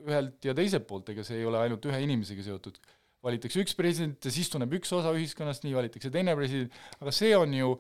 ühelt 0.07 0.45
ja 0.45 0.53
teiselt 0.55 0.85
poolt, 0.87 1.09
ega 1.11 1.25
see 1.25 1.41
ei 1.41 1.47
ole 1.49 1.59
ainult 1.59 1.85
ühe 1.89 2.01
inimesega 2.05 2.45
seotud. 2.45 2.79
valitakse 3.25 3.61
üks 3.61 3.75
president 3.75 4.29
siis 4.31 4.49
tunneb 4.49 4.73
üks 4.77 4.93
osa 4.93 5.13
ühiskonnast, 5.17 5.65
nii 5.65 5.75
valitakse 5.75 6.13
teine 6.13 6.37
president, 6.37 6.73
aga 7.01 7.13
see 7.13 7.33
on 7.37 7.53
ju 7.53 7.75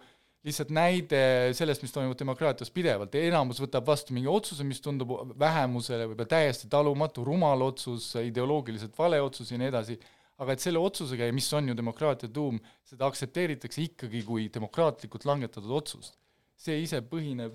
lihtsalt 0.46 0.70
näide 0.70 1.20
sellest, 1.58 1.82
mis 1.82 1.92
toimub 1.94 2.18
demokraatias 2.18 2.70
pidevalt, 2.70 3.14
enamus 3.18 3.60
võtab 3.62 3.86
vastu 3.86 4.14
mingi 4.14 4.28
otsuse, 4.30 4.64
mis 4.64 4.80
tundub 4.82 5.12
vähemusele 5.38 6.06
võib-olla 6.06 6.28
täiesti 6.30 6.68
talumatu, 6.70 7.24
rumal 7.26 7.64
otsus, 7.66 8.12
ideoloogiliselt 8.20 8.94
vale 8.98 9.20
otsus 9.22 9.50
ja 9.50 9.58
nii 9.58 9.72
edasi 9.72 9.98
aga 10.42 10.52
et 10.52 10.62
selle 10.62 10.80
otsusega 10.82 11.28
ja 11.28 11.34
mis 11.34 11.48
on 11.56 11.70
ju 11.70 11.76
demokraatia 11.76 12.28
tuum, 12.32 12.58
seda 12.84 13.08
aktsepteeritakse 13.08 13.84
ikkagi 13.86 14.22
kui 14.26 14.48
demokraatlikult 14.52 15.24
langetatud 15.28 15.72
otsust. 15.80 16.18
see 16.56 16.78
ise 16.80 17.02
põhineb 17.04 17.52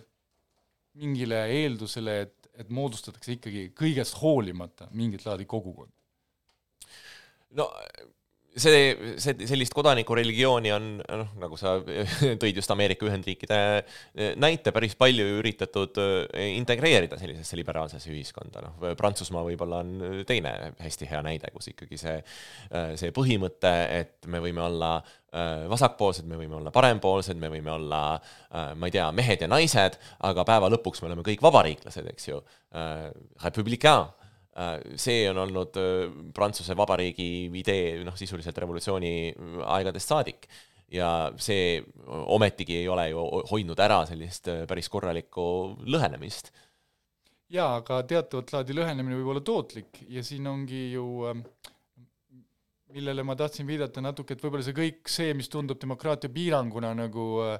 mingile 1.01 1.39
eeldusele, 1.49 2.15
et, 2.25 2.49
et 2.53 2.69
moodustatakse 2.69 3.38
ikkagi 3.38 3.71
kõigest 3.77 4.19
hoolimata 4.21 4.89
mingit 4.93 5.25
laadi 5.25 5.47
kogukond. 5.49 5.91
no 7.57 7.69
see, 8.56 9.16
see, 9.22 9.47
sellist 9.49 9.74
kodanikureligiooni 9.76 10.72
on 10.76 10.88
noh, 10.99 11.32
nagu 11.39 11.58
sa 11.60 11.78
tõid 12.41 12.60
just 12.60 12.72
Ameerika 12.74 13.08
Ühendriikide 13.08 13.60
näite, 14.41 14.74
päris 14.76 14.95
palju 14.99 15.26
üritatud 15.39 15.99
äh, 16.02 16.49
integreerida 16.58 17.20
sellisesse 17.22 17.60
liberaalsesse 17.60 18.12
ühiskonda, 18.12 18.64
noh, 18.66 18.91
Prantsusmaa 18.99 19.45
võib-olla 19.47 19.82
on 19.86 20.24
teine 20.28 20.74
hästi 20.82 21.10
hea 21.12 21.24
näide, 21.26 21.52
kus 21.56 21.72
ikkagi 21.74 21.99
see, 22.02 22.18
äh, 22.72 22.93
see 22.99 23.16
põhimõte, 23.16 23.74
et 24.02 24.32
me 24.32 24.43
võime 24.43 24.66
olla 24.68 24.99
vasakpoolsed, 25.32 26.26
me 26.28 26.36
võime 26.36 26.58
olla 26.58 26.74
parempoolsed, 26.76 27.38
me 27.39 27.47
võime 27.47 27.72
olla, 27.72 28.02
ma 28.52 28.89
ei 28.89 28.91
tea, 28.91 29.06
mehed 29.16 29.39
ja 29.39 29.47
naised, 29.47 29.95
aga 30.28 30.43
päeva 30.43 30.68
lõpuks 30.74 30.99
me 30.99 31.08
oleme 31.08 31.24
kõik 31.24 31.39
vabariiklased, 31.45 32.10
eks 32.12 32.28
ju, 32.28 32.41
republicain 33.39 34.10
Äh, 34.12 34.20
see 34.99 35.30
on 35.30 35.38
olnud 35.45 35.78
äh, 35.80 36.10
Prantsuse 36.36 36.76
Vabariigi 36.76 37.47
idee 37.62 38.02
noh, 38.04 38.18
sisuliselt 38.20 38.58
revolutsiooni 38.58 39.14
aegadest 39.64 40.12
saadik 40.12 40.49
ja 40.91 41.32
see 41.39 41.80
ometigi 42.36 42.82
ei 42.82 42.89
ole 42.91 43.08
ju 43.14 43.24
hoidnud 43.52 43.80
ära 43.80 44.02
sellist 44.10 44.49
äh, 44.52 44.66
päris 44.68 44.91
korralikku 44.91 45.45
lõhenemist. 45.88 46.52
jaa, 47.52 47.78
aga 47.80 48.02
teatavat 48.08 48.52
laadi 48.58 48.76
lõhenemine 48.76 49.22
võib 49.22 49.32
olla 49.34 49.45
tootlik 49.45 50.04
ja 50.12 50.24
siin 50.24 50.47
ongi 50.52 50.89
ju 50.97 51.08
millele 52.91 53.24
ma 53.24 53.36
tahtsin 53.39 53.68
viidata 53.68 54.04
natuke, 54.04 54.36
et 54.36 54.43
võib-olla 54.43 54.66
see 54.66 54.76
kõik 54.76 55.12
see, 55.12 55.32
mis 55.38 55.49
tundub 55.52 55.80
demokraatia 55.80 56.32
piiranguna 56.34 56.91
nagu 56.97 57.28
äh, 57.45 57.56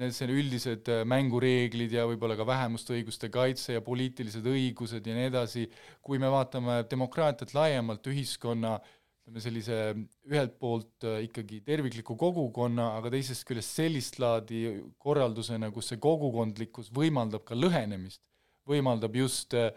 need 0.00 0.14
selle 0.16 0.36
üldised 0.40 0.88
äh, 0.88 1.02
mängureeglid 1.08 1.92
ja 1.92 2.06
võib-olla 2.08 2.36
ka 2.38 2.46
vähemuste 2.48 2.94
õiguste 2.96 3.28
kaitse 3.32 3.76
ja 3.76 3.84
poliitilised 3.84 4.46
õigused 4.48 5.06
ja 5.06 5.16
nii 5.16 5.28
edasi, 5.28 5.66
kui 6.04 6.20
me 6.22 6.30
vaatame 6.32 6.80
demokraatiat 6.88 7.52
laiemalt, 7.56 8.08
ühiskonna 8.08 8.78
ütleme 9.22 9.42
sellise 9.44 9.78
ühelt 10.26 10.56
poolt 10.58 11.06
äh, 11.06 11.20
ikkagi 11.28 11.60
tervikliku 11.66 12.16
kogukonna, 12.18 12.94
aga 12.98 13.12
teisest 13.12 13.46
küljest 13.48 13.76
sellist 13.78 14.18
laadi 14.22 14.64
korraldusena, 15.02 15.70
kus 15.74 15.92
see 15.92 16.00
kogukondlikkus 16.02 16.90
võimaldab 16.94 17.44
ka 17.46 17.58
lõhenemist, 17.58 18.22
võimaldab 18.68 19.20
just 19.20 19.54
äh, 19.58 19.70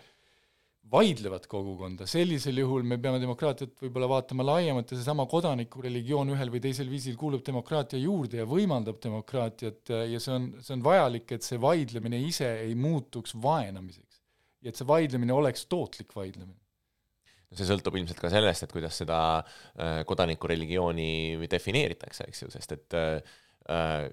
vaidlevat 0.92 1.48
kogukonda, 1.50 2.06
sellisel 2.10 2.60
juhul 2.62 2.84
me 2.86 2.98
peame 3.02 3.18
demokraatiat 3.22 3.74
võib-olla 3.82 4.10
vaatama 4.10 4.46
laiemalt 4.46 4.92
ja 4.92 5.00
seesama 5.00 5.26
kodanikureligioon 5.30 6.34
ühel 6.36 6.52
või 6.54 6.62
teisel 6.62 6.92
viisil 6.92 7.16
kuulub 7.20 7.42
demokraatia 7.46 8.00
juurde 8.02 8.42
ja 8.42 8.46
võimaldab 8.50 9.00
demokraatiat 9.04 9.94
ja 10.12 10.22
see 10.22 10.36
on, 10.36 10.52
see 10.62 10.76
on 10.78 10.84
vajalik, 10.86 11.32
et 11.34 11.48
see 11.48 11.58
vaidlemine 11.62 12.20
ise 12.28 12.52
ei 12.68 12.76
muutuks 12.78 13.34
vaenamiseks. 13.42 14.22
ja 14.62 14.74
et 14.74 14.78
see 14.78 14.88
vaidlemine 14.88 15.34
oleks 15.34 15.66
tootlik 15.72 16.14
vaidlemine. 16.16 16.60
see 17.56 17.66
sõltub 17.66 17.98
ilmselt 17.98 18.22
ka 18.22 18.30
sellest, 18.30 18.68
et 18.68 18.76
kuidas 18.76 19.02
seda 19.02 19.20
äh, 19.40 20.04
kodanikureligiooni 20.06 21.50
defineeritakse, 21.50 22.30
eks 22.30 22.46
ju, 22.46 22.54
sest 22.54 22.78
et 22.78 22.98
äh, 23.00 24.10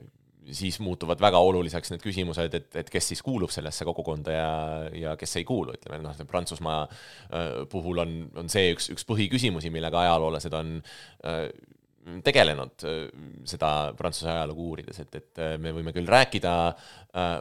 siis 0.51 0.79
muutuvad 0.83 1.21
väga 1.23 1.39
oluliseks 1.39 1.93
need 1.93 2.03
küsimused, 2.03 2.55
et, 2.57 2.71
et 2.83 2.91
kes 2.91 3.13
siis 3.13 3.23
kuulub 3.25 3.53
sellesse 3.55 3.87
kogukonda 3.87 4.35
ja, 4.35 4.49
ja 4.97 5.13
kes 5.19 5.37
ei 5.41 5.47
kuulu, 5.49 5.77
ütleme 5.77 6.01
noh, 6.03 6.17
Prantsusmaa 6.29 6.81
äh, 6.87 7.53
puhul 7.71 8.03
on, 8.03 8.17
on 8.43 8.51
see 8.53 8.73
üks, 8.75 8.91
üks 8.95 9.07
põhiküsimusi, 9.09 9.71
millega 9.75 10.03
ajaloolased 10.03 10.57
on 10.59 10.75
äh, 11.29 11.47
tegelenud 12.27 12.87
äh, 12.89 13.01
seda 13.49 13.73
Prantsuse 13.99 14.33
ajalugu 14.33 14.69
uurides, 14.73 15.03
et, 15.05 15.19
et 15.21 15.43
me 15.63 15.75
võime 15.77 15.95
küll 15.95 16.09
rääkida 16.11 16.55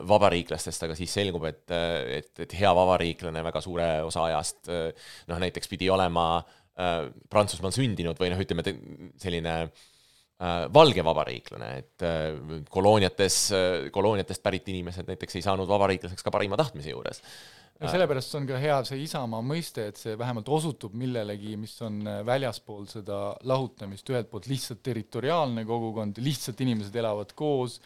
vabariiklastest, 0.07 0.83
aga 0.83 0.97
siis 0.99 1.13
selgub, 1.15 1.45
et, 1.47 1.63
et, 1.71 2.33
et 2.43 2.57
hea 2.59 2.71
vabariiklane 2.75 3.39
väga 3.45 3.61
suure 3.63 3.87
osa 4.03 4.25
ajast 4.27 4.67
noh, 4.67 5.39
näiteks 5.39 5.71
pidi 5.71 5.87
olema 5.89 6.41
Prantsusmaal 7.31 7.71
sündinud 7.75 8.19
või 8.19 8.33
noh, 8.33 8.41
ütleme 8.43 8.65
selline 9.21 9.55
äh, 9.63 9.87
valge 10.73 11.03
vabariiklane, 11.05 11.71
et 11.77 12.05
äh, 12.05 12.61
kolooniates, 12.73 13.39
äh, 13.53 13.87
kolooniatest 13.93 14.41
pärit 14.43 14.69
inimesed 14.73 15.09
näiteks 15.09 15.37
ei 15.37 15.45
saanud 15.45 15.69
vabariiklaseks 15.69 16.25
ka 16.25 16.33
parima 16.33 16.57
tahtmise 16.57 16.89
juures. 16.89 17.21
ja 17.81 17.89
sellepärast 17.89 18.35
on 18.37 18.47
ka 18.49 18.57
hea 18.61 18.79
see 18.85 19.03
isamaa 19.05 19.41
mõiste, 19.45 19.87
et 19.89 20.01
see 20.01 20.17
vähemalt 20.17 20.49
osutub 20.49 20.93
millelegi, 20.97 21.55
mis 21.61 21.75
on 21.85 22.01
väljaspool 22.25 22.85
seda 22.89 23.21
lahutamist, 23.49 24.09
ühelt 24.09 24.29
poolt 24.29 24.49
lihtsalt 24.49 24.83
territoriaalne 24.85 25.65
kogukond, 25.65 26.21
lihtsalt 26.21 26.61
inimesed 26.61 26.95
elavad 27.01 27.33
koos, 27.37 27.79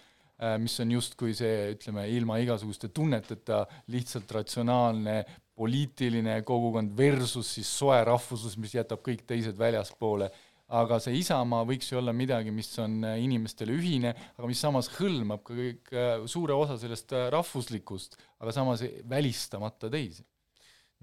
mis 0.60 0.76
on 0.84 0.92
justkui 0.92 1.32
see, 1.36 1.72
ütleme, 1.78 2.10
ilma 2.12 2.42
igasuguste 2.44 2.90
tunneteta 2.92 3.62
lihtsalt 3.96 4.32
ratsionaalne 4.36 5.22
poliitiline 5.56 6.42
kogukond 6.44 6.92
versus 6.98 7.54
siis 7.56 7.72
soe 7.72 8.02
rahvuslus, 8.04 8.58
mis 8.60 8.76
jätab 8.76 9.00
kõik 9.04 9.24
teised 9.28 9.56
väljaspoole 9.56 10.28
aga 10.68 11.00
see 11.04 11.20
Isamaa 11.20 11.66
võiks 11.70 11.92
ju 11.92 12.00
olla 12.00 12.14
midagi, 12.16 12.52
mis 12.52 12.72
on 12.82 13.04
inimestele 13.06 13.76
ühine, 13.76 14.16
aga 14.38 14.48
mis 14.50 14.62
samas 14.62 14.90
hõlmab 14.98 15.44
ka 15.46 15.58
kõik 15.58 15.92
suure 16.32 16.56
osa 16.58 16.80
sellest 16.82 17.14
rahvuslikust, 17.34 18.18
aga 18.42 18.56
samas 18.56 18.82
välistamata 19.10 19.92
teisi. 19.94 20.26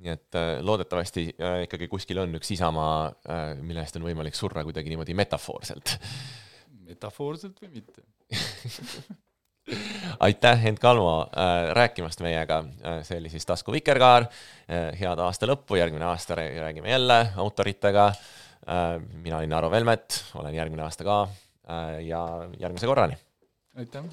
Nii 0.02 0.10
et 0.10 0.38
äh, 0.38 0.58
loodetavasti 0.64 1.28
äh, 1.36 1.62
ikkagi 1.66 1.86
kuskil 1.90 2.22
on 2.22 2.34
üks 2.38 2.50
isamaa, 2.54 2.94
äh, 3.28 3.42
mille 3.62 3.84
eest 3.84 3.98
on 3.98 4.06
võimalik 4.06 4.34
surra 4.34 4.64
kuidagi 4.66 4.90
niimoodi 4.90 5.14
metafoorselt. 5.14 5.98
metafoorselt 6.88 7.60
või 7.62 7.76
mitte? 7.78 8.06
Aitäh, 10.26 10.58
Hent 10.58 10.80
Kalmo 10.82 11.28
rääkimast 11.78 12.20
meiega, 12.24 12.58
see 13.06 13.20
oli 13.20 13.30
siis 13.30 13.46
Tasku 13.46 13.70
Vikerkaar, 13.72 14.26
head 14.98 15.22
aasta 15.22 15.46
lõppu, 15.46 15.78
järgmine 15.78 16.08
aasta 16.08 16.34
räägime 16.34 16.90
jälle 16.90 17.18
autoritega, 17.38 18.08
mina 18.66 19.38
olin 19.38 19.52
Aro 19.52 19.70
Velmet, 19.70 20.24
olen 20.34 20.54
järgmine 20.54 20.84
aasta 20.86 21.04
ka 21.04 21.22
ja 22.00 22.26
järgmise 22.60 22.86
korrani! 22.86 23.18
aitäh! 23.76 24.04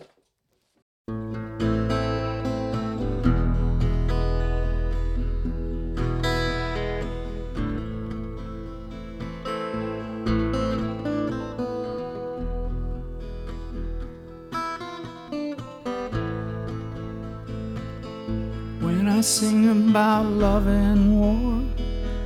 I 19.19 19.21
sing 19.21 19.67
about 19.67 20.27
love 20.27 20.65
and 20.65 21.19
war, 21.19 21.58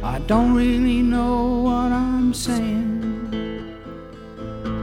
I 0.03 0.19
don't 0.19 0.53
really 0.53 1.01
know 1.01 1.61
what 1.61 1.93
I'm 1.93 2.33
saying. 2.33 2.91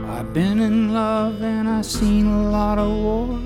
I've 0.09 0.33
been 0.33 0.59
in 0.59 0.93
love 0.93 1.43
and 1.43 1.69
I've 1.69 1.85
seen 1.85 2.25
a 2.25 2.49
lot 2.49 2.79
of 2.79 2.89
war, 2.89 3.39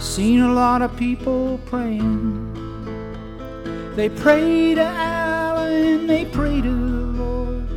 seen 0.00 0.40
a 0.40 0.52
lot 0.52 0.82
of 0.82 0.96
people 0.96 1.60
praying. 1.66 2.50
They 3.94 4.08
pray 4.08 4.74
to 4.74 4.84
Allah 4.84 5.70
and 5.70 6.10
they 6.10 6.24
pray 6.24 6.60
to 6.60 6.68
the 6.68 7.06
Lord, 7.22 7.70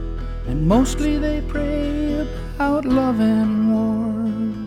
and 0.48 0.68
mostly 0.68 1.20
they 1.20 1.42
pray 1.48 2.28
about 2.56 2.84
love 2.84 3.20
and 3.20 3.76
war. 3.76 4.63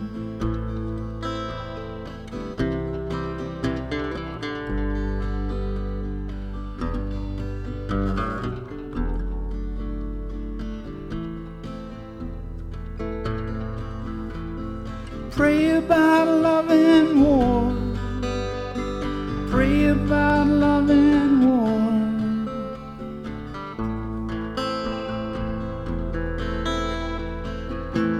Pray 15.37 15.69
about 15.69 16.27
love 16.27 16.71
and 16.71 17.21
war. 17.21 17.71
Pray 19.51 19.85
about 19.89 20.47
love 20.47 20.89
and 20.89 21.45
war. 21.47 21.77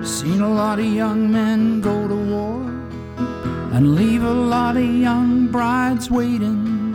Seen 0.06 0.42
a 0.42 0.48
lot 0.48 0.78
of 0.78 0.86
young 0.86 1.32
men 1.32 1.82
go 1.82 2.08
to 2.08 2.14
war 2.14 2.62
and 3.74 3.96
leave 3.96 4.22
a 4.22 4.32
lot 4.32 4.78
of 4.78 4.86
young 4.86 5.48
brides 5.48 6.12
waiting. 6.12 6.94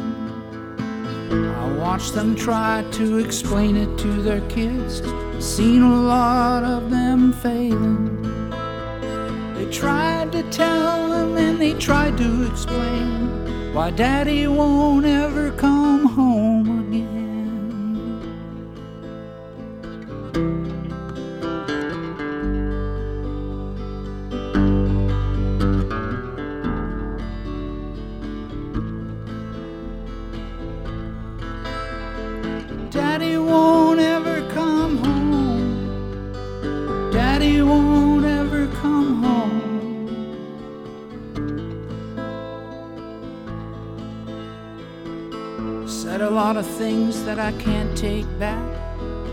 I 1.32 1.76
watched 1.76 2.14
them 2.14 2.36
try 2.36 2.84
to 2.92 3.18
explain 3.18 3.74
it 3.76 3.98
to 3.98 4.22
their 4.22 4.42
kids. 4.42 5.02
Seen 5.40 5.82
a 5.82 5.96
lot 5.96 6.62
of 6.62 6.90
them 6.90 7.32
failing. 7.32 8.11
Tried 9.82 10.30
to 10.30 10.44
tell 10.44 11.12
him 11.12 11.36
and 11.36 11.60
they 11.60 11.74
tried 11.74 12.16
to 12.18 12.46
explain 12.48 13.74
why 13.74 13.90
daddy 13.90 14.46
won't 14.46 15.04
ever 15.04 15.50
come 15.50 16.06
home 16.06 16.61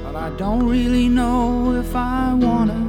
but 0.04 0.16
I 0.16 0.30
don't 0.38 0.68
really 0.68 1.08
know 1.08 1.74
if 1.74 1.96
I 1.96 2.34
wanna. 2.36 2.80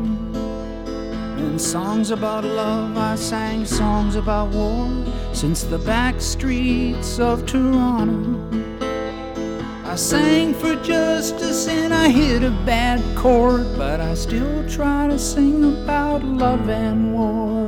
In 1.38 1.58
songs 1.58 2.10
about 2.10 2.44
love, 2.44 2.96
I 2.96 3.14
sang 3.14 3.64
songs 3.64 4.16
about 4.16 4.50
war 4.50 4.86
since 5.32 5.62
the 5.62 5.78
back 5.78 6.20
streets 6.20 7.18
of 7.18 7.46
Toronto. 7.46 8.38
I 9.84 9.96
sang 9.96 10.52
for 10.54 10.76
justice 10.84 11.66
and 11.66 11.94
I 11.94 12.10
hit 12.10 12.42
a 12.42 12.50
bad 12.66 13.00
chord, 13.16 13.66
but 13.78 14.00
I 14.00 14.14
still 14.14 14.68
try 14.68 15.06
to 15.06 15.18
sing 15.18 15.82
about 15.82 16.22
love 16.22 16.68
and 16.68 17.14
war. 17.14 17.59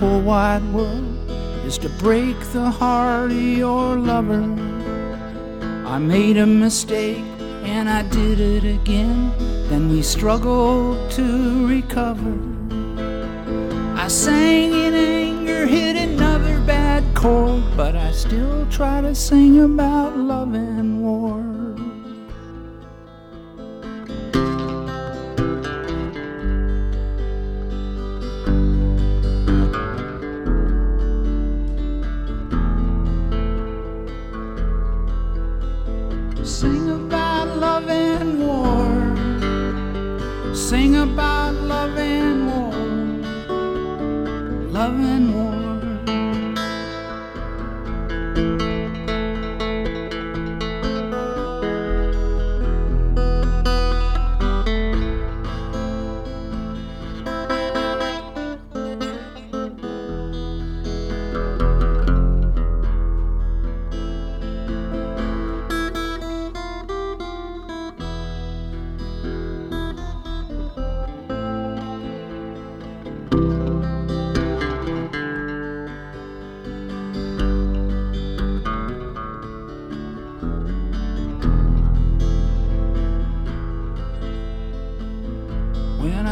Whole 0.00 0.22
wide 0.22 0.64
world 0.72 1.30
is 1.66 1.76
to 1.76 1.90
break 1.98 2.38
the 2.54 2.70
heart 2.70 3.30
of 3.30 3.36
your 3.36 3.96
lover. 3.96 4.44
I 5.86 5.98
made 5.98 6.38
a 6.38 6.46
mistake 6.46 7.22
and 7.64 7.86
I 7.86 8.02
did 8.08 8.40
it 8.40 8.64
again. 8.64 9.30
Then 9.68 9.90
we 9.90 10.00
struggled 10.00 11.10
to 11.10 11.68
recover. 11.68 12.34
I 13.94 14.08
sang 14.08 14.72
in 14.72 14.94
anger, 14.94 15.66
hit 15.66 15.96
another 15.96 16.58
bad 16.60 17.04
chord, 17.14 17.62
but 17.76 17.94
I 17.94 18.10
still 18.12 18.66
try 18.70 19.02
to 19.02 19.14
sing 19.14 19.60
about 19.60 20.16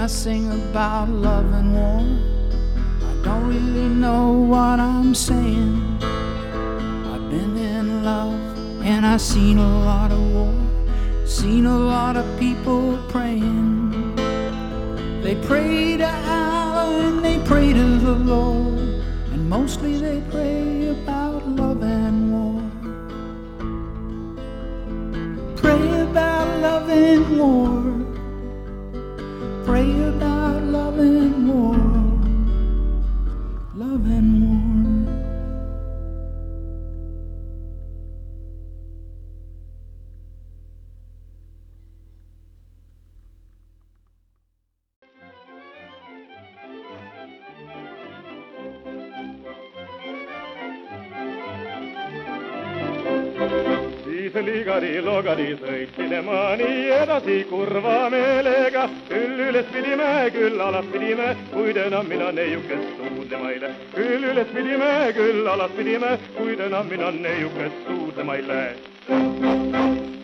sing 0.09 0.51
about 0.51 1.11
love 1.11 1.53
and 1.53 1.75
war. 1.75 2.01
I 3.03 3.23
don't 3.23 3.47
really 3.47 3.89
know 3.89 4.33
what 4.33 4.81
I'm 4.81 5.15
saying. 5.15 5.99
I've 6.01 7.29
been 7.29 7.57
in 7.59 8.05
love 8.05 8.41
and 8.83 9.05
I've 9.05 9.21
seen 9.21 9.59
a 9.59 9.85
lot 9.85 10.11
of 10.11 10.21
war, 10.33 10.55
seen 11.27 11.67
a 11.67 11.79
lot 11.79 12.17
of 12.17 12.25
people 12.39 12.99
praying. 13.09 14.17
They 15.23 15.35
pray 15.47 15.99
to 15.99 16.07
Allah 16.07 17.09
and 17.09 17.23
they 17.23 17.39
pray 17.45 17.75
to 17.75 17.99
the 17.99 18.13
Lord, 18.13 18.79
and 19.33 19.47
mostly 19.47 19.99
they 19.99 20.23
pray 20.31 20.38
minema 55.99 56.57
nii 56.57 56.91
edasi 57.03 57.37
kurva 57.51 58.11
meelega. 58.11 58.89
küll 59.09 59.41
üles 59.49 59.67
pidime, 59.73 60.11
küll 60.35 60.61
alas 60.61 60.87
pidime, 60.93 61.29
kuid 61.55 61.77
enam 61.87 62.07
mina 62.09 62.33
neiukest 62.33 62.93
suudlema 62.99 63.51
ei 63.51 63.61
lähe. 63.61 63.89
küll 63.95 64.29
üles 64.33 64.53
pidime, 64.55 64.93
küll 65.17 65.51
alas 65.55 65.75
pidime, 65.81 66.13
kuid 66.39 66.61
enam 66.69 66.87
mina 66.95 67.11
neiukest 67.11 67.83
suudlema 67.89 68.39
ei 68.39 68.49
lähe. 68.49 70.18